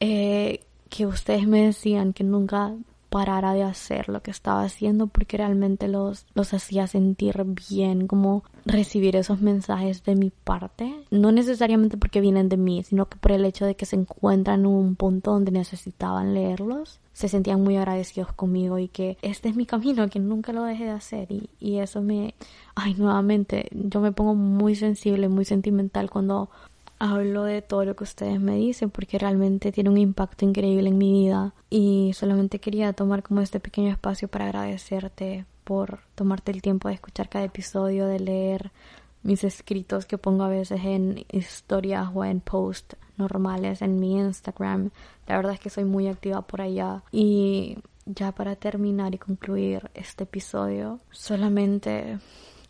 eh, 0.01 0.61
que 0.88 1.07
ustedes 1.07 1.46
me 1.46 1.66
decían 1.66 2.12
que 2.12 2.25
nunca 2.25 2.75
parara 3.12 3.53
de 3.53 3.62
hacer 3.62 4.09
lo 4.09 4.22
que 4.22 4.31
estaba 4.31 4.64
haciendo 4.64 5.07
porque 5.07 5.37
realmente 5.37 5.87
los, 5.87 6.25
los 6.33 6.55
hacía 6.55 6.87
sentir 6.87 7.44
bien, 7.68 8.07
como 8.07 8.42
recibir 8.64 9.16
esos 9.16 9.42
mensajes 9.42 10.03
de 10.03 10.16
mi 10.16 10.31
parte, 10.31 10.94
no 11.11 11.31
necesariamente 11.31 11.98
porque 11.98 12.22
vienen 12.22 12.48
de 12.48 12.57
mí, 12.57 12.83
sino 12.83 13.11
que 13.11 13.18
por 13.18 13.33
el 13.33 13.44
hecho 13.44 13.66
de 13.66 13.75
que 13.75 13.85
se 13.85 13.96
encuentran 13.96 14.61
en 14.61 14.66
un 14.66 14.96
punto 14.96 15.33
donde 15.33 15.51
necesitaban 15.51 16.33
leerlos, 16.33 17.01
se 17.12 17.29
sentían 17.29 17.62
muy 17.62 17.77
agradecidos 17.77 18.33
conmigo 18.33 18.79
y 18.79 18.88
que 18.88 19.18
este 19.20 19.51
es 19.51 19.57
mi 19.57 19.66
camino, 19.66 20.09
que 20.09 20.18
nunca 20.18 20.55
lo 20.55 20.64
dejé 20.64 20.85
de 20.85 20.90
hacer. 20.90 21.31
Y, 21.31 21.51
y 21.61 21.81
eso 21.81 22.01
me, 22.01 22.35
ay, 22.75 22.94
nuevamente, 22.94 23.68
yo 23.72 24.01
me 24.01 24.12
pongo 24.12 24.35
muy 24.35 24.75
sensible, 24.75 25.29
muy 25.29 25.44
sentimental 25.44 26.09
cuando 26.09 26.48
hablo 27.02 27.42
de 27.42 27.62
todo 27.62 27.84
lo 27.84 27.96
que 27.96 28.04
ustedes 28.04 28.40
me 28.40 28.54
dicen 28.54 28.88
porque 28.88 29.18
realmente 29.18 29.72
tiene 29.72 29.90
un 29.90 29.98
impacto 29.98 30.44
increíble 30.44 30.88
en 30.88 30.98
mi 30.98 31.12
vida 31.12 31.52
y 31.68 32.12
solamente 32.14 32.60
quería 32.60 32.92
tomar 32.92 33.24
como 33.24 33.40
este 33.40 33.58
pequeño 33.58 33.90
espacio 33.90 34.28
para 34.28 34.44
agradecerte 34.44 35.44
por 35.64 35.98
tomarte 36.14 36.52
el 36.52 36.62
tiempo 36.62 36.86
de 36.86 36.94
escuchar 36.94 37.28
cada 37.28 37.44
episodio, 37.44 38.06
de 38.06 38.20
leer 38.20 38.70
mis 39.24 39.42
escritos 39.42 40.06
que 40.06 40.16
pongo 40.16 40.44
a 40.44 40.48
veces 40.48 40.80
en 40.84 41.26
historias 41.32 42.08
o 42.14 42.24
en 42.24 42.38
posts 42.38 42.96
normales 43.16 43.82
en 43.82 43.98
mi 43.98 44.16
Instagram. 44.16 44.90
La 45.26 45.36
verdad 45.36 45.54
es 45.54 45.60
que 45.60 45.70
soy 45.70 45.84
muy 45.84 46.06
activa 46.06 46.42
por 46.42 46.60
allá 46.60 47.02
y 47.10 47.78
ya 48.06 48.30
para 48.30 48.54
terminar 48.54 49.12
y 49.12 49.18
concluir 49.18 49.90
este 49.94 50.22
episodio, 50.22 51.00
solamente 51.10 52.20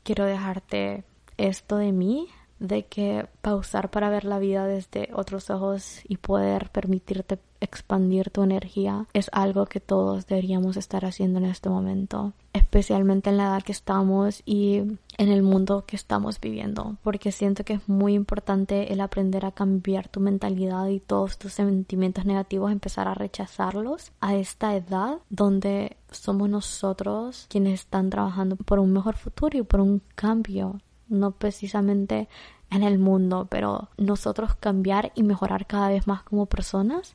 quiero 0.05 0.25
dejarte 0.25 1.05
esto 1.37 1.77
de 1.77 1.93
mí 1.93 2.29
de 2.63 2.85
que 2.85 3.27
pausar 3.41 3.91
para 3.91 4.09
ver 4.09 4.25
la 4.25 4.39
vida 4.39 4.67
desde 4.67 5.11
otros 5.13 5.51
ojos 5.51 6.01
y 6.07 6.17
poder 6.17 6.71
permitirte 6.71 7.41
expandir 7.61 8.31
tu 8.31 8.43
energía 8.43 9.07
es 9.13 9.29
algo 9.33 9.67
que 9.67 9.81
todos 9.81 10.27
deberíamos 10.27 10.77
estar 10.77 11.05
haciendo 11.05 11.39
en 11.39 11.47
este 11.47 11.69
momento, 11.69 12.33
especialmente 12.53 13.31
en 13.31 13.37
la 13.37 13.45
edad 13.45 13.63
que 13.63 13.73
estamos 13.73 14.43
y 14.45 14.79
en 15.19 15.29
el 15.29 15.43
mundo 15.43 15.85
que 15.87 15.97
estamos 15.97 16.41
viviendo, 16.41 16.97
porque 17.03 17.33
siento 17.33 17.65
que 17.65 17.75
es 17.75 17.89
muy 17.89 18.15
importante 18.15 18.93
el 18.93 19.01
aprender 19.01 19.45
a 19.45 19.53
cambiar 19.53 20.09
tu 20.09 20.21
mentalidad 20.21 20.87
y 20.89 21.01
todos 21.01 21.39
tus 21.39 21.53
sentimientos 21.53 22.25
negativos, 22.25 22.71
empezar 22.71 23.09
a 23.09 23.15
rechazarlos 23.15 24.13
a 24.21 24.37
esta 24.37 24.77
edad 24.77 25.19
donde 25.31 25.97
somos 26.11 26.49
nosotros 26.49 27.47
quienes 27.49 27.81
están 27.81 28.11
trabajando 28.11 28.57
por 28.57 28.79
un 28.79 28.93
mejor 28.93 29.17
futuro 29.17 29.59
y 29.59 29.63
por 29.63 29.81
un 29.81 30.03
cambio 30.15 30.79
no 31.13 31.31
precisamente 31.31 32.29
en 32.71 32.83
el 32.83 32.99
mundo, 32.99 33.47
pero 33.51 33.89
nosotros 33.99 34.55
cambiar 34.55 35.13
y 35.15 35.23
mejorar 35.23 35.67
cada 35.67 35.89
vez 35.89 36.07
más 36.07 36.23
como 36.23 36.47
personas, 36.47 37.15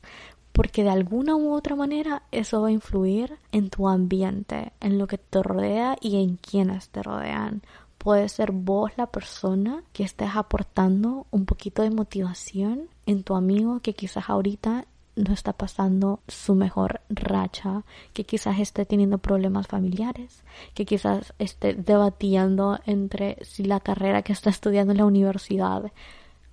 porque 0.52 0.82
de 0.82 0.90
alguna 0.90 1.36
u 1.36 1.52
otra 1.52 1.76
manera 1.76 2.22
eso 2.32 2.62
va 2.62 2.68
a 2.68 2.72
influir 2.72 3.38
en 3.52 3.70
tu 3.70 3.88
ambiente, 3.88 4.72
en 4.80 4.98
lo 4.98 5.06
que 5.06 5.18
te 5.18 5.42
rodea 5.42 5.96
y 6.00 6.22
en 6.22 6.36
quienes 6.36 6.88
te 6.88 7.02
rodean. 7.02 7.62
Puede 7.98 8.28
ser 8.28 8.52
vos 8.52 8.92
la 8.96 9.06
persona 9.06 9.82
que 9.92 10.04
estés 10.04 10.30
aportando 10.34 11.26
un 11.30 11.44
poquito 11.44 11.82
de 11.82 11.90
motivación 11.90 12.88
en 13.06 13.24
tu 13.24 13.34
amigo 13.34 13.80
que 13.80 13.94
quizás 13.94 14.30
ahorita 14.30 14.86
no 15.18 15.34
está 15.34 15.52
pasando 15.52 16.20
su 16.28 16.54
mejor 16.54 17.00
racha, 17.10 17.82
que 18.12 18.24
quizás 18.24 18.58
esté 18.60 18.86
teniendo 18.86 19.18
problemas 19.18 19.66
familiares, 19.66 20.44
que 20.74 20.86
quizás 20.86 21.34
esté 21.38 21.74
debatiendo 21.74 22.78
entre 22.86 23.36
si 23.42 23.64
la 23.64 23.80
carrera 23.80 24.22
que 24.22 24.32
está 24.32 24.50
estudiando 24.50 24.92
en 24.92 24.98
la 24.98 25.06
universidad 25.06 25.92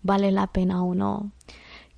vale 0.02 0.32
la 0.32 0.48
pena 0.48 0.84
o 0.84 0.96
no, 0.96 1.32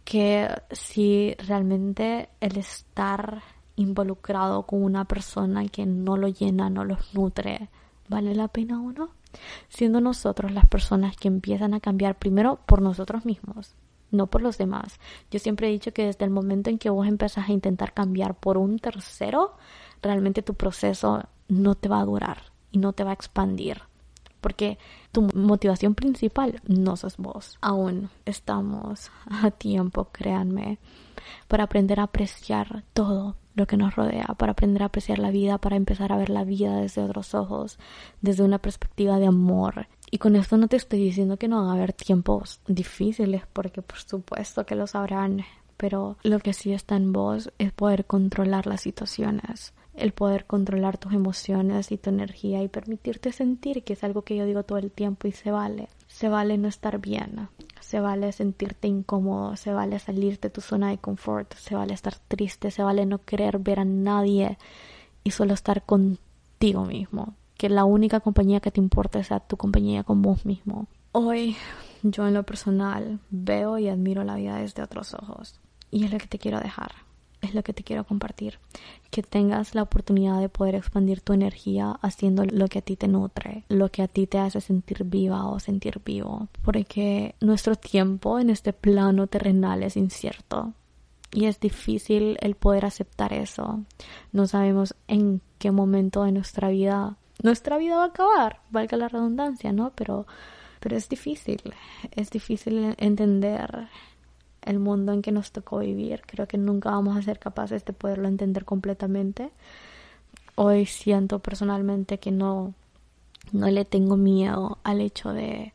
que 0.03 0.49
si 0.71 1.35
realmente 1.47 2.29
el 2.39 2.57
estar 2.57 3.41
involucrado 3.75 4.63
con 4.63 4.83
una 4.83 5.05
persona 5.05 5.67
que 5.67 5.85
no 5.85 6.17
lo 6.17 6.27
llena, 6.27 6.69
no 6.69 6.83
los 6.83 7.13
nutre, 7.13 7.69
vale 8.09 8.35
la 8.35 8.47
pena 8.47 8.81
o 8.81 8.91
no, 8.91 9.09
siendo 9.69 10.01
nosotros 10.01 10.51
las 10.51 10.65
personas 10.65 11.15
que 11.15 11.27
empiezan 11.27 11.73
a 11.73 11.79
cambiar 11.79 12.17
primero 12.17 12.59
por 12.65 12.81
nosotros 12.81 13.25
mismos 13.25 13.75
no 14.11 14.27
por 14.27 14.41
los 14.41 14.57
demás. 14.57 14.99
Yo 15.31 15.39
siempre 15.39 15.67
he 15.67 15.71
dicho 15.71 15.93
que 15.93 16.05
desde 16.05 16.25
el 16.25 16.31
momento 16.31 16.69
en 16.69 16.77
que 16.77 16.89
vos 16.89 17.07
empezás 17.07 17.49
a 17.49 17.51
intentar 17.51 17.93
cambiar 17.93 18.35
por 18.35 18.57
un 18.57 18.79
tercero, 18.79 19.55
realmente 20.01 20.41
tu 20.41 20.53
proceso 20.53 21.23
no 21.47 21.75
te 21.75 21.89
va 21.89 22.01
a 22.01 22.05
durar 22.05 22.51
y 22.71 22.77
no 22.77 22.93
te 22.93 23.03
va 23.03 23.11
a 23.11 23.13
expandir. 23.13 23.81
Porque 24.41 24.77
tu 25.11 25.23
motivación 25.33 25.95
principal 25.95 26.61
no 26.67 26.95
sos 26.95 27.17
vos. 27.17 27.57
Aún 27.59 28.09
estamos 28.25 29.11
a 29.25 29.51
tiempo, 29.51 30.09
créanme, 30.11 30.77
para 31.47 31.63
aprender 31.63 31.99
a 31.99 32.03
apreciar 32.03 32.83
todo 32.93 33.35
lo 33.55 33.65
que 33.65 33.75
nos 33.75 33.95
rodea, 33.95 34.35
para 34.37 34.51
aprender 34.51 34.83
a 34.83 34.87
apreciar 34.87 35.17
la 35.17 35.31
vida, 35.31 35.57
para 35.57 35.75
empezar 35.75 36.13
a 36.13 36.17
ver 36.17 36.29
la 36.29 36.43
vida 36.43 36.75
desde 36.79 37.01
otros 37.01 37.33
ojos, 37.33 37.79
desde 38.21 38.43
una 38.43 38.59
perspectiva 38.59 39.17
de 39.17 39.25
amor 39.25 39.87
y 40.09 40.19
con 40.19 40.35
esto 40.35 40.57
no 40.57 40.67
te 40.67 40.77
estoy 40.77 40.99
diciendo 40.99 41.37
que 41.37 41.47
no 41.47 41.61
van 41.61 41.69
a 41.69 41.73
haber 41.73 41.93
tiempos 41.93 42.61
difíciles, 42.67 43.43
porque 43.51 43.81
por 43.81 43.99
supuesto 43.99 44.65
que 44.65 44.75
los 44.75 44.95
habrán, 44.95 45.43
pero 45.75 46.17
lo 46.23 46.39
que 46.39 46.53
sí 46.53 46.71
está 46.71 46.95
en 46.95 47.11
vos 47.11 47.51
es 47.59 47.73
poder 47.73 48.05
controlar 48.05 48.67
las 48.67 48.81
situaciones, 48.81 49.73
el 49.95 50.13
poder 50.13 50.45
controlar 50.45 50.97
tus 50.97 51.13
emociones 51.13 51.91
y 51.91 51.97
tu 51.97 52.09
energía 52.09 52.63
y 52.63 52.69
permitirte 52.69 53.33
sentir, 53.33 53.83
que 53.83 53.93
es 53.93 54.03
algo 54.03 54.21
que 54.21 54.37
yo 54.37 54.45
digo 54.45 54.63
todo 54.63 54.77
el 54.77 54.91
tiempo 54.91 55.27
y 55.27 55.33
se 55.33 55.51
vale. 55.51 55.89
Se 56.07 56.29
vale 56.29 56.57
no 56.57 56.69
estar 56.69 56.99
bien, 56.99 57.49
se 57.81 57.99
vale 57.99 58.31
sentirte 58.31 58.87
incómodo, 58.87 59.57
se 59.57 59.73
vale 59.73 59.99
salirte 59.99 60.47
de 60.47 60.53
tu 60.53 60.61
zona 60.61 60.89
de 60.89 60.99
confort, 60.99 61.53
se 61.55 61.75
vale 61.75 61.93
estar 61.93 62.15
triste, 62.15 62.71
se 62.71 62.81
vale 62.81 63.05
no 63.05 63.19
querer 63.19 63.59
ver 63.59 63.81
a 63.81 63.85
nadie 63.85 64.57
y 65.25 65.31
solo 65.31 65.53
estar 65.53 65.83
contigo 65.85 66.85
mismo 66.85 67.35
que 67.57 67.69
la 67.69 67.85
única 67.85 68.19
compañía 68.19 68.59
que 68.59 68.71
te 68.71 68.79
importe 68.79 69.23
sea 69.23 69.39
tu 69.39 69.57
compañía 69.57 70.03
con 70.03 70.21
vos 70.21 70.45
mismo. 70.45 70.87
Hoy 71.11 71.55
yo 72.03 72.27
en 72.27 72.33
lo 72.33 72.43
personal 72.43 73.19
veo 73.29 73.77
y 73.77 73.89
admiro 73.89 74.23
la 74.23 74.35
vida 74.35 74.57
desde 74.57 74.83
otros 74.83 75.13
ojos 75.13 75.59
y 75.91 76.05
es 76.05 76.11
lo 76.11 76.17
que 76.17 76.27
te 76.27 76.39
quiero 76.39 76.59
dejar. 76.59 76.91
es 77.39 77.53
lo 77.53 77.61
que 77.61 77.71
te 77.71 77.83
quiero 77.83 78.03
compartir. 78.03 78.57
Que 79.11 79.21
tengas 79.21 79.75
la 79.75 79.83
oportunidad 79.83 80.39
de 80.39 80.49
poder 80.49 80.73
expandir 80.73 81.21
tu 81.21 81.33
energía 81.33 81.91
haciendo 82.01 82.43
lo 82.43 82.67
que 82.67 82.79
a 82.79 82.81
ti 82.81 82.95
te 82.95 83.07
nutre, 83.07 83.63
lo 83.69 83.89
que 83.89 84.01
a 84.01 84.07
ti 84.07 84.25
te 84.25 84.39
hace 84.39 84.59
sentir 84.59 85.03
viva 85.03 85.47
o 85.47 85.59
sentir 85.59 86.01
vivo. 86.03 86.47
Porque 86.63 87.35
nuestro 87.39 87.75
tiempo 87.75 88.39
en 88.39 88.49
este 88.49 88.73
plano 88.73 89.27
terrenal 89.27 89.83
es 89.83 89.97
incierto. 89.97 90.73
Y 91.31 91.45
es 91.45 91.59
difícil 91.59 92.37
el 92.41 92.55
poder 92.55 92.85
aceptar 92.85 93.33
eso. 93.33 93.81
No 94.31 94.47
sabemos 94.47 94.95
en 95.07 95.41
qué 95.59 95.71
momento 95.71 96.23
de 96.23 96.31
nuestra 96.31 96.69
vida 96.69 97.17
nuestra 97.43 97.77
vida 97.77 97.97
va 97.97 98.03
a 98.03 98.07
acabar, 98.07 98.61
valga 98.69 98.97
la 98.97 99.07
redundancia, 99.07 99.71
¿no? 99.71 99.91
Pero, 99.95 100.25
pero 100.79 100.97
es 100.97 101.09
difícil, 101.09 101.61
es 102.11 102.29
difícil 102.29 102.95
entender 102.97 103.89
el 104.61 104.79
mundo 104.79 105.13
en 105.13 105.21
que 105.21 105.31
nos 105.31 105.51
tocó 105.51 105.79
vivir. 105.79 106.21
Creo 106.25 106.47
que 106.47 106.57
nunca 106.57 106.91
vamos 106.91 107.15
a 107.15 107.21
ser 107.21 107.39
capaces 107.39 107.85
de 107.85 107.93
poderlo 107.93 108.27
entender 108.27 108.65
completamente. 108.65 109.51
Hoy 110.55 110.85
siento 110.85 111.39
personalmente 111.39 112.19
que 112.19 112.31
no, 112.31 112.73
no 113.51 113.67
le 113.69 113.85
tengo 113.85 114.17
miedo 114.17 114.79
al 114.83 115.01
hecho 115.01 115.31
de, 115.31 115.73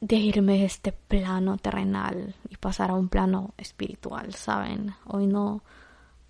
de 0.00 0.16
irme 0.16 0.58
de 0.58 0.64
este 0.64 0.92
plano 0.92 1.56
terrenal 1.58 2.34
y 2.48 2.56
pasar 2.56 2.90
a 2.90 2.94
un 2.94 3.08
plano 3.08 3.54
espiritual, 3.58 4.34
¿saben? 4.34 4.94
Hoy 5.06 5.26
no, 5.26 5.62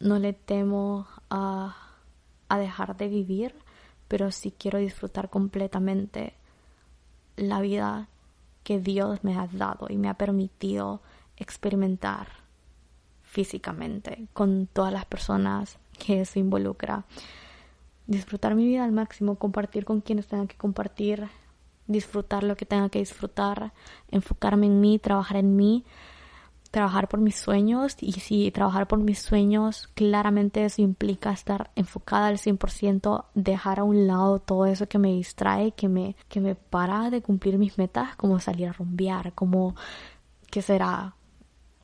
no 0.00 0.18
le 0.18 0.32
temo 0.32 1.06
a, 1.30 1.83
a 2.48 2.58
dejar 2.58 2.96
de 2.96 3.08
vivir, 3.08 3.54
pero 4.08 4.30
sí 4.30 4.52
quiero 4.56 4.78
disfrutar 4.78 5.30
completamente 5.30 6.34
la 7.36 7.60
vida 7.60 8.08
que 8.62 8.80
Dios 8.80 9.22
me 9.22 9.36
ha 9.36 9.46
dado 9.46 9.86
y 9.90 9.96
me 9.96 10.08
ha 10.08 10.14
permitido 10.14 11.02
experimentar 11.36 12.28
físicamente 13.22 14.28
con 14.32 14.68
todas 14.72 14.92
las 14.92 15.04
personas 15.04 15.78
que 15.98 16.20
eso 16.20 16.38
involucra. 16.38 17.04
Disfrutar 18.06 18.54
mi 18.54 18.66
vida 18.66 18.84
al 18.84 18.92
máximo, 18.92 19.36
compartir 19.36 19.84
con 19.84 20.00
quienes 20.00 20.26
tenga 20.26 20.46
que 20.46 20.56
compartir, 20.56 21.28
disfrutar 21.86 22.44
lo 22.44 22.56
que 22.56 22.66
tenga 22.66 22.88
que 22.88 22.98
disfrutar, 22.98 23.72
enfocarme 24.10 24.66
en 24.66 24.80
mí, 24.80 24.98
trabajar 24.98 25.38
en 25.38 25.56
mí, 25.56 25.84
trabajar 26.74 27.06
por 27.06 27.20
mis 27.20 27.36
sueños 27.36 27.96
y 28.00 28.10
si 28.14 28.50
trabajar 28.50 28.88
por 28.88 28.98
mis 28.98 29.20
sueños 29.20 29.86
claramente 29.94 30.64
eso 30.64 30.82
implica 30.82 31.30
estar 31.30 31.70
enfocada 31.76 32.26
al 32.26 32.38
100%, 32.38 33.26
dejar 33.36 33.78
a 33.78 33.84
un 33.84 34.08
lado 34.08 34.40
todo 34.40 34.66
eso 34.66 34.88
que 34.88 34.98
me 34.98 35.12
distrae, 35.12 35.70
que 35.70 35.88
me, 35.88 36.16
que 36.28 36.40
me 36.40 36.56
para 36.56 37.10
de 37.10 37.22
cumplir 37.22 37.58
mis 37.58 37.78
metas, 37.78 38.16
como 38.16 38.40
salir 38.40 38.66
a 38.66 38.72
rumbear, 38.72 39.34
como, 39.34 39.76
¿qué 40.50 40.62
será? 40.62 41.14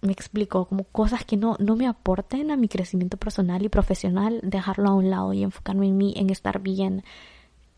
Me 0.03 0.11
explico, 0.11 0.67
como 0.67 0.83
cosas 0.83 1.25
que 1.25 1.37
no, 1.37 1.57
no 1.61 1.77
me 1.77 1.87
aporten 1.87 2.51
a 2.51 2.57
mi 2.57 2.67
crecimiento 2.67 3.17
personal 3.17 3.65
y 3.65 3.69
profesional, 3.69 4.41
dejarlo 4.43 4.89
a 4.89 4.95
un 4.95 5.09
lado 5.09 5.33
y 5.33 5.45
enfocarme 5.45 5.87
en 5.87 5.97
mí, 5.99 6.15
en 6.17 6.31
estar 6.31 6.59
bien, 6.59 7.05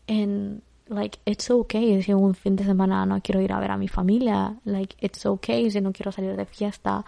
en 0.07 0.63
like 0.87 1.19
it's 1.25 1.49
okay 1.49 2.01
si 2.01 2.13
un 2.13 2.35
fin 2.35 2.55
de 2.55 2.63
semana 2.63 3.05
no 3.05 3.21
quiero 3.21 3.41
ir 3.41 3.53
a 3.53 3.59
ver 3.59 3.71
a 3.71 3.77
mi 3.77 3.87
familia 3.87 4.57
like 4.65 4.95
it's 4.99 5.25
okay 5.25 5.69
si 5.71 5.81
no 5.81 5.91
quiero 5.91 6.11
salir 6.11 6.35
de 6.35 6.45
fiesta. 6.45 7.05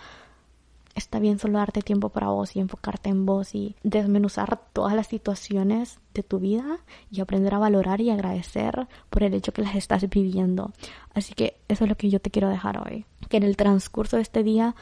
Está 0.95 1.19
bien 1.19 1.39
solo 1.39 1.57
darte 1.57 1.81
tiempo 1.81 2.07
para 2.07 2.27
vos 2.27 2.55
y 2.55 2.61
enfocarte 2.61 3.09
en 3.09 3.25
vos 3.25 3.53
y 3.53 3.75
desmenuzar 3.83 4.57
todas 4.71 4.95
las 4.95 5.07
situaciones 5.07 5.99
de 6.13 6.23
tu 6.23 6.39
vida 6.39 6.79
y 7.11 7.19
aprender 7.19 7.53
a 7.53 7.59
valorar 7.59 7.99
y 7.99 8.11
agradecer 8.11 8.87
por 9.09 9.23
el 9.23 9.33
hecho 9.33 9.51
que 9.51 9.61
las 9.61 9.75
estás 9.75 10.09
viviendo. 10.09 10.71
Así 11.13 11.33
que 11.33 11.57
eso 11.67 11.83
es 11.83 11.89
lo 11.89 11.97
que 11.97 12.09
yo 12.09 12.21
te 12.21 12.31
quiero 12.31 12.47
dejar 12.47 12.81
hoy. 12.81 13.03
Que 13.27 13.35
en 13.35 13.43
el 13.43 13.57
transcurso 13.57 14.15
de 14.15 14.21
este 14.21 14.41
día 14.41 14.73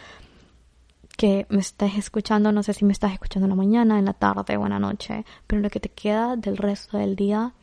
que 1.18 1.48
me 1.50 1.60
estés 1.60 1.96
escuchando, 1.98 2.52
no 2.52 2.62
sé 2.62 2.74
si 2.74 2.86
me 2.86 2.94
estás 2.94 3.14
escuchando 3.14 3.46
en 3.46 3.52
la 3.52 3.56
mañana, 3.56 3.98
en 3.98 4.06
la 4.06 4.14
tarde 4.14 4.58
o 4.58 4.66
en 4.66 4.72
la 4.72 4.80
noche, 4.80 5.26
pero 5.48 5.62
lo 5.62 5.70
que 5.70 5.80
te 5.80 5.90
queda 5.90 6.36
del 6.36 6.58
resto 6.58 6.98
del 6.98 7.16
día, 7.16 7.54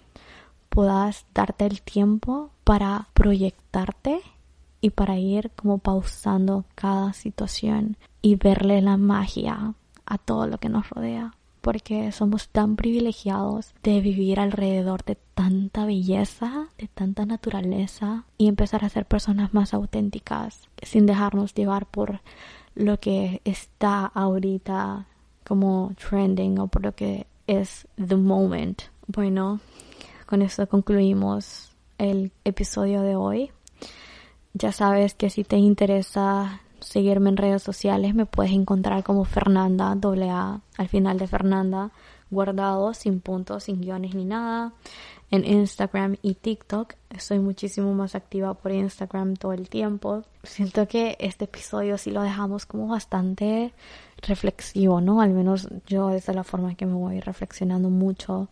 puedas 0.70 1.26
darte 1.34 1.66
el 1.66 1.82
tiempo 1.82 2.50
para 2.64 3.08
proyectarte 3.12 4.22
y 4.80 4.90
para 4.90 5.18
ir 5.18 5.50
como 5.54 5.78
pausando 5.78 6.64
cada 6.74 7.12
situación 7.12 7.98
y 8.22 8.36
verle 8.36 8.80
la 8.80 8.96
magia 8.96 9.74
a 10.06 10.18
todo 10.18 10.46
lo 10.46 10.58
que 10.58 10.70
nos 10.70 10.88
rodea 10.88 11.34
porque 11.60 12.10
somos 12.12 12.48
tan 12.48 12.76
privilegiados 12.76 13.74
de 13.82 14.00
vivir 14.00 14.40
alrededor 14.40 15.04
de 15.04 15.16
tanta 15.34 15.84
belleza, 15.84 16.68
de 16.78 16.88
tanta 16.88 17.26
naturaleza 17.26 18.24
y 18.38 18.48
empezar 18.48 18.84
a 18.84 18.88
ser 18.88 19.06
personas 19.06 19.52
más 19.54 19.74
auténticas 19.74 20.68
sin 20.82 21.06
dejarnos 21.06 21.54
llevar 21.54 21.86
por 21.86 22.20
lo 22.74 22.98
que 22.98 23.40
está 23.44 24.06
ahorita 24.06 25.06
como 25.44 25.92
trending 25.96 26.58
o 26.58 26.68
por 26.68 26.82
lo 26.82 26.94
que 26.94 27.26
es 27.46 27.86
the 27.96 28.16
moment. 28.16 28.82
Bueno, 29.06 29.60
con 30.30 30.42
esto 30.42 30.68
concluimos 30.68 31.72
el 31.98 32.30
episodio 32.44 33.02
de 33.02 33.16
hoy. 33.16 33.50
Ya 34.54 34.70
sabes 34.70 35.14
que 35.14 35.28
si 35.28 35.42
te 35.42 35.56
interesa 35.56 36.60
seguirme 36.78 37.30
en 37.30 37.36
redes 37.36 37.64
sociales 37.64 38.14
me 38.14 38.26
puedes 38.26 38.52
encontrar 38.52 39.02
como 39.02 39.24
Fernanda, 39.24 39.92
doble 39.96 40.30
A, 40.30 40.60
al 40.78 40.88
final 40.88 41.18
de 41.18 41.26
Fernanda, 41.26 41.90
guardado, 42.30 42.94
sin 42.94 43.20
puntos, 43.20 43.64
sin 43.64 43.80
guiones 43.80 44.14
ni 44.14 44.24
nada. 44.24 44.72
En 45.32 45.44
Instagram 45.44 46.16
y 46.22 46.34
TikTok 46.34 46.94
estoy 47.10 47.40
muchísimo 47.40 47.92
más 47.92 48.14
activa 48.14 48.54
por 48.54 48.70
Instagram 48.70 49.34
todo 49.34 49.52
el 49.52 49.68
tiempo. 49.68 50.22
Siento 50.44 50.86
que 50.86 51.16
este 51.18 51.46
episodio 51.46 51.98
sí 51.98 52.12
lo 52.12 52.22
dejamos 52.22 52.66
como 52.66 52.86
bastante 52.86 53.72
reflexivo, 54.22 55.00
¿no? 55.00 55.20
Al 55.20 55.30
menos 55.30 55.68
yo 55.88 56.10
es 56.10 56.26
de 56.26 56.34
la 56.34 56.44
forma 56.44 56.76
que 56.76 56.86
me 56.86 56.94
voy 56.94 57.18
reflexionando 57.18 57.90
mucho 57.90 58.48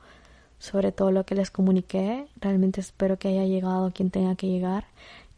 sobre 0.59 0.93
todo 0.93 1.11
lo 1.11 1.25
que 1.25 1.35
les 1.35 1.51
comuniqué. 1.51 2.27
Realmente 2.41 2.81
espero 2.81 3.19
que 3.19 3.29
haya 3.29 3.45
llegado 3.45 3.87
a 3.87 3.91
quien 3.91 4.11
tenga 4.11 4.35
que 4.35 4.49
llegar 4.49 4.87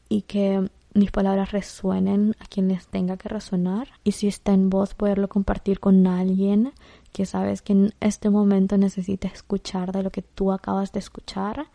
y 0.09 0.23
que 0.23 0.69
mis 0.93 1.11
palabras 1.11 1.53
resuenen 1.53 2.35
a 2.41 2.47
quien 2.47 2.69
les 2.69 2.87
tenga 2.89 3.17
que 3.17 3.29
resonar. 3.29 3.89
Y 4.03 4.13
si 4.13 4.27
está 4.27 4.53
en 4.53 4.71
voz, 4.71 4.95
poderlo 4.95 5.29
compartir 5.29 5.79
con 5.79 6.07
alguien 6.07 6.73
que 7.13 7.27
sabes 7.27 7.63
que 7.63 7.73
en 7.73 7.95
este 8.01 8.31
momento 8.31 8.77
necesita 8.77 9.29
escuchar 9.29 9.93
de 9.93 10.03
lo 10.03 10.11
que 10.11 10.23
tú 10.23 10.53
acabas 10.53 10.93
de 10.93 11.01
escuchar. 11.01 11.67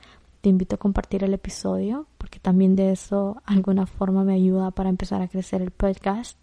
Te 0.41 0.49
invito 0.49 0.75
a 0.75 0.79
compartir 0.79 1.23
el 1.23 1.33
episodio 1.33 2.07
porque 2.17 2.39
también 2.39 2.75
de 2.75 2.91
eso 2.91 3.41
alguna 3.45 3.85
forma 3.85 4.23
me 4.23 4.33
ayuda 4.33 4.71
para 4.71 4.89
empezar 4.89 5.21
a 5.21 5.27
crecer 5.27 5.61
el 5.61 5.71
podcast 5.71 6.37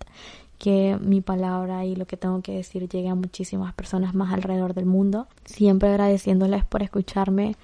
que 0.62 0.96
mi 1.00 1.20
palabra 1.20 1.84
y 1.84 1.96
lo 1.96 2.06
que 2.06 2.16
tengo 2.16 2.40
que 2.40 2.52
decir 2.52 2.88
llegue 2.88 3.08
a 3.08 3.16
muchísimas 3.16 3.74
personas 3.74 4.14
más 4.14 4.32
alrededor 4.32 4.74
del 4.74 4.86
mundo. 4.86 5.26
Siempre 5.44 5.88
agradeciéndoles 5.88 6.64
por 6.64 6.84
escucharme 6.84 7.56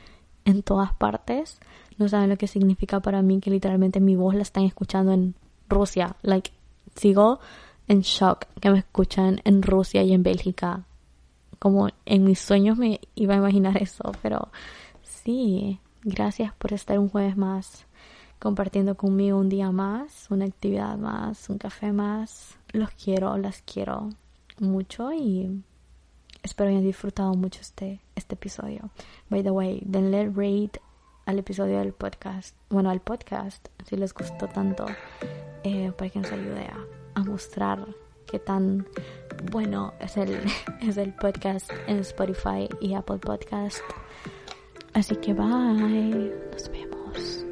en 0.44 0.64
todas 0.64 0.94
partes. 0.94 1.60
No 1.96 2.08
saben 2.08 2.28
lo 2.28 2.36
que 2.36 2.48
significa 2.48 2.98
para 2.98 3.22
mí 3.22 3.38
que 3.38 3.52
literalmente 3.52 4.00
mi 4.00 4.16
voz 4.16 4.34
la 4.34 4.42
están 4.42 4.64
escuchando 4.64 5.12
en 5.12 5.36
Rusia. 5.68 6.16
Like, 6.22 6.50
sigo 6.96 7.38
en 7.86 8.00
shock 8.00 8.46
que 8.60 8.68
me 8.68 8.80
escuchan 8.80 9.42
en 9.44 9.62
Rusia 9.62 10.02
y 10.02 10.12
en 10.12 10.24
Bélgica. 10.24 10.82
Como 11.60 11.90
en 12.04 12.24
mis 12.24 12.40
sueños 12.40 12.78
me 12.78 13.00
iba 13.14 13.34
a 13.34 13.38
imaginar 13.38 13.80
eso, 13.80 14.10
pero 14.22 14.48
sí, 15.04 15.78
gracias 16.02 16.52
por 16.54 16.72
estar 16.72 16.98
un 16.98 17.10
jueves 17.10 17.36
más 17.36 17.86
compartiendo 18.38 18.96
conmigo 18.96 19.38
un 19.38 19.48
día 19.48 19.70
más, 19.70 20.26
una 20.30 20.44
actividad 20.44 20.96
más, 20.96 21.48
un 21.48 21.58
café 21.58 21.92
más. 21.92 22.56
Los 22.72 22.90
quiero, 22.90 23.36
las 23.36 23.62
quiero 23.62 24.10
mucho 24.58 25.12
y 25.12 25.62
espero 26.42 26.70
hayan 26.70 26.82
disfrutado 26.82 27.34
mucho 27.34 27.60
este, 27.60 28.00
este 28.14 28.34
episodio. 28.34 28.90
By 29.28 29.42
the 29.42 29.50
way, 29.50 29.82
denle 29.84 30.28
rate 30.28 30.80
al 31.26 31.38
episodio 31.38 31.78
del 31.78 31.92
podcast, 31.92 32.56
bueno, 32.70 32.90
al 32.90 33.00
podcast, 33.00 33.68
si 33.86 33.96
les 33.96 34.14
gustó 34.14 34.46
tanto, 34.48 34.86
eh, 35.62 35.92
para 35.96 36.10
que 36.10 36.20
nos 36.20 36.32
ayude 36.32 36.66
a, 36.66 37.20
a 37.20 37.24
mostrar 37.24 37.86
qué 38.26 38.38
tan 38.38 38.86
bueno 39.50 39.92
es 40.00 40.16
el, 40.16 40.40
es 40.80 40.96
el 40.96 41.12
podcast 41.14 41.70
en 41.86 41.98
Spotify 41.98 42.68
y 42.80 42.94
Apple 42.94 43.18
Podcast. 43.18 43.82
Así 44.94 45.16
que 45.16 45.34
bye, 45.34 46.32
nos 46.50 46.70
vemos. 46.70 47.44